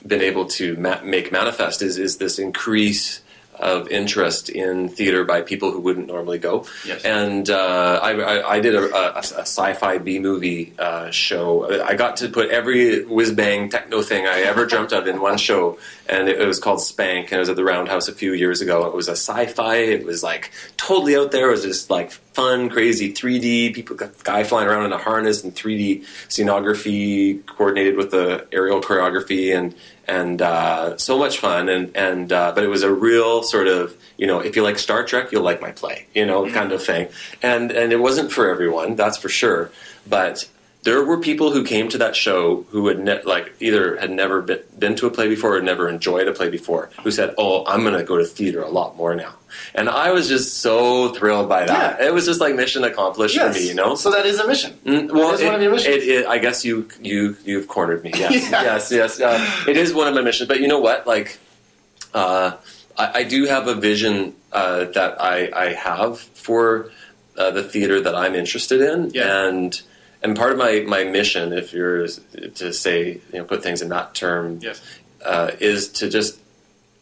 been 0.05 0.21
able 0.21 0.45
to 0.45 0.75
ma- 0.77 1.01
make 1.03 1.31
manifest 1.31 1.81
is 1.81 1.97
is 1.97 2.17
this 2.17 2.37
increase 2.37 3.22
of 3.59 3.87
interest 3.89 4.49
in 4.49 4.89
theater 4.89 5.23
by 5.23 5.41
people 5.41 5.71
who 5.71 5.79
wouldn't 5.79 6.07
normally 6.07 6.39
go. 6.39 6.65
Yes. 6.85 7.03
And 7.03 7.49
uh, 7.49 7.99
I, 8.01 8.11
I, 8.13 8.49
I 8.55 8.59
did 8.59 8.75
a, 8.75 8.93
a, 8.93 9.11
a 9.17 9.23
sci-fi 9.23 9.97
B 9.97 10.19
movie 10.19 10.73
uh, 10.79 11.11
show. 11.11 11.83
I 11.83 11.95
got 11.95 12.17
to 12.17 12.29
put 12.29 12.49
every 12.49 13.05
whiz 13.05 13.31
bang 13.31 13.69
techno 13.69 14.01
thing 14.01 14.25
I 14.25 14.41
ever 14.41 14.65
dreamt 14.65 14.91
of 14.91 15.07
in 15.07 15.21
one 15.21 15.37
show, 15.37 15.77
and 16.07 16.27
it, 16.27 16.41
it 16.41 16.47
was 16.47 16.59
called 16.59 16.81
Spank, 16.81 17.31
and 17.31 17.37
it 17.37 17.39
was 17.39 17.49
at 17.49 17.55
the 17.55 17.63
Roundhouse 17.63 18.07
a 18.07 18.13
few 18.13 18.33
years 18.33 18.61
ago. 18.61 18.85
It 18.85 18.93
was 18.93 19.07
a 19.07 19.11
sci-fi. 19.11 19.75
It 19.75 20.05
was 20.05 20.23
like 20.23 20.51
totally 20.77 21.15
out 21.15 21.31
there. 21.31 21.49
It 21.49 21.51
was 21.51 21.63
just 21.63 21.89
like 21.89 22.11
fun, 22.33 22.69
crazy 22.69 23.13
3D. 23.13 23.73
People 23.73 23.95
got 23.95 24.23
guy 24.23 24.43
flying 24.43 24.67
around 24.67 24.85
in 24.85 24.91
a 24.91 24.97
harness 24.97 25.43
and 25.43 25.53
3D 25.53 26.03
scenography 26.29 27.45
coordinated 27.45 27.95
with 27.95 28.11
the 28.11 28.47
aerial 28.51 28.81
choreography 28.81 29.55
and 29.55 29.75
and 30.07 30.41
uh, 30.41 30.97
so 30.97 31.17
much 31.17 31.39
fun. 31.39 31.69
And 31.69 31.95
and 31.95 32.31
uh, 32.31 32.51
but 32.53 32.63
it 32.63 32.67
was 32.67 32.83
a 32.83 32.91
real 32.91 33.43
sort 33.43 33.67
of 33.67 33.95
you 34.17 34.27
know 34.27 34.39
if 34.39 34.55
you 34.55 34.63
like 34.63 34.79
Star 34.79 35.03
Trek, 35.03 35.31
you'll 35.31 35.43
like 35.43 35.61
my 35.61 35.71
play, 35.71 36.07
you 36.13 36.25
know, 36.25 36.49
kind 36.51 36.71
of 36.71 36.83
thing. 36.83 37.09
And 37.41 37.71
and 37.71 37.91
it 37.91 37.99
wasn't 37.99 38.31
for 38.31 38.49
everyone, 38.49 38.95
that's 38.95 39.17
for 39.17 39.29
sure. 39.29 39.71
But 40.07 40.47
there 40.83 41.03
were 41.03 41.17
people 41.17 41.51
who 41.51 41.63
came 41.63 41.87
to 41.89 41.97
that 41.97 42.15
show 42.15 42.63
who 42.71 42.87
had 42.87 42.99
ne- 42.99 43.23
like 43.23 43.53
either 43.59 43.95
had 43.97 44.11
never 44.11 44.41
been, 44.41 44.59
been 44.77 44.95
to 44.95 45.07
a 45.07 45.09
play 45.09 45.27
before 45.29 45.55
or 45.57 45.61
never 45.61 45.87
enjoyed 45.89 46.27
a 46.27 46.33
play 46.33 46.49
before 46.49 46.89
who 47.03 47.11
said 47.11 47.33
oh 47.37 47.63
i'm 47.67 47.81
going 47.83 47.97
to 47.97 48.03
go 48.03 48.17
to 48.17 48.25
theater 48.25 48.61
a 48.61 48.69
lot 48.69 48.95
more 48.97 49.15
now 49.15 49.33
and 49.75 49.87
i 49.89 50.11
was 50.11 50.27
just 50.27 50.59
so 50.59 51.09
thrilled 51.13 51.47
by 51.47 51.65
that 51.65 51.99
Yeah. 51.99 52.07
it 52.07 52.13
was 52.13 52.25
just 52.25 52.41
like 52.41 52.55
mission 52.55 52.83
accomplished 52.83 53.35
Yes. 53.35 53.55
for 53.55 53.61
me 53.61 53.67
you 53.69 53.73
know 53.75 53.95
So 53.95 54.11
that 54.11 54.25
is 54.25 54.39
a 54.39 54.47
mission. 54.47 54.73
Mm, 54.85 55.11
well, 55.11 55.31
That 55.31 55.39
is 55.39 55.45
one 55.45 55.55
of 55.55 55.61
your 55.61 55.71
missions. 55.71 55.95
It, 55.95 56.03
it, 56.09 56.25
I 56.27 56.37
guess 56.39 56.65
you 56.65 56.87
you 57.01 57.37
you've 57.45 57.67
cornered 57.67 58.03
me. 58.03 58.11
Yes, 58.15 58.31
Yeah. 58.51 58.63
yes, 58.63 58.91
yes. 58.91 59.21
Uh, 59.21 59.39
it 59.67 59.77
is 59.77 59.93
one 59.93 60.07
of 60.09 60.13
my 60.15 60.21
missions. 60.21 60.47
But 60.47 60.59
you 60.59 60.67
know 60.67 60.79
what? 60.79 61.05
Like, 61.07 61.37
uh, 62.13 62.57
I, 62.97 63.19
I 63.19 63.23
do 63.23 63.45
have 63.45 63.67
a 63.67 63.75
vision 63.75 64.35
uh, 64.51 64.85
that 64.97 65.21
I, 65.21 65.49
I 65.55 65.67
have 65.73 66.19
for 66.19 66.89
uh, 67.37 67.51
the 67.51 67.63
theater 67.63 68.01
that 68.01 68.15
I'm 68.15 68.35
interested 68.35 68.81
in, 68.81 69.11
Yeah. 69.13 69.47
and 69.47 69.79
and 70.23 70.35
part 70.35 70.51
of 70.51 70.57
my, 70.57 70.83
my 70.87 71.03
mission, 71.03 71.53
if 71.53 71.73
you're 71.73 72.07
to 72.07 72.73
say 72.73 73.19
you 73.31 73.39
know 73.39 73.43
put 73.43 73.61
things 73.63 73.81
in 73.81 73.89
that 73.89 74.13
term, 74.15 74.59
Yes. 74.61 74.81
uh, 75.25 75.51
is 75.59 75.89
to 75.99 76.09
just 76.09 76.39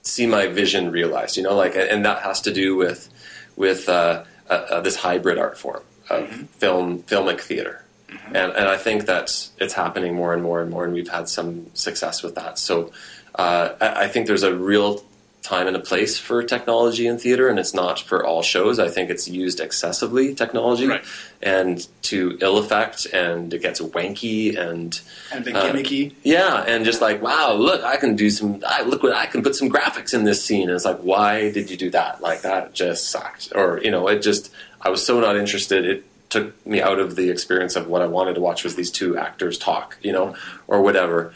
see 0.04 0.26
my 0.26 0.48
vision 0.48 0.92
realized. 0.92 1.38
You 1.38 1.44
know, 1.44 1.56
like, 1.56 1.76
and 1.76 2.04
that 2.06 2.22
has 2.24 2.42
to 2.42 2.54
do 2.54 2.76
with 2.76 3.10
with 3.56 3.88
uh, 3.90 4.24
uh, 4.50 4.54
uh, 4.54 4.82
this 4.82 4.96
hybrid 4.96 5.38
art 5.38 5.58
form 5.58 5.84
of 6.10 6.28
film 6.52 7.04
filmic 7.04 7.40
theater, 7.42 7.84
and 8.28 8.52
and 8.52 8.68
I 8.68 8.78
think 8.78 9.06
that 9.06 9.48
it's 9.60 9.74
happening 9.74 10.16
more 10.16 10.34
and 10.34 10.42
more 10.44 10.62
and 10.62 10.70
more, 10.72 10.86
and 10.86 10.94
we've 10.94 11.10
had 11.10 11.30
some 11.30 11.68
success 11.74 12.24
with 12.24 12.36
that. 12.36 12.58
So 12.60 12.92
uh, 13.36 13.70
I, 13.80 14.04
I 14.04 14.08
think 14.08 14.28
there's 14.28 14.44
a 14.44 14.54
real 14.56 15.04
time 15.42 15.68
and 15.68 15.76
a 15.76 15.80
place 15.80 16.18
for 16.20 16.44
technology 16.44 17.08
in 17.08 17.18
theater, 17.18 17.48
and 17.50 17.58
it's 17.58 17.74
not 17.74 18.00
for 18.00 18.24
all 18.26 18.44
shows. 18.44 18.78
I 18.80 18.90
think 18.90 19.10
it's 19.10 19.28
used 19.28 19.60
excessively, 19.60 20.36
technology, 20.36 20.86
Right. 20.88 21.04
and 21.42 21.86
to 22.04 22.38
ill 22.42 22.58
effect, 22.60 23.08
and 23.12 23.52
it 23.54 23.62
gets 23.62 23.82
wanky 23.82 24.56
and 24.58 25.00
And 25.32 25.44
the 25.44 25.58
uh, 25.58 25.64
gimmicky. 25.74 26.14
yeah, 26.24 26.64
and 26.68 26.86
just 26.86 27.02
like, 27.02 27.22
wow, 27.24 27.54
look, 27.54 27.84
I 27.84 27.98
can 27.98 28.16
do 28.16 28.30
some. 28.30 28.64
I, 28.68 28.84
look 28.84 29.02
what 29.04 29.14
I 29.16 29.26
can 29.26 29.42
put 29.42 29.56
some 29.56 29.70
graphics 29.70 30.14
in 30.14 30.24
this 30.26 30.44
scene. 30.46 30.70
And 30.70 30.76
it's 30.76 30.86
like, 30.86 31.00
why 31.00 31.52
did 31.52 31.70
you 31.72 31.78
do 31.78 31.90
that? 31.92 32.22
Like 32.22 32.42
that 32.42 32.74
just 32.74 33.10
sucked, 33.10 33.52
or 33.56 33.80
you 33.84 33.90
know, 33.92 34.08
it 34.08 34.22
just. 34.22 34.52
I 34.84 34.90
was 34.90 35.06
so 35.06 35.20
not 35.20 35.36
interested. 35.38 35.86
It 35.86 36.04
took 36.30 36.66
me 36.66 36.82
out 36.82 36.98
of 37.00 37.16
the 37.16 37.30
experience 37.30 37.76
of 37.76 37.88
what 37.88 38.02
I 38.02 38.06
wanted 38.08 38.36
to 38.36 38.42
watch 38.42 38.64
was 38.64 38.76
these 38.76 38.90
two 38.90 39.18
actors 39.18 39.58
talk, 39.58 39.98
you 40.02 40.12
know, 40.12 40.36
or 40.68 40.82
whatever. 40.82 41.34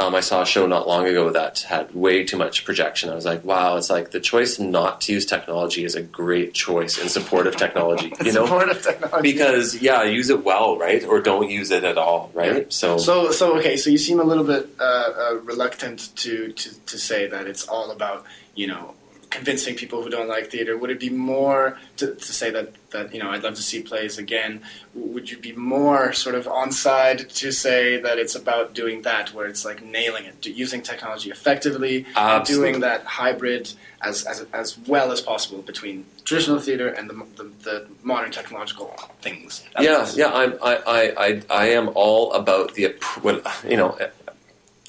Um, 0.00 0.14
I 0.14 0.20
saw 0.20 0.42
a 0.42 0.46
show 0.46 0.66
not 0.66 0.86
long 0.86 1.06
ago 1.06 1.30
that 1.30 1.60
had 1.60 1.92
way 1.94 2.24
too 2.24 2.36
much 2.36 2.64
projection. 2.64 3.10
I 3.10 3.16
was 3.16 3.24
like, 3.24 3.44
wow, 3.44 3.76
it's 3.76 3.90
like 3.90 4.12
the 4.12 4.20
choice 4.20 4.58
not 4.58 5.00
to 5.02 5.12
use 5.12 5.26
technology 5.26 5.84
is 5.84 5.96
a 5.96 6.02
great 6.02 6.54
choice 6.54 6.98
in 6.98 7.08
support 7.08 7.46
of 7.48 7.56
technology, 7.56 8.12
you 8.24 8.32
know, 8.32 8.46
Supportive 8.46 8.80
technology. 8.82 9.22
because 9.22 9.82
yeah, 9.82 10.04
use 10.04 10.30
it 10.30 10.44
well, 10.44 10.78
right, 10.78 11.04
or 11.04 11.20
don't 11.20 11.50
use 11.50 11.70
it 11.72 11.82
at 11.82 11.98
all, 11.98 12.30
right? 12.32 12.72
So, 12.72 12.98
So, 12.98 13.32
so 13.32 13.56
okay. 13.58 13.76
So 13.76 13.90
you 13.90 13.98
seem 13.98 14.20
a 14.20 14.24
little 14.24 14.44
bit 14.44 14.68
uh, 14.78 14.82
uh, 14.82 15.34
reluctant 15.42 16.14
to, 16.16 16.52
to 16.52 16.80
to 16.86 16.98
say 16.98 17.26
that 17.26 17.46
it's 17.46 17.66
all 17.66 17.90
about 17.90 18.24
you 18.54 18.68
know 18.68 18.94
convincing 19.30 19.74
people 19.74 20.02
who 20.02 20.10
don't 20.10 20.28
like 20.28 20.50
theater. 20.50 20.76
Would 20.76 20.90
it 20.90 21.00
be 21.00 21.10
more 21.10 21.78
to, 21.98 22.14
to 22.14 22.32
say 22.32 22.50
that 22.50 22.72
that 22.90 23.12
you 23.14 23.22
know 23.22 23.30
I'd 23.30 23.42
love 23.42 23.54
to 23.54 23.62
see 23.62 23.82
plays 23.82 24.18
again? 24.18 24.62
Would 24.94 25.30
you 25.30 25.38
be 25.38 25.52
more 25.52 26.12
sort 26.12 26.34
of 26.34 26.48
on 26.48 26.72
side 26.72 27.28
to 27.30 27.52
say 27.52 28.00
that 28.00 28.18
it's 28.18 28.34
about 28.34 28.74
doing 28.74 29.02
that, 29.02 29.34
where 29.34 29.46
it's 29.46 29.64
like 29.64 29.82
nailing 29.82 30.24
it, 30.24 30.42
to 30.42 30.50
using 30.50 30.82
technology 30.82 31.30
effectively, 31.30 32.06
Absolutely. 32.16 32.70
doing 32.70 32.80
that 32.80 33.04
hybrid 33.04 33.72
as, 34.02 34.24
as 34.24 34.46
as 34.52 34.78
well 34.86 35.12
as 35.12 35.20
possible 35.20 35.62
between 35.62 36.06
traditional 36.24 36.60
theater 36.60 36.88
and 36.88 37.10
the 37.10 37.14
the, 37.36 37.44
the 37.64 37.86
modern 38.02 38.30
technological 38.30 38.94
things? 39.20 39.64
yeah, 39.80 40.08
yeah, 40.14 40.32
I'm, 40.32 40.54
I, 40.62 40.76
I, 40.76 41.26
I, 41.26 41.42
I 41.50 41.66
am 41.70 41.90
all 41.94 42.32
about 42.32 42.74
the, 42.74 42.94
what, 43.22 43.44
you 43.68 43.76
know, 43.76 43.98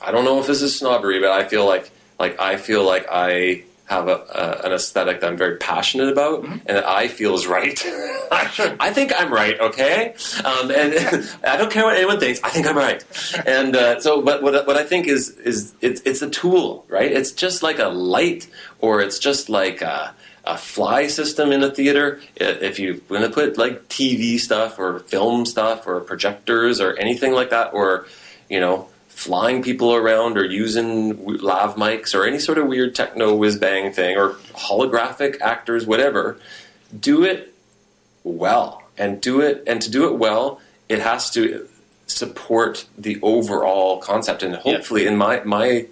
I 0.02 0.12
don't 0.12 0.24
know 0.24 0.40
if 0.40 0.48
this 0.48 0.62
is 0.62 0.78
snobbery, 0.78 1.20
but 1.20 1.32
I 1.32 1.48
feel 1.48 1.66
like, 1.66 1.92
like, 2.20 2.40
I 2.40 2.58
feel 2.58 2.86
like 2.86 3.08
I 3.12 3.64
have 3.90 4.08
a, 4.08 4.18
a, 4.34 4.68
an 4.68 4.72
aesthetic 4.72 5.20
that 5.20 5.28
I'm 5.28 5.38
very 5.38 5.58
passionate 5.58 6.10
about 6.10 6.46
and 6.46 6.62
that 6.68 6.88
I 6.88 7.08
feel 7.08 7.34
is 7.34 7.48
right. 7.48 7.78
I 8.32 8.92
think 8.94 9.12
I'm 9.20 9.34
right, 9.34 9.60
okay? 9.60 10.14
Um, 10.46 10.70
and 10.70 11.28
I 11.44 11.58
don't 11.58 11.72
care 11.72 11.86
what 11.86 11.98
anyone 11.98 12.20
thinks. 12.20 12.40
I 12.44 12.50
think 12.50 12.68
I'm 12.68 12.78
right. 12.78 13.04
And 13.48 13.76
uh, 13.76 14.00
so, 14.00 14.22
but 14.22 14.44
what, 14.44 14.68
what 14.68 14.78
I 14.78 14.84
think 14.84 15.08
is, 15.08 15.30
is 15.30 15.74
it's, 15.82 16.02
it's 16.06 16.22
a 16.22 16.30
tool, 16.30 16.86
right? 16.88 17.12
It's 17.12 17.32
just 17.32 17.64
like 17.64 17.80
a 17.80 17.88
light 17.88 18.48
or 18.80 19.02
it's 19.02 19.18
just 19.18 19.50
like 19.50 19.82
a, 19.82 20.14
a 20.46 20.56
fly 20.56 21.08
system 21.08 21.52
in 21.52 21.64
a 21.64 21.72
theater. 21.72 22.20
If 22.36 22.78
you 22.78 23.02
want 23.10 23.24
to 23.24 23.32
put 23.32 23.58
like 23.58 23.90
TV 23.90 24.40
stuff 24.40 24.78
or 24.78 25.00
film 25.00 25.48
stuff 25.48 25.88
or 25.88 26.00
projectors 26.02 26.80
or 26.80 26.96
anything 26.98 27.34
like 27.34 27.50
that, 27.50 27.74
or 27.74 28.06
you 28.50 28.60
know, 28.60 28.88
flying 29.20 29.62
people 29.62 29.94
around 29.94 30.38
or 30.38 30.46
using 30.46 31.26
lav 31.26 31.76
mics 31.76 32.16
or 32.16 32.26
any 32.26 32.40
sort 32.40 32.58
of 32.58 32.66
weird 32.68 32.96
techno 32.96 33.36
whiz 33.36 33.58
bang 33.58 33.92
thing 33.92 34.16
or 34.16 34.36
holographic 34.56 35.42
actors, 35.42 35.86
whatever, 35.86 36.40
do 36.98 37.26
it 37.26 37.54
well 38.24 38.82
and 38.98 39.20
do 39.20 39.42
it 39.42 39.62
and 39.68 39.82
to 39.82 39.92
do 39.92 40.08
it 40.08 40.18
well, 40.18 40.62
it 40.88 41.00
has 41.00 41.30
to 41.32 41.68
support 42.08 42.86
the 42.98 43.20
overall 43.22 43.98
concept 43.98 44.42
and 44.42 44.56
hopefully 44.56 45.06
in 45.06 45.18
my 45.18 45.42
my 45.44 45.86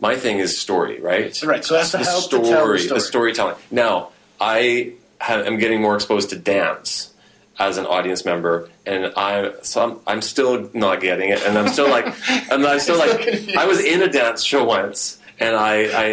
my 0.00 0.16
thing 0.16 0.38
is 0.38 0.58
story, 0.58 0.98
right? 0.98 1.42
Right, 1.44 1.62
so 1.62 1.74
that's 1.74 1.92
the 1.92 1.98
help 1.98 2.30
to 2.30 2.42
story, 2.42 2.48
tell 2.48 2.66
the 2.66 2.78
story. 2.78 3.00
storytelling. 3.00 3.56
Now, 3.70 4.08
I 4.40 4.94
am 5.20 5.58
getting 5.58 5.82
more 5.82 5.94
exposed 5.94 6.30
to 6.30 6.36
dance 6.36 7.11
as 7.58 7.78
an 7.78 7.86
audience 7.86 8.24
member, 8.24 8.68
and 8.86 9.12
I 9.16 9.52
so 9.62 9.84
I'm, 9.84 10.00
I'm 10.06 10.22
still 10.22 10.70
not 10.72 11.00
getting 11.00 11.30
it, 11.30 11.42
and 11.42 11.58
I'm 11.58 11.68
still 11.68 11.88
like, 11.88 12.06
I'm, 12.50 12.64
I'm 12.64 12.80
still 12.80 12.98
like, 13.06 13.20
confused. 13.20 13.56
I 13.56 13.66
was 13.66 13.80
in 13.80 14.02
a 14.02 14.08
dance 14.08 14.42
show 14.42 14.64
once. 14.64 15.18
And 15.40 15.56
I, 15.56 15.74
I, 15.74 16.04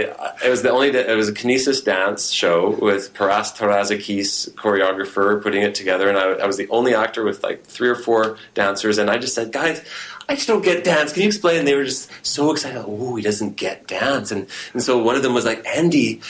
it 0.43 0.49
was 0.49 0.63
the 0.63 0.71
only, 0.71 0.87
it 0.87 1.15
was 1.15 1.29
a 1.29 1.33
Kinesis 1.33 1.83
dance 1.85 2.31
show 2.31 2.71
with 2.81 3.13
Paras 3.13 3.51
Terezakis, 3.51 4.49
choreographer, 4.53 5.43
putting 5.43 5.61
it 5.61 5.75
together. 5.75 6.09
And 6.09 6.17
I, 6.17 6.31
I 6.31 6.47
was 6.47 6.57
the 6.57 6.67
only 6.69 6.95
actor 6.95 7.23
with 7.23 7.43
like 7.43 7.63
three 7.63 7.89
or 7.89 7.95
four 7.95 8.37
dancers. 8.55 8.97
And 8.97 9.07
I 9.07 9.19
just 9.19 9.35
said, 9.35 9.51
guys, 9.51 9.85
I 10.27 10.35
just 10.35 10.47
don't 10.47 10.63
get 10.63 10.83
dance. 10.83 11.13
Can 11.13 11.21
you 11.23 11.27
explain? 11.27 11.59
And 11.59 11.67
they 11.67 11.75
were 11.75 11.83
just 11.83 12.09
so 12.25 12.51
excited. 12.51 12.83
Oh, 12.87 13.17
he 13.17 13.21
doesn't 13.21 13.55
get 13.55 13.87
dance. 13.87 14.31
And, 14.31 14.47
and 14.73 14.81
so 14.81 14.97
one 14.97 15.15
of 15.15 15.21
them 15.21 15.35
was 15.35 15.45
like, 15.45 15.63
Andy, 15.67 16.21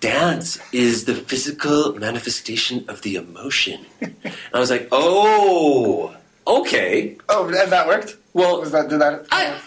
dance 0.00 0.58
is 0.72 1.04
the 1.04 1.14
physical 1.14 1.94
manifestation 1.94 2.84
of 2.88 3.02
the 3.02 3.16
emotion. 3.16 3.84
and 4.00 4.14
I 4.54 4.58
was 4.60 4.70
like, 4.70 4.88
oh, 4.92 6.14
okay. 6.46 7.16
Oh, 7.28 7.46
and 7.46 7.54
that 7.72 7.86
worked. 7.86 8.16
Well, 8.32 8.60
Was 8.60 8.72
that 8.72 8.88
did 8.88 9.00
that? 9.00 9.26
I, 9.32 9.58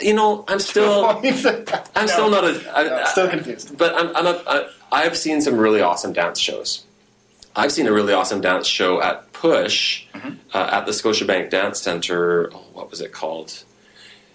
you 0.00 0.14
know, 0.14 0.44
I'm 0.48 0.58
still, 0.60 1.04
I'm 1.06 1.24
I'm 1.94 2.08
still 2.08 2.30
not 2.30 2.44
a, 2.44 2.76
I, 2.76 2.82
No, 2.84 2.96
I- 2.96 3.04
still 3.04 3.28
confused. 3.28 3.76
but 3.78 3.94
I'm, 3.94 4.14
I'm 4.16 4.26
a, 4.26 4.42
I, 4.46 4.68
I've 4.92 5.16
seen 5.16 5.40
some 5.40 5.56
really 5.56 5.80
awesome 5.80 6.12
dance 6.12 6.38
shows. 6.40 6.84
I've 7.54 7.72
seen 7.72 7.86
a 7.86 7.92
really 7.92 8.12
awesome 8.12 8.40
dance 8.40 8.66
show 8.66 9.00
at 9.02 9.32
Push 9.32 10.04
Mm-hmm. 10.14 10.30
uh, 10.54 10.68
at 10.72 10.86
the 10.86 10.92
Scotiabank 10.92 11.50
Dance 11.50 11.80
Center. 11.82 12.50
Oh, 12.52 12.64
what 12.72 12.90
was 12.90 13.00
it 13.02 13.12
called? 13.12 13.64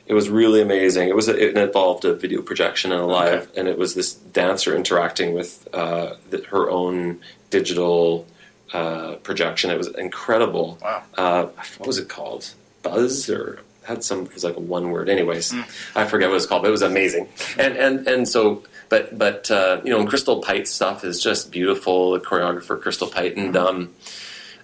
It 0.06 0.14
was 0.14 0.30
really 0.30 0.62
amazing. 0.62 1.10
It 1.10 1.16
was 1.16 1.28
a, 1.30 1.38
it 1.38 1.58
involved 1.58 2.06
a 2.06 2.14
video 2.14 2.42
projection 2.42 2.92
and 2.92 3.02
a 3.02 3.06
live, 3.06 3.50
and 3.56 3.68
it 3.68 3.78
was 3.78 3.96
this 3.96 4.14
dancer 4.14 4.76
interacting 4.76 5.34
with 5.34 5.68
uh, 5.74 6.16
the, 6.30 6.44
her 6.50 6.70
own 6.70 7.22
digital 7.50 8.26
uh, 8.74 9.16
projection. 9.24 9.70
It 9.72 9.78
was 9.78 9.88
incredible. 9.88 10.78
Wow. 10.82 11.04
Uh, 11.18 11.44
what 11.78 11.88
was 11.88 11.98
it 11.98 12.10
called? 12.10 12.54
Buzz 12.84 13.30
or 13.30 13.60
had 13.84 14.04
some 14.04 14.26
it 14.26 14.34
was 14.34 14.44
like 14.44 14.56
a 14.56 14.60
one 14.60 14.92
word. 14.92 15.10
Anyways, 15.10 15.54
I 15.96 16.06
forget 16.06 16.30
what 16.30 16.34
it 16.34 16.36
was 16.36 16.46
called, 16.46 16.64
but 16.64 16.70
it 16.70 16.72
was 16.72 16.82
amazing. 16.82 17.30
And 17.58 17.76
and 17.78 18.08
and 18.08 18.28
so, 18.28 18.64
but 18.90 19.18
but 19.18 19.50
uh, 19.52 19.82
you 19.84 19.92
know, 19.92 20.00
and 20.00 20.10
Crystal 20.10 20.42
Pite 20.42 20.68
stuff 20.68 21.04
is 21.04 21.22
just 21.22 21.52
beautiful. 21.52 22.12
The 22.12 22.20
choreographer 22.20 22.80
Crystal 22.80 23.08
Pite, 23.08 23.38
and 23.38 23.56
um, 23.56 23.94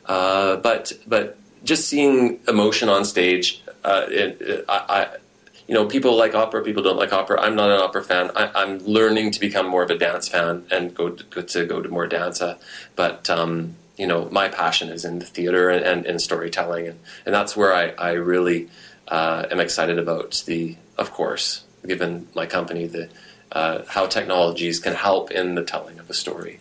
uh, 0.06 0.58
but 0.58 0.94
but 1.08 1.38
just 1.64 1.88
seeing 1.88 2.40
emotion 2.48 2.90
on 2.90 3.04
stage, 3.04 3.62
uh, 3.84 4.06
it, 4.08 4.42
it, 4.42 4.66
I, 4.70 4.78
I 4.90 5.08
you 5.68 5.74
know, 5.74 5.86
people 5.86 6.16
like 6.16 6.34
opera, 6.34 6.64
people 6.64 6.82
don't 6.82 6.98
like 6.98 7.12
opera. 7.12 7.42
I'm 7.42 7.56
not 7.56 7.70
an 7.70 7.80
opera 7.80 8.04
fan. 8.04 8.32
I, 8.36 8.50
I'm 8.56 8.80
learning 8.80 9.32
to 9.32 9.40
become 9.40 9.68
more 9.68 9.84
of 9.84 9.90
a 9.90 9.98
dance 9.98 10.28
fan 10.28 10.66
and 10.72 10.96
go 10.96 11.10
to 11.10 11.24
go 11.26 11.42
to, 11.42 11.66
go 11.66 11.82
to 11.82 11.90
more 11.90 12.08
dance. 12.08 12.42
But 12.96 13.30
um, 13.30 13.76
you 13.98 14.08
know, 14.08 14.30
my 14.32 14.48
passion 14.48 14.90
is 14.90 15.04
in 15.04 15.20
the 15.20 15.26
theater 15.26 15.70
and, 15.70 15.84
and, 15.84 16.06
and 16.06 16.22
storytelling, 16.22 16.88
and, 16.88 17.00
and 17.26 17.36
that's 17.36 17.58
where 17.58 17.74
I, 17.74 17.90
I 17.98 18.12
really 18.14 18.70
uh, 19.08 19.46
am 19.50 19.60
excited 19.60 19.98
about 19.98 20.44
the, 20.46 20.78
of 20.98 21.12
course, 21.12 21.64
given 21.86 22.28
my 22.36 22.46
company, 22.46 22.86
the 22.86 23.10
uh, 23.52 23.84
how 23.88 24.06
technologies 24.06 24.80
can 24.80 24.94
help 24.94 25.32
in 25.32 25.56
the 25.56 25.64
telling 25.64 26.00
of 26.00 26.10
a 26.10 26.14
story. 26.14 26.60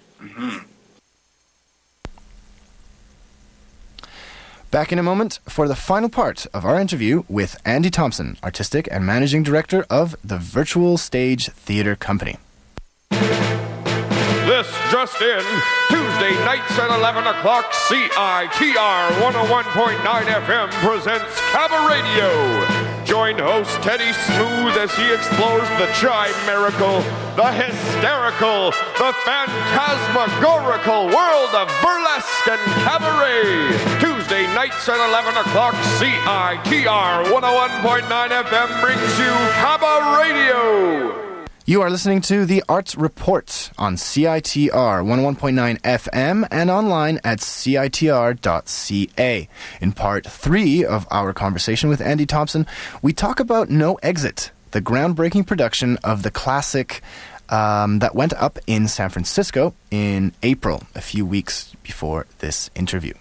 Back 4.71 4.91
in 4.93 4.99
a 4.99 5.03
moment 5.03 5.39
for 5.49 5.69
the 5.69 5.77
final 5.77 6.09
part 6.09 6.47
of 6.53 6.64
our 6.64 6.81
interview 6.81 7.23
with 7.29 7.57
Andy 7.64 7.89
Thompson, 7.89 8.37
artistic 8.43 8.89
and 8.91 9.07
managing 9.07 9.45
director 9.45 9.87
of 9.89 10.17
the 10.25 10.39
Virtual 10.39 10.99
Stage 10.99 11.49
Theatre 11.51 11.95
Company. 11.95 12.37
This 13.11 14.69
just 14.91 15.21
in, 15.21 15.45
Tuesday 15.89 16.35
nights 16.45 16.79
at 16.79 16.91
11 16.99 17.27
o'clock, 17.27 17.73
CITR 17.73 19.11
101.9 19.21 19.99
FM 20.03 20.71
presents 20.83 21.41
Cabaret 21.53 22.03
Radio. 22.03 22.86
Join 23.07 23.38
host 23.38 23.70
Teddy 23.82 24.12
Smooth 24.12 24.74
as 24.76 24.90
he 24.96 25.14
explores 25.14 25.68
the 25.78 25.86
chimerical, 25.94 26.98
the 27.36 27.52
hysterical, 27.52 28.72
the 28.98 29.14
phantasmagorical 29.22 31.07
world 31.07 31.54
of 31.54 31.70
burlesque 31.80 32.48
and 32.50 32.61
cabaret. 32.82 33.70
Tuesday 34.00 34.52
nights 34.54 34.88
at 34.88 34.98
11 35.09 35.36
o'clock, 35.36 35.74
CITR 36.02 37.30
101.9 37.30 38.11
FM 38.11 38.80
brings 38.82 39.18
you 39.20 39.32
Cabaret 39.62 40.32
Radio. 40.32 41.26
You 41.69 41.83
are 41.83 41.91
listening 41.91 42.21
to 42.21 42.47
the 42.47 42.62
Arts 42.69 42.95
Report 42.95 43.73
on 43.77 43.97
CITR 43.97 44.71
101.9 44.71 45.81
FM 45.81 46.47
and 46.49 46.71
online 46.71 47.19
at 47.25 47.41
CITR.ca. 47.41 47.89
In 49.81 49.93
part 49.93 50.27
three 50.29 50.85
of 50.85 51.09
our 51.11 51.33
conversation 51.33 51.89
with 51.89 52.01
Andy 52.01 52.25
Thompson, 52.25 52.69
we 53.03 53.12
talk 53.12 53.41
about 53.41 53.69
No 53.69 53.97
Exit, 53.97 54.53
the 54.71 54.81
groundbreaking 54.81 55.45
production 55.45 55.97
of 56.05 56.23
the 56.23 56.31
classic 56.31 57.03
um, 57.49 57.99
that 57.99 58.14
went 58.14 58.35
up 58.35 58.61
in 58.69 58.87
San 58.87 59.11
Francisco 59.11 59.75
in 59.91 60.33
April, 60.45 60.85
a 60.95 61.01
few 61.01 61.27
weeks 61.27 61.75
before 61.83 62.27
this 62.39 62.71
interview. 62.77 63.14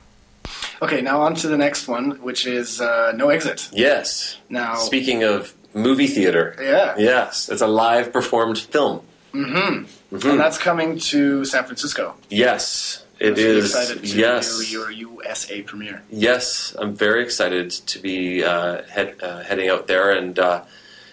Okay, 0.84 1.02
now 1.02 1.24
on 1.24 1.34
to 1.34 1.48
the 1.48 1.58
next 1.58 1.88
one, 1.88 2.22
which 2.22 2.46
is 2.46 2.80
uh, 2.80 3.12
No 3.16 3.30
Exit. 3.30 3.70
Yes. 3.74 4.38
Now, 4.50 4.76
Speaking 4.76 5.24
of 5.24 5.52
movie 5.76 6.08
theater, 6.08 6.56
yeah, 6.60 6.96
yes, 6.98 7.50
it's 7.50 7.62
a 7.62 7.68
live 7.68 8.12
performed 8.12 8.58
film. 8.58 9.02
Mm-hmm. 9.34 10.30
And 10.30 10.40
that's 10.40 10.58
coming 10.58 10.98
to 10.98 11.44
San 11.44 11.66
Francisco. 11.66 12.16
Yes, 12.30 13.06
it 13.20 13.38
is. 13.38 13.66
excited 13.66 14.04
to 14.04 14.18
yes, 14.18 14.72
your 14.72 14.90
USA 14.92 15.62
premiere. 15.62 16.02
yes, 16.10 16.76
I'm 16.80 16.96
very 16.96 17.24
excited 17.24 17.72
to 17.72 18.00
be 18.00 18.44
uh, 18.44 18.84
head, 18.84 19.18
uh, 19.22 19.44
heading 19.44 19.70
out 19.70 19.88
there, 19.88 20.12
and 20.12 20.38
uh, 20.40 20.64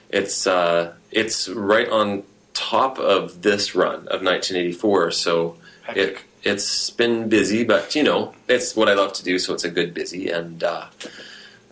it's 0.09 0.47
uh, 0.47 0.95
it's 1.11 1.49
right 1.49 1.89
on 1.89 2.23
top 2.55 2.99
of 2.99 3.43
this 3.43 3.75
run 3.75 4.07
of 4.09 4.23
1984. 4.23 5.11
So 5.11 5.57
it 5.89 6.19
it's 6.43 6.91
been 6.91 7.29
busy, 7.29 7.65
but 7.65 7.95
you 7.95 8.03
know 8.03 8.35
it's 8.49 8.77
what 8.77 8.89
I 8.89 8.95
love 8.95 9.13
to 9.15 9.25
do, 9.25 9.39
so 9.39 9.55
it's 9.55 9.65
a 9.65 9.71
good 9.71 9.95
busy. 9.95 10.31
And 10.31 10.63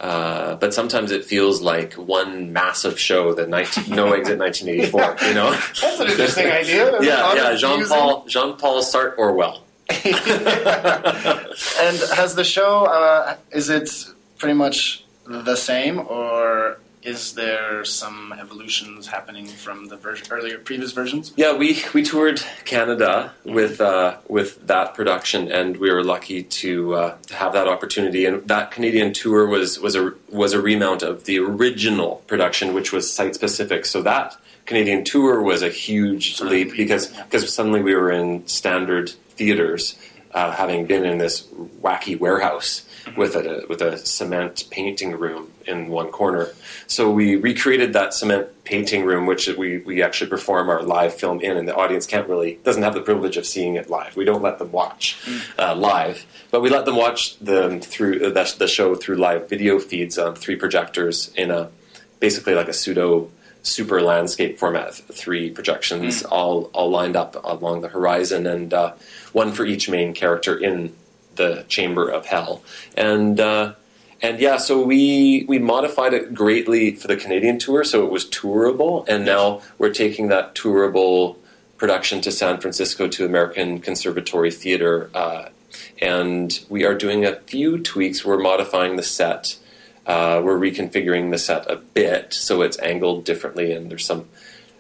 uh, 0.01 0.57
but 0.57 0.73
sometimes 0.73 1.13
it 1.13 1.25
feels 1.25 1.61
like 1.61 1.93
one 1.95 2.53
massive 2.53 2.99
show, 2.99 3.35
the 3.35 3.47
19, 3.47 3.95
No 3.95 4.13
Exit 4.13 4.39
1984. 4.47 5.29
You 5.29 5.35
know, 5.35 5.51
That's 5.53 6.01
an 6.01 6.09
interesting 6.09 6.47
idea. 6.47 6.91
That's 6.91 7.05
yeah, 7.05 7.35
yeah. 7.35 7.55
Jean 7.57 7.87
Paul 7.87 8.25
Jean 8.27 8.57
Paul 8.57 8.83
Sartre 8.83 9.17
Orwell. 9.19 9.63
And 11.83 11.97
has 12.15 12.35
the 12.35 12.45
show, 12.45 12.85
uh, 12.87 13.37
is 13.51 13.69
it 13.69 13.91
pretty 14.39 14.55
much 14.55 15.05
the 15.27 15.57
same, 15.57 15.99
or 16.01 16.79
is 17.03 17.33
there 17.35 17.85
some 17.85 18.33
evolutions 18.39 19.07
happening 19.07 19.47
from 19.47 19.87
the 19.87 19.97
version, 19.97 20.27
earlier 20.31 20.59
previous 20.59 20.93
versions? 20.93 21.33
Yeah, 21.37 21.57
we, 21.57 21.83
we 21.95 22.03
toured 22.03 22.43
Canada 22.65 23.33
with 23.45 23.81
uh, 23.81 24.19
with 24.29 24.67
that 24.67 24.95
production, 24.95 25.51
and 25.51 25.77
we 25.79 25.91
were 25.91 26.05
lucky 26.05 26.43
to 26.43 26.95
uh, 26.95 27.17
to 27.29 27.35
have 27.35 27.53
that 27.55 27.69
opportunity. 27.69 28.27
And 28.27 28.47
that 28.49 28.71
Canadian 28.71 29.13
tour 29.13 29.47
was 29.47 29.79
was 29.81 29.97
a 29.97 30.13
was 30.29 30.53
a 30.53 30.61
remount 30.61 31.03
of 31.03 31.25
the 31.25 31.39
original 31.39 32.23
production, 32.27 32.75
which 32.75 32.93
was 32.93 33.11
site 33.11 33.35
specific. 33.35 33.87
So 33.87 34.03
that 34.03 34.37
Canadian 34.67 35.05
tour 35.05 35.43
was 35.43 35.63
a 35.63 35.71
huge 35.71 36.41
leap 36.41 36.73
because 36.77 37.09
because 37.09 37.53
suddenly 37.53 37.83
we 37.83 37.95
were 37.95 38.11
in 38.11 38.47
standard 38.47 39.09
theaters, 39.11 39.97
uh, 40.33 40.51
having 40.53 40.85
been 40.87 41.07
in 41.07 41.17
this 41.17 41.43
wacky 41.83 42.19
warehouse 42.19 42.85
with 43.17 43.35
a 43.37 43.65
with 43.69 43.83
a 43.83 43.99
cement 43.99 44.65
painting 44.71 45.13
room 45.13 45.51
in 45.67 45.89
one 45.89 46.11
corner. 46.11 46.49
So 46.87 47.11
we 47.11 47.37
recreated 47.37 47.93
that 47.93 48.15
cement 48.15 48.49
painting 48.65 49.05
room, 49.05 49.27
which 49.27 49.49
we, 49.49 49.79
we 49.79 50.03
actually 50.03 50.31
perform 50.31 50.69
our 50.69 50.83
live 50.83 51.15
film 51.15 51.41
in, 51.41 51.57
and 51.57 51.67
the 51.67 51.75
audience 51.75 52.07
can't 52.07 52.29
really 52.29 52.59
doesn't 52.65 52.83
have 52.83 52.95
the 52.95 53.01
privilege 53.01 53.37
of 53.37 53.47
seeing 53.47 53.75
it 53.75 53.91
live. 53.91 54.17
We 54.17 54.25
don't 54.25 54.43
let 54.43 54.59
them 54.59 54.73
watch 54.73 55.19
uh, 55.59 55.75
live, 55.75 56.25
but 56.51 56.61
we 56.61 56.71
let 56.71 56.85
them 56.85 56.97
watch 56.97 57.39
the 57.39 57.81
through 57.81 58.27
uh, 58.27 58.31
the, 58.31 58.55
the 58.59 58.69
show 58.69 58.95
through 58.95 59.17
live 59.17 59.49
video 59.49 59.79
feeds 59.79 60.19
on 60.19 60.35
three 60.35 60.57
projectors 60.57 61.33
in 61.35 61.51
a 61.51 61.71
basically 62.21 62.55
like 62.55 62.69
a 62.69 62.73
pseudo 62.73 63.31
super 63.63 64.01
landscape 64.01 64.59
format, 64.59 64.95
three 64.95 65.51
projections 65.51 66.23
all 66.25 66.71
all 66.73 66.91
lined 66.91 67.17
up 67.17 67.37
along 67.45 67.81
the 67.83 67.89
horizon, 67.89 68.47
and 68.47 68.73
uh, 68.73 68.93
one 69.33 69.53
for 69.53 69.65
each 69.65 69.89
main 69.89 70.15
character 70.15 70.57
in 70.57 70.95
the 71.41 71.65
chamber 71.69 72.09
of 72.09 72.27
hell, 72.27 72.63
and. 72.97 73.41
Uh, 73.41 73.75
and 74.23 74.39
yeah, 74.39 74.59
so 74.59 74.85
we 74.85 75.47
we 75.49 75.59
modified 75.59 76.13
it 76.13 76.35
greatly 76.35 76.95
for 76.95 77.09
the 77.09 77.17
Canadian 77.17 77.59
tour, 77.59 77.85
so 77.85 78.05
it 78.05 78.13
was 78.13 78.29
tourable, 78.29 79.07
and 79.09 79.25
now 79.25 79.63
we're 79.79 79.95
taking 79.95 80.29
that 80.29 80.55
tourable 80.55 81.39
production 81.79 82.21
to 82.21 82.31
San 82.31 82.61
Francisco 82.61 83.09
to 83.09 83.25
American 83.25 83.81
Conservatory 83.81 84.51
Theater, 84.51 85.09
uh, 85.15 85.49
and 86.03 86.63
we 86.69 86.85
are 86.85 86.95
doing 86.95 87.25
a 87.25 87.37
few 87.37 87.79
tweaks. 87.79 88.23
We're 88.23 88.37
modifying 88.37 88.97
the 88.97 89.03
set, 89.03 89.57
uh, 90.07 90.43
we're 90.45 90.59
reconfiguring 90.59 91.31
the 91.31 91.39
set 91.39 91.71
a 91.71 91.77
bit 91.77 92.35
so 92.35 92.61
it's 92.61 92.79
angled 92.81 93.25
differently, 93.25 93.73
and 93.73 93.91
there's 93.91 94.05
some, 94.05 94.29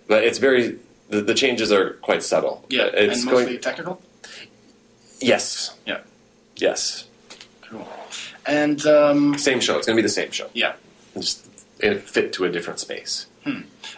but 0.06 0.22
it's 0.22 0.36
very 0.38 0.76
the, 1.08 1.22
the 1.22 1.34
changes 1.34 1.72
are 1.72 1.94
quite 2.02 2.22
subtle. 2.22 2.66
Yeah, 2.68 2.90
it's 2.92 3.22
and 3.22 3.32
mostly 3.32 3.44
going 3.52 3.60
technical? 3.62 4.02
yes, 5.18 5.74
Yeah. 5.86 6.00
Yes, 6.60 7.06
Cool. 7.62 7.86
And, 8.46 8.84
um, 8.86 9.38
same 9.38 9.60
show. 9.60 9.78
It's 9.78 9.86
going 9.86 9.96
to 9.96 10.02
be 10.02 10.06
the 10.06 10.08
same 10.08 10.32
show. 10.32 10.48
yeah. 10.54 10.72
just 11.14 11.46
it 11.78 12.02
fit 12.02 12.32
to 12.34 12.44
a 12.44 12.50
different 12.50 12.80
space. 12.80 13.26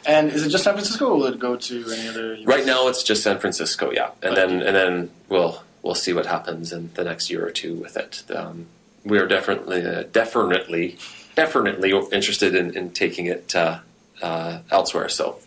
And 0.06 0.30
is 0.30 0.46
it 0.46 0.50
just 0.50 0.64
San 0.64 0.74
Francisco, 0.74 1.08
or 1.08 1.16
will 1.16 1.26
it 1.26 1.38
go 1.38 1.56
to 1.56 1.90
any 1.90 2.08
other? 2.08 2.34
US? 2.34 2.46
Right 2.46 2.66
now, 2.66 2.88
it's 2.88 3.02
just 3.02 3.22
San 3.22 3.38
Francisco, 3.38 3.90
yeah, 3.90 4.10
and 4.22 4.36
then 4.36 4.62
and 4.62 4.74
then 4.74 5.10
we'll 5.28 5.62
we'll 5.82 5.94
see 5.94 6.12
what 6.12 6.26
happens 6.26 6.72
in 6.72 6.90
the 6.94 7.04
next 7.04 7.30
year 7.30 7.46
or 7.46 7.50
two 7.50 7.74
with 7.74 7.96
it. 7.96 8.22
Um, 8.34 8.66
we 9.04 9.18
are 9.18 9.26
definitely 9.26 9.84
uh, 9.84 10.04
definitely 10.12 10.96
definitely 11.34 11.90
interested 12.12 12.54
in, 12.54 12.76
in 12.76 12.90
taking 12.90 13.26
it 13.26 13.54
uh, 13.54 13.80
uh, 14.22 14.60
elsewhere. 14.70 15.08
So 15.08 15.38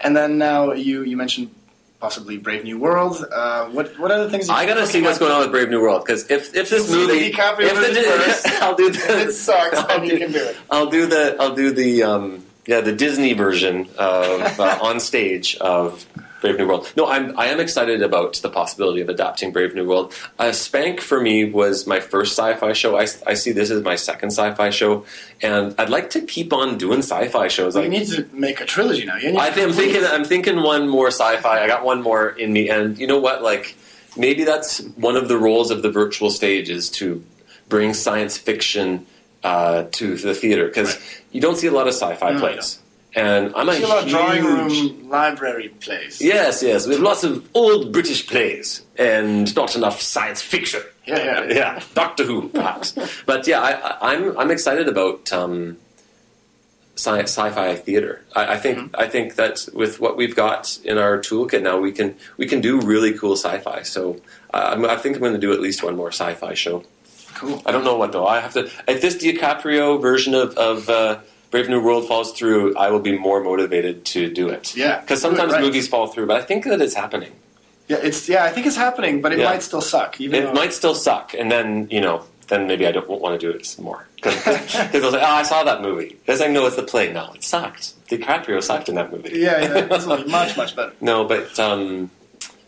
And 0.00 0.16
then 0.16 0.38
now 0.38 0.72
you 0.72 1.02
you 1.02 1.16
mentioned 1.16 1.54
possibly 2.04 2.36
Brave 2.36 2.64
New 2.64 2.78
World. 2.78 3.24
Uh, 3.32 3.64
what 3.70 3.98
what 3.98 4.10
other 4.10 4.28
things? 4.28 4.50
I 4.50 4.66
gotta 4.66 4.86
see 4.86 5.00
what's 5.00 5.18
going 5.18 5.32
on 5.32 5.40
with 5.40 5.50
Brave 5.50 5.70
New 5.70 5.80
World 5.80 6.04
because 6.04 6.30
if 6.30 6.54
if 6.54 6.68
this 6.68 6.86
You'll 6.90 7.06
the 7.06 7.14
movie 7.14 7.32
if 7.34 7.74
movie 7.74 8.02
first. 8.02 8.46
I'll 8.62 8.74
do 8.76 8.90
the 8.90 8.98
If 9.22 9.28
it 9.28 9.32
sucks, 9.32 9.78
I'll 9.78 9.86
then 9.86 10.04
you 10.04 10.10
do- 10.10 10.18
can 10.18 10.32
do 10.32 10.44
it. 10.44 10.56
I'll 10.70 10.90
do 10.90 11.06
the 11.06 11.36
I'll 11.40 11.54
do 11.54 11.70
the 11.72 12.02
um, 12.02 12.44
yeah 12.66 12.82
the 12.82 12.92
Disney 12.92 13.32
version 13.32 13.88
of 13.96 14.60
uh, 14.60 14.78
on 14.82 15.00
stage 15.00 15.56
of 15.56 16.04
Brave 16.44 16.58
New 16.58 16.68
World. 16.68 16.92
No, 16.94 17.06
I'm 17.06 17.38
I 17.38 17.46
am 17.46 17.58
excited 17.58 18.02
about 18.02 18.34
the 18.36 18.50
possibility 18.50 19.00
of 19.00 19.08
adapting 19.08 19.50
Brave 19.50 19.74
New 19.74 19.88
World. 19.88 20.12
Uh, 20.38 20.52
Spank 20.52 21.00
for 21.00 21.18
me 21.18 21.50
was 21.50 21.86
my 21.86 22.00
first 22.00 22.32
sci-fi 22.36 22.74
show. 22.74 22.98
I, 22.98 23.06
I 23.26 23.32
see 23.32 23.52
this 23.52 23.70
as 23.70 23.82
my 23.82 23.96
second 23.96 24.28
sci-fi 24.30 24.68
show, 24.68 25.06
and 25.40 25.74
I'd 25.78 25.88
like 25.88 26.10
to 26.10 26.20
keep 26.20 26.52
on 26.52 26.76
doing 26.76 26.98
sci-fi 26.98 27.48
shows. 27.48 27.74
You 27.74 27.80
Like 27.80 27.90
need 27.90 28.08
to 28.08 28.28
make 28.34 28.60
a 28.60 28.66
trilogy 28.66 29.06
now. 29.06 29.14
I 29.14 29.50
think, 29.50 29.68
I'm 29.68 29.72
thinking 29.72 30.04
I'm 30.04 30.24
thinking 30.24 30.62
one 30.62 30.86
more 30.86 31.08
sci-fi. 31.08 31.64
I 31.64 31.66
got 31.66 31.82
one 31.82 32.02
more 32.02 32.28
in 32.28 32.52
me, 32.52 32.68
and 32.68 32.98
you 32.98 33.06
know 33.06 33.18
what? 33.18 33.42
Like 33.42 33.74
maybe 34.14 34.44
that's 34.44 34.80
one 34.96 35.16
of 35.16 35.28
the 35.28 35.38
roles 35.38 35.70
of 35.70 35.80
the 35.80 35.90
virtual 35.90 36.28
stage 36.28 36.68
is 36.68 36.90
to 36.90 37.24
bring 37.70 37.94
science 37.94 38.36
fiction 38.36 39.06
uh, 39.42 39.84
to 39.92 40.16
the 40.16 40.34
theater 40.34 40.66
because 40.66 40.98
you 41.32 41.40
don't 41.40 41.56
see 41.56 41.68
a 41.68 41.72
lot 41.72 41.88
of 41.88 41.94
sci-fi 41.94 42.32
No, 42.32 42.40
plays, 42.40 42.80
and 43.16 43.52
I'm 43.54 43.68
a 43.68 43.74
See 43.74 43.82
a 43.82 43.86
lot 43.86 44.02
of 44.04 44.08
drawing 44.08 44.44
room 44.44 45.08
library 45.08 45.68
plays. 45.80 46.20
Yes, 46.20 46.62
yes, 46.62 46.86
we 46.86 46.94
have 46.94 47.02
lots 47.02 47.24
of 47.24 47.48
old 47.54 47.92
British 47.92 48.26
plays 48.26 48.82
and 48.96 49.54
not 49.54 49.76
enough 49.76 50.00
science 50.00 50.42
fiction. 50.42 50.82
Yeah, 51.06 51.18
yeah. 51.24 51.44
yeah. 51.54 51.82
Doctor 51.94 52.24
Who, 52.24 52.48
perhaps. 52.48 52.96
but 53.26 53.46
yeah, 53.46 53.60
I, 53.60 53.70
I, 53.72 54.14
I'm 54.14 54.38
I'm 54.38 54.50
excited 54.50 54.88
about 54.88 55.32
um, 55.32 55.76
sci- 56.96 57.22
sci-fi 57.22 57.74
theater. 57.76 58.24
I, 58.34 58.54
I 58.54 58.58
think 58.58 58.78
Mm-hmm. 58.78 59.00
I 59.00 59.08
think 59.08 59.34
that 59.36 59.68
with 59.74 60.00
what 60.00 60.16
we've 60.16 60.34
got 60.34 60.78
in 60.84 60.98
our 60.98 61.18
toolkit 61.18 61.62
now, 61.62 61.78
we 61.78 61.92
can 61.92 62.16
we 62.36 62.46
can 62.46 62.60
do 62.60 62.80
really 62.80 63.16
cool 63.16 63.36
sci-fi. 63.36 63.82
So 63.82 64.20
uh, 64.52 64.84
I 64.88 64.96
think 64.96 65.16
I'm 65.16 65.20
going 65.22 65.34
to 65.34 65.38
do 65.38 65.52
at 65.52 65.60
least 65.60 65.82
one 65.82 65.96
more 65.96 66.08
sci-fi 66.10 66.54
show. 66.54 66.82
Cool. 67.34 67.62
I 67.66 67.72
don't 67.72 67.84
know 67.84 67.96
what 67.96 68.12
though. 68.12 68.26
I 68.26 68.40
have 68.40 68.52
to. 68.54 68.70
If 68.88 69.00
this 69.02 69.16
DiCaprio 69.16 70.00
version 70.00 70.34
of 70.34 70.56
of 70.56 70.88
uh, 70.88 71.18
Brave 71.54 71.68
New 71.68 71.80
World 71.80 72.08
falls 72.08 72.32
through, 72.32 72.76
I 72.76 72.90
will 72.90 72.98
be 72.98 73.16
more 73.16 73.40
motivated 73.40 74.04
to 74.06 74.28
do 74.28 74.48
it. 74.48 74.74
Yeah, 74.74 74.98
because 74.98 75.20
sometimes 75.20 75.52
right. 75.52 75.62
movies 75.62 75.86
fall 75.86 76.08
through, 76.08 76.26
but 76.26 76.36
I 76.36 76.42
think 76.42 76.64
that 76.64 76.80
it's 76.80 76.94
happening. 76.94 77.30
Yeah, 77.86 77.98
it's 78.02 78.28
yeah. 78.28 78.42
I 78.42 78.50
think 78.50 78.66
it's 78.66 78.74
happening, 78.74 79.22
but 79.22 79.32
it 79.32 79.38
Yeah. 79.38 79.50
might 79.50 79.62
still 79.62 79.80
suck. 79.80 80.20
Even 80.20 80.34
It 80.42 80.46
though, 80.46 80.52
might 80.52 80.72
still 80.72 80.96
suck, 80.96 81.32
and 81.32 81.52
then 81.52 81.86
you 81.92 82.00
know, 82.00 82.24
then 82.48 82.66
maybe 82.66 82.88
I 82.88 82.90
don't 82.90 83.08
want 83.08 83.40
to 83.40 83.46
do 83.46 83.56
it 83.56 83.72
more 83.80 84.04
because 84.16 84.44
I 84.48 84.90
was 84.98 85.12
like, 85.12 85.22
oh, 85.22 85.26
I 85.42 85.44
saw 85.44 85.62
that 85.62 85.80
movie. 85.80 86.16
It's 86.26 86.40
like, 86.40 86.50
no, 86.50 86.66
it's 86.66 86.74
the 86.74 86.82
play. 86.82 87.12
No, 87.12 87.30
it 87.34 87.44
sucked. 87.44 87.92
DiCaprio 88.08 88.60
sucked 88.60 88.88
in 88.88 88.96
that 88.96 89.12
movie. 89.12 89.38
Yeah, 89.38 89.60
yeah. 89.60 89.86
Was 89.94 90.08
much 90.08 90.56
much 90.56 90.74
better. 90.74 90.92
No, 91.00 91.24
but 91.24 91.56
um, 91.60 92.10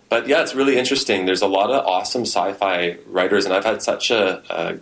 but 0.09 0.29
yeah, 0.29 0.43
it's 0.43 0.55
really 0.55 0.79
interesting. 0.79 1.27
There's 1.27 1.43
a 1.43 1.49
lot 1.49 1.71
of 1.73 1.85
awesome 1.85 2.23
sci-fi 2.23 2.99
writers, 3.09 3.47
and 3.47 3.53
I've 3.53 3.65
had 3.65 3.83
such 3.83 4.13
a, 4.13 4.43
a 4.49 4.79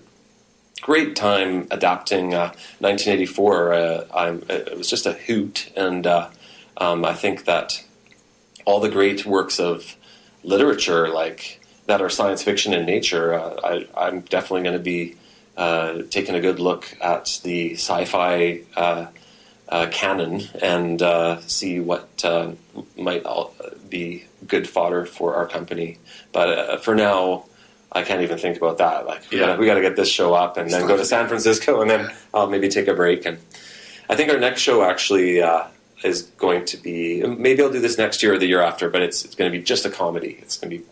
great 0.81 1.17
time 1.17 1.67
adapting 1.71 2.35
uh, 2.35 2.53
1984. 2.81 3.73
Uh, 3.73 4.39
it 4.49 4.77
was 4.77 4.89
just 4.89 5.07
a 5.07 5.13
hoot, 5.13 5.73
and 5.77 6.07
uh, 6.07 6.29
um, 6.77 7.05
I 7.05 7.15
think 7.15 7.45
that 7.45 7.85
all 8.65 8.81
the 8.81 8.89
great 8.89 9.25
works 9.27 9.59
of 9.59 9.97
literature, 10.43 11.09
like 11.09 11.61
that 11.87 12.01
are 12.01 12.11
science 12.11 12.43
fiction 12.43 12.73
in 12.73 12.87
nature, 12.87 13.35
uh, 13.35 13.57
I, 13.63 14.07
I'm 14.07 14.21
definitely 14.21 14.63
going 14.63 14.77
to 14.77 14.83
be 14.83 15.17
uh, 15.57 16.03
taking 16.11 16.35
a 16.35 16.41
good 16.41 16.59
look 16.59 16.95
at 17.01 17.41
the 17.43 17.75
sci-fi. 17.75 18.63
Uh, 18.77 19.07
canon 19.91 20.41
and 20.63 21.03
see 21.51 21.81
what 21.81 22.23
might 22.97 23.25
be 23.89 24.25
good 24.47 24.69
fodder 24.69 25.05
for 25.05 25.35
our 25.35 25.47
company. 25.49 25.99
But 26.33 26.85
for 26.85 26.95
now, 26.95 27.47
I 27.95 28.03
can't 28.03 28.23
even 28.23 28.39
think 28.39 28.57
about 28.57 28.79
that. 28.79 29.07
Like 29.07 29.23
we 29.31 29.39
Yeah. 29.39 29.47
gotta 29.47 29.61
we 29.61 29.67
got 29.67 29.75
to 29.75 29.81
get 29.83 29.97
this 29.97 30.09
show 30.09 30.35
up 30.35 30.57
and 30.57 30.71
then 30.71 30.87
go 30.87 30.97
to 30.97 31.05
San 31.05 31.29
Francisco 31.29 31.81
and 31.81 31.89
then 31.91 32.11
I'll 32.33 32.49
maybe 32.49 32.69
take 32.69 32.89
a 32.89 32.95
break. 32.95 33.25
And 33.25 33.39
I 34.09 34.17
think 34.17 34.31
our 34.33 34.39
next 34.39 34.61
show 34.63 34.83
actually 34.83 35.41
uh, 35.43 35.65
is 36.03 36.23
going 36.23 36.65
to 36.67 36.77
be 36.77 37.23
maybe 37.25 37.63
I'll 37.63 37.71
do 37.73 37.81
this 37.81 37.97
next 37.97 38.23
year 38.23 38.35
or 38.35 38.39
the 38.39 38.47
year 38.47 38.61
after, 38.61 38.89
but 38.91 39.03
it's 39.03 39.25
it's 39.25 39.35
going 39.35 39.51
to 39.51 39.57
be 39.57 39.63
just 39.63 39.85
a 39.87 39.91
comedy. 39.91 40.37
It's 40.41 40.57
going 40.59 40.71
to 40.71 40.79
be 40.79 40.85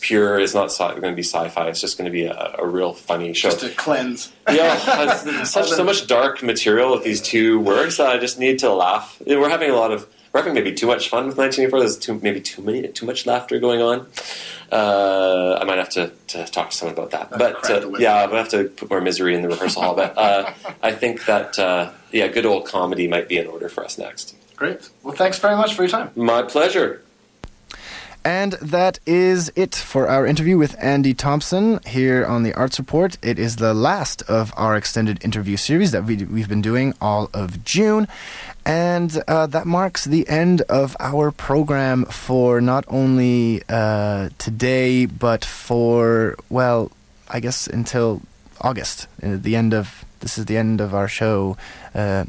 pure. 0.00 0.40
It's 0.40 0.54
not 0.54 0.72
sci- 0.72 0.88
going 1.00 1.12
to 1.12 1.16
be 1.16 1.22
sci-fi. 1.22 1.68
It's 1.68 1.80
just 1.80 1.98
going 1.98 2.06
to 2.06 2.10
be 2.12 2.24
a, 2.24 2.54
a 2.58 2.66
real 2.66 2.94
funny 2.94 3.32
show 3.34 3.50
Just 3.50 3.60
to 3.60 3.68
cleanse. 3.70 4.32
yeah, 4.50 5.44
such 5.44 5.68
so 5.68 5.84
much 5.84 6.06
dark 6.06 6.42
material 6.42 6.90
with 6.92 7.04
these 7.04 7.20
two 7.20 7.60
works 7.60 7.98
that 7.98 8.08
I 8.08 8.18
just 8.18 8.38
need 8.38 8.58
to 8.60 8.72
laugh. 8.72 9.20
We're 9.26 9.50
having 9.50 9.70
a 9.70 9.74
lot 9.76 9.92
of 9.92 10.06
we're 10.32 10.40
having 10.40 10.54
maybe 10.54 10.72
too 10.72 10.86
much 10.86 11.08
fun 11.08 11.26
with 11.26 11.36
1984. 11.36 11.80
There's 11.80 11.98
too 11.98 12.20
maybe 12.22 12.40
too 12.40 12.62
many 12.62 12.86
too 12.88 13.06
much 13.06 13.26
laughter 13.26 13.58
going 13.58 13.80
on. 13.80 14.06
Uh, 14.70 15.58
I 15.60 15.64
might 15.64 15.78
have 15.78 15.88
to, 15.90 16.12
to 16.28 16.44
talk 16.46 16.70
to 16.70 16.76
someone 16.76 16.94
about 16.94 17.10
that. 17.10 17.30
but 17.30 17.62
crack 17.62 17.82
uh, 17.82 17.90
yeah, 17.98 18.14
I 18.14 18.36
have 18.36 18.48
to 18.50 18.64
put 18.64 18.90
more 18.90 19.00
misery 19.00 19.34
in 19.34 19.42
the 19.42 19.48
rehearsal 19.48 19.82
hall. 19.82 19.96
But 19.96 20.16
uh, 20.16 20.52
I 20.82 20.92
think 20.92 21.26
that 21.26 21.58
uh, 21.58 21.90
yeah, 22.12 22.28
good 22.28 22.46
old 22.46 22.66
comedy 22.66 23.08
might 23.08 23.28
be 23.28 23.38
in 23.38 23.46
order 23.46 23.68
for 23.68 23.84
us 23.84 23.98
next. 23.98 24.36
Great. 24.56 24.90
Well, 25.02 25.14
thanks 25.14 25.38
very 25.38 25.56
much 25.56 25.74
for 25.74 25.82
your 25.82 25.90
time. 25.90 26.10
My 26.14 26.42
pleasure. 26.42 27.02
And 28.24 28.52
that 28.54 28.98
is 29.06 29.50
it 29.56 29.74
for 29.74 30.06
our 30.06 30.26
interview 30.26 30.58
with 30.58 30.76
Andy 30.78 31.14
Thompson 31.14 31.80
here 31.86 32.24
on 32.24 32.42
the 32.42 32.52
Arts 32.52 32.78
Report. 32.78 33.16
It 33.22 33.38
is 33.38 33.56
the 33.56 33.72
last 33.72 34.20
of 34.22 34.52
our 34.56 34.76
extended 34.76 35.24
interview 35.24 35.56
series 35.56 35.92
that 35.92 36.04
we, 36.04 36.16
we've 36.24 36.48
been 36.48 36.60
doing 36.60 36.92
all 37.00 37.30
of 37.32 37.64
June. 37.64 38.06
And 38.66 39.22
uh, 39.26 39.46
that 39.46 39.66
marks 39.66 40.04
the 40.04 40.28
end 40.28 40.60
of 40.62 40.96
our 41.00 41.30
program 41.30 42.04
for 42.04 42.60
not 42.60 42.84
only 42.88 43.62
uh, 43.70 44.28
today, 44.36 45.06
but 45.06 45.42
for, 45.44 46.36
well, 46.50 46.92
I 47.30 47.40
guess 47.40 47.66
until 47.66 48.20
August. 48.60 49.06
Uh, 49.22 49.36
the 49.40 49.56
end 49.56 49.72
of 49.72 50.04
this 50.20 50.36
is 50.36 50.44
the 50.44 50.58
end 50.58 50.82
of 50.82 50.94
our 50.94 51.08
show 51.08 51.56
uh, 51.94 52.26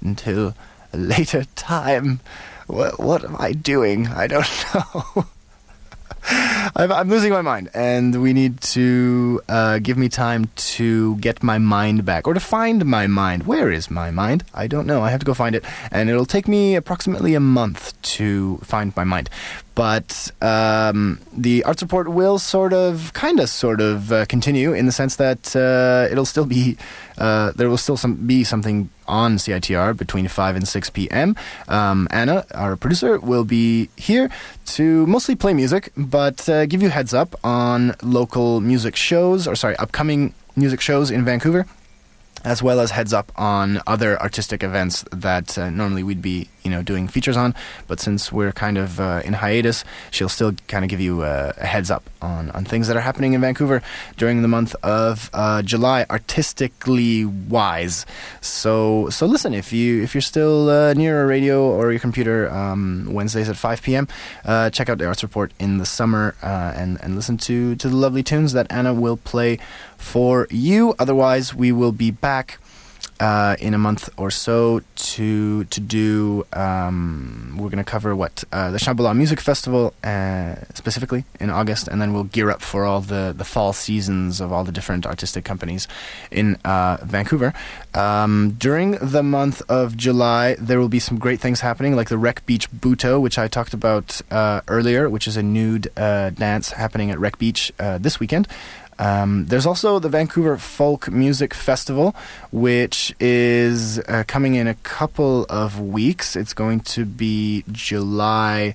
until 0.00 0.54
a 0.92 0.96
later 0.96 1.44
time. 1.54 2.20
What, 2.66 2.98
what 2.98 3.24
am 3.24 3.36
I 3.38 3.52
doing? 3.52 4.06
I 4.06 4.26
don't 4.26 4.48
know. 4.74 5.26
I'm, 6.76 7.10
losing 7.10 7.32
my 7.32 7.42
mind, 7.42 7.68
and 7.74 8.22
we 8.22 8.32
need 8.32 8.60
to 8.62 9.42
uh, 9.48 9.78
give 9.78 9.98
me 9.98 10.08
time 10.08 10.50
to 10.56 11.16
get 11.16 11.42
my 11.42 11.58
mind 11.58 12.04
back, 12.04 12.26
or 12.26 12.34
to 12.34 12.40
find 12.40 12.84
my 12.86 13.06
mind. 13.06 13.46
Where 13.46 13.70
is 13.70 13.90
my 13.90 14.10
mind? 14.10 14.44
I 14.54 14.66
don't 14.66 14.86
know. 14.86 15.02
I 15.02 15.10
have 15.10 15.20
to 15.20 15.26
go 15.26 15.34
find 15.34 15.54
it, 15.54 15.64
and 15.90 16.08
it'll 16.08 16.24
take 16.24 16.48
me 16.48 16.76
approximately 16.76 17.34
a 17.34 17.40
month 17.40 18.00
to 18.16 18.58
find 18.58 18.96
my 18.96 19.04
mind. 19.04 19.28
But 19.74 20.30
um, 20.40 21.20
the 21.36 21.64
Arts 21.64 21.82
Report 21.82 22.08
will 22.08 22.38
sort 22.38 22.72
of, 22.72 23.12
kind 23.12 23.40
of, 23.40 23.48
sort 23.48 23.80
of 23.80 24.12
uh, 24.12 24.24
continue 24.26 24.72
in 24.72 24.86
the 24.86 24.92
sense 24.92 25.16
that 25.16 25.56
uh, 25.56 26.08
it'll 26.10 26.24
still 26.24 26.46
be, 26.46 26.76
uh, 27.18 27.52
there 27.56 27.68
will 27.68 27.76
still 27.76 27.96
some, 27.96 28.14
be 28.14 28.44
something 28.44 28.88
on 29.08 29.36
CITR 29.36 29.96
between 29.96 30.28
5 30.28 30.56
and 30.56 30.68
6 30.68 30.90
p.m. 30.90 31.36
Um, 31.68 32.06
Anna, 32.10 32.46
our 32.54 32.76
producer, 32.76 33.18
will 33.18 33.44
be 33.44 33.90
here 33.96 34.30
to 34.66 35.06
mostly 35.06 35.34
play 35.34 35.54
music, 35.54 35.92
but 35.96 36.48
uh, 36.48 36.66
give 36.66 36.82
you 36.82 36.90
heads 36.90 37.12
up 37.12 37.34
on 37.42 37.94
local 38.02 38.60
music 38.60 38.96
shows, 38.96 39.48
or 39.48 39.56
sorry, 39.56 39.76
upcoming 39.76 40.34
music 40.56 40.80
shows 40.80 41.10
in 41.10 41.24
Vancouver. 41.24 41.66
As 42.44 42.62
well 42.62 42.78
as 42.78 42.90
heads 42.90 43.12
up 43.12 43.32
on 43.36 43.80
other 43.86 44.20
artistic 44.20 44.62
events 44.62 45.04
that 45.10 45.56
uh, 45.56 45.70
normally 45.70 46.02
we'd 46.02 46.20
be, 46.20 46.48
you 46.62 46.70
know, 46.70 46.82
doing 46.82 47.08
features 47.08 47.36
on. 47.36 47.54
But 47.88 48.00
since 48.00 48.30
we're 48.30 48.52
kind 48.52 48.76
of 48.76 49.00
uh, 49.00 49.22
in 49.24 49.32
hiatus, 49.32 49.82
she'll 50.10 50.28
still 50.28 50.52
kind 50.68 50.84
of 50.84 50.90
give 50.90 51.00
you 51.00 51.22
uh, 51.22 51.52
a 51.56 51.66
heads 51.66 51.90
up 51.90 52.08
on, 52.20 52.50
on 52.50 52.64
things 52.64 52.86
that 52.88 52.96
are 52.96 53.00
happening 53.00 53.32
in 53.32 53.40
Vancouver 53.40 53.82
during 54.16 54.42
the 54.42 54.48
month 54.48 54.74
of 54.82 55.30
uh, 55.32 55.62
July, 55.62 56.04
artistically 56.10 57.24
wise. 57.24 58.04
So, 58.40 59.08
so 59.08 59.24
listen 59.26 59.54
if 59.54 59.72
you 59.72 60.02
if 60.02 60.14
you're 60.14 60.20
still 60.20 60.68
uh, 60.68 60.92
near 60.94 61.22
a 61.22 61.26
radio 61.26 61.62
or 61.62 61.92
your 61.92 62.00
computer, 62.00 62.50
um, 62.50 63.08
Wednesdays 63.10 63.48
at 63.48 63.56
5 63.56 63.82
p.m. 63.82 64.06
Uh, 64.44 64.68
check 64.70 64.88
out 64.88 64.98
the 64.98 65.06
Arts 65.06 65.22
Report 65.22 65.52
in 65.58 65.78
the 65.78 65.86
summer 65.86 66.34
and 66.42 67.00
and 67.02 67.16
listen 67.16 67.38
to 67.38 67.74
to 67.76 67.88
the 67.88 67.96
lovely 67.96 68.22
tunes 68.22 68.52
that 68.52 68.66
Anna 68.70 68.92
will 68.92 69.16
play 69.16 69.58
for 69.98 70.46
you. 70.50 70.94
Otherwise, 70.98 71.54
we 71.54 71.72
will 71.72 71.92
be 71.92 72.10
back 72.10 72.58
uh, 73.20 73.56
in 73.60 73.74
a 73.74 73.78
month 73.78 74.08
or 74.16 74.30
so 74.30 74.80
to 74.96 75.64
to 75.64 75.80
do. 75.80 76.46
Um, 76.52 77.56
we're 77.56 77.70
going 77.70 77.84
to 77.84 77.90
cover 77.90 78.14
what 78.16 78.44
uh, 78.52 78.70
the 78.70 78.78
Shambhala 78.78 79.16
Music 79.16 79.40
Festival 79.40 79.94
uh, 80.02 80.56
specifically 80.74 81.24
in 81.40 81.50
August, 81.50 81.88
and 81.88 82.02
then 82.02 82.12
we'll 82.12 82.24
gear 82.24 82.50
up 82.50 82.60
for 82.60 82.84
all 82.84 83.00
the 83.00 83.32
the 83.36 83.44
fall 83.44 83.72
seasons 83.72 84.40
of 84.40 84.52
all 84.52 84.64
the 84.64 84.72
different 84.72 85.06
artistic 85.06 85.44
companies 85.44 85.86
in 86.30 86.56
uh, 86.64 86.98
Vancouver. 87.02 87.54
Um, 87.94 88.56
during 88.58 88.92
the 88.92 89.22
month 89.22 89.62
of 89.68 89.96
July, 89.96 90.56
there 90.58 90.80
will 90.80 90.88
be 90.88 90.98
some 90.98 91.18
great 91.18 91.40
things 91.40 91.60
happening, 91.60 91.94
like 91.94 92.08
the 92.08 92.18
Wreck 92.18 92.44
Beach 92.46 92.70
Butoh, 92.70 93.20
which 93.20 93.38
I 93.38 93.46
talked 93.46 93.74
about 93.74 94.20
uh, 94.30 94.62
earlier, 94.66 95.08
which 95.08 95.28
is 95.28 95.36
a 95.36 95.42
nude 95.42 95.88
uh, 95.96 96.30
dance 96.30 96.72
happening 96.72 97.10
at 97.10 97.18
Wreck 97.20 97.38
Beach 97.38 97.72
this 97.78 98.18
weekend. 98.18 98.48
Um, 98.98 99.46
there's 99.46 99.66
also 99.66 99.98
the 99.98 100.08
Vancouver 100.08 100.56
Folk 100.56 101.10
Music 101.10 101.54
Festival, 101.54 102.14
which 102.52 103.14
is 103.20 103.98
uh, 103.98 104.24
coming 104.26 104.54
in 104.54 104.66
a 104.66 104.74
couple 104.74 105.44
of 105.48 105.80
weeks. 105.80 106.36
It's 106.36 106.54
going 106.54 106.80
to 106.80 107.04
be 107.04 107.64
July 107.72 108.74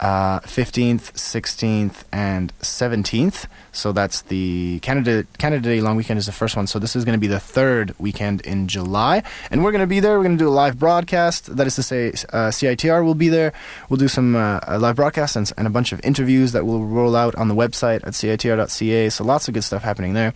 uh, 0.00 0.40
15th, 0.40 1.12
16th, 1.12 2.04
and 2.10 2.56
17th. 2.58 3.46
So 3.72 3.92
that's 3.92 4.22
the 4.22 4.80
Canada 4.80 5.26
Canada 5.38 5.62
Day 5.62 5.80
long 5.80 5.96
weekend 5.96 6.18
is 6.18 6.26
the 6.26 6.32
first 6.32 6.56
one. 6.56 6.66
So 6.66 6.78
this 6.78 6.96
is 6.96 7.04
going 7.04 7.14
to 7.14 7.20
be 7.20 7.26
the 7.26 7.38
third 7.38 7.94
weekend 7.98 8.40
in 8.40 8.66
July, 8.66 9.22
and 9.50 9.62
we're 9.62 9.72
going 9.72 9.80
to 9.80 9.86
be 9.86 10.00
there. 10.00 10.18
We're 10.18 10.24
going 10.24 10.38
to 10.38 10.44
do 10.44 10.48
a 10.48 10.50
live 10.50 10.78
broadcast. 10.78 11.54
That 11.54 11.66
is 11.66 11.76
to 11.76 11.82
say, 11.82 12.08
uh, 12.32 12.48
CITR 12.50 13.04
will 13.04 13.14
be 13.14 13.28
there. 13.28 13.52
We'll 13.88 13.98
do 13.98 14.08
some 14.08 14.34
uh, 14.34 14.60
live 14.80 14.96
broadcast 14.96 15.36
and, 15.36 15.52
and 15.56 15.66
a 15.66 15.70
bunch 15.70 15.92
of 15.92 16.00
interviews 16.02 16.52
that 16.52 16.66
will 16.66 16.84
roll 16.84 17.14
out 17.14 17.34
on 17.36 17.48
the 17.48 17.54
website 17.54 18.06
at 18.06 18.14
citr.ca. 18.14 19.10
So 19.10 19.24
lots 19.24 19.48
of 19.48 19.54
good 19.54 19.64
stuff 19.64 19.82
happening 19.82 20.14
there. 20.14 20.34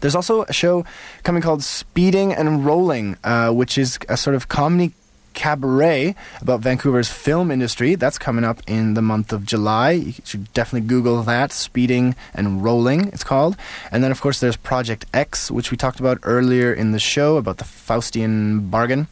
There's 0.00 0.16
also 0.16 0.42
a 0.42 0.52
show 0.52 0.84
coming 1.22 1.42
called 1.42 1.62
Speeding 1.62 2.32
and 2.32 2.66
Rolling, 2.66 3.16
uh, 3.22 3.52
which 3.52 3.78
is 3.78 3.98
a 4.08 4.16
sort 4.16 4.34
of 4.34 4.48
comedy 4.48 4.92
cabaret 5.34 6.14
about 6.40 6.60
Vancouver's 6.60 7.08
film 7.08 7.50
industry. 7.50 7.94
That's 7.94 8.18
coming 8.18 8.44
up 8.44 8.60
in 8.66 8.94
the 8.94 9.02
month 9.02 9.32
of 9.32 9.44
July. 9.44 9.90
You 9.92 10.14
should 10.24 10.52
definitely 10.52 10.88
Google 10.88 11.22
that. 11.22 11.52
Speeding 11.52 12.14
and 12.34 12.62
Rolling, 12.62 13.08
it's 13.08 13.24
called. 13.24 13.56
And 13.90 14.02
then, 14.02 14.10
of 14.10 14.20
course, 14.20 14.40
there's 14.40 14.56
Project 14.56 15.04
X, 15.12 15.50
which 15.50 15.70
we 15.70 15.76
talked 15.76 16.00
about 16.00 16.18
earlier 16.22 16.72
in 16.72 16.92
the 16.92 16.98
show 16.98 17.36
about 17.36 17.58
the 17.58 17.64
Faustian 17.64 18.70
bargain. 18.70 19.08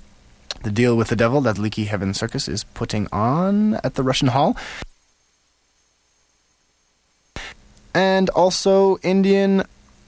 The 0.63 0.71
deal 0.71 0.97
with 0.97 1.09
the 1.09 1.17
devil 1.17 1.41
that 1.43 1.59
Leaky 1.59 1.85
Heaven 1.85 2.13
Circus 2.13 2.47
is 2.49 2.65
putting 2.65 3.09
on 3.13 3.75
at 3.83 3.95
the 3.95 4.03
Russian 4.03 4.29
Hall. 4.29 4.57
And 7.95 8.29
also 8.31 8.99
Indian 8.99 9.65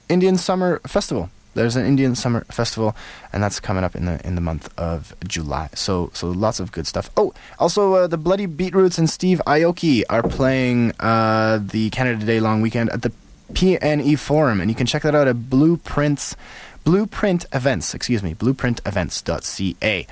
Indian 0.09 0.37
Summer 0.37 0.79
Festival 0.85 1.29
there's 1.53 1.75
an 1.75 1.85
Indian 1.85 2.15
Summer 2.15 2.43
Festival, 2.45 2.95
and 3.31 3.43
that's 3.43 3.59
coming 3.59 3.83
up 3.83 3.95
in 3.95 4.05
the 4.05 4.25
in 4.25 4.35
the 4.35 4.41
month 4.41 4.69
of 4.77 5.15
July. 5.27 5.69
So 5.73 6.11
so 6.13 6.27
lots 6.29 6.59
of 6.59 6.71
good 6.71 6.87
stuff. 6.87 7.09
Oh, 7.17 7.33
also 7.59 7.93
uh, 7.93 8.07
the 8.07 8.17
Bloody 8.17 8.45
Beetroots 8.45 8.97
and 8.97 9.09
Steve 9.09 9.41
Aoki 9.45 10.03
are 10.09 10.23
playing 10.23 10.93
uh, 10.99 11.59
the 11.61 11.89
Canada 11.89 12.25
Day 12.25 12.39
long 12.39 12.61
weekend 12.61 12.89
at 12.89 13.01
the 13.01 13.11
PNE 13.53 14.17
Forum, 14.19 14.61
and 14.61 14.69
you 14.69 14.75
can 14.75 14.87
check 14.87 15.03
that 15.03 15.15
out 15.15 15.27
at 15.27 15.49
Blueprints. 15.49 16.35
Blueprint 16.83 17.45
Events, 17.53 17.93
excuse 17.93 18.21
me, 18.21 18.33
blueprintevents.ca. 18.35 20.07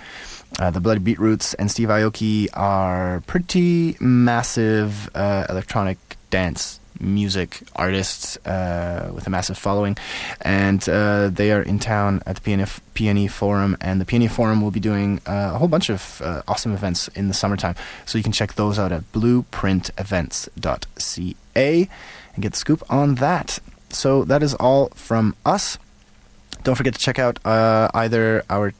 Uh, 0.60 0.70
the 0.70 0.80
Bloody 0.80 1.00
Beetroots 1.00 1.54
and 1.56 1.72
Steve 1.72 1.90
Aoki 1.90 2.48
are 2.54 3.22
pretty 3.28 3.98
massive 4.00 5.10
uh, 5.16 5.46
electronic 5.50 5.98
dance 6.30 6.81
music 7.00 7.62
artists 7.76 8.38
uh, 8.46 9.12
with 9.14 9.28
a 9.28 9.30
massive 9.30 9.58
following, 9.58 9.98
and 10.42 10.88
uh, 10.90 11.30
they 11.30 11.52
are 11.52 11.62
in 11.62 11.78
town 11.80 12.22
at 12.26 12.38
the 12.38 12.42
PNF, 12.42 12.80
PNE 12.96 13.30
Forum, 13.30 13.78
and 13.82 14.02
the 14.02 14.06
PNE 14.06 14.32
Forum 14.32 14.62
will 14.62 14.72
be 14.72 14.80
doing 14.80 15.20
uh, 15.28 15.52
a 15.54 15.58
whole 15.58 15.68
bunch 15.68 15.90
of 15.90 16.22
uh, 16.24 16.42
awesome 16.48 16.72
events 16.74 17.10
in 17.10 17.28
the 17.28 17.34
summertime. 17.34 17.76
So 18.06 18.18
you 18.18 18.24
can 18.24 18.34
check 18.34 18.54
those 18.54 18.80
out 18.80 18.92
at 18.92 19.12
blueprintevents.ca 19.12 21.90
and 22.34 22.42
get 22.42 22.54
the 22.54 22.58
scoop 22.58 22.82
on 22.90 23.16
that. 23.16 23.60
So 23.90 24.24
that 24.26 24.44
is 24.44 24.54
all 24.56 24.90
from 24.90 25.36
us. 25.46 25.78
Don't 26.64 26.76
forget 26.76 26.94
to 26.94 27.00
check 27.00 27.20
out 27.20 27.40
uh, 27.46 27.90
either 27.94 28.44
our 28.50 28.74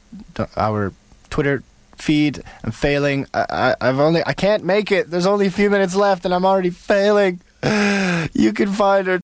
our 0.56 0.92
Twitter 1.30 1.62
feed. 1.96 2.42
I'm 2.64 2.70
failing. 2.70 3.26
I, 3.34 3.76
I, 3.80 3.86
have 3.86 4.00
only 4.00 4.22
I 4.24 4.34
can't 4.34 4.64
make 4.64 4.92
it. 4.92 5.10
There's 5.10 5.26
only 5.26 5.46
a 5.46 5.50
few 5.50 5.70
minutes 5.70 5.94
left, 5.94 6.24
and 6.24 6.34
I'm 6.34 6.44
already 6.44 6.70
failing. 6.70 7.40
You 7.62 8.52
can 8.52 8.72
find 8.72 9.08
our 9.08 9.18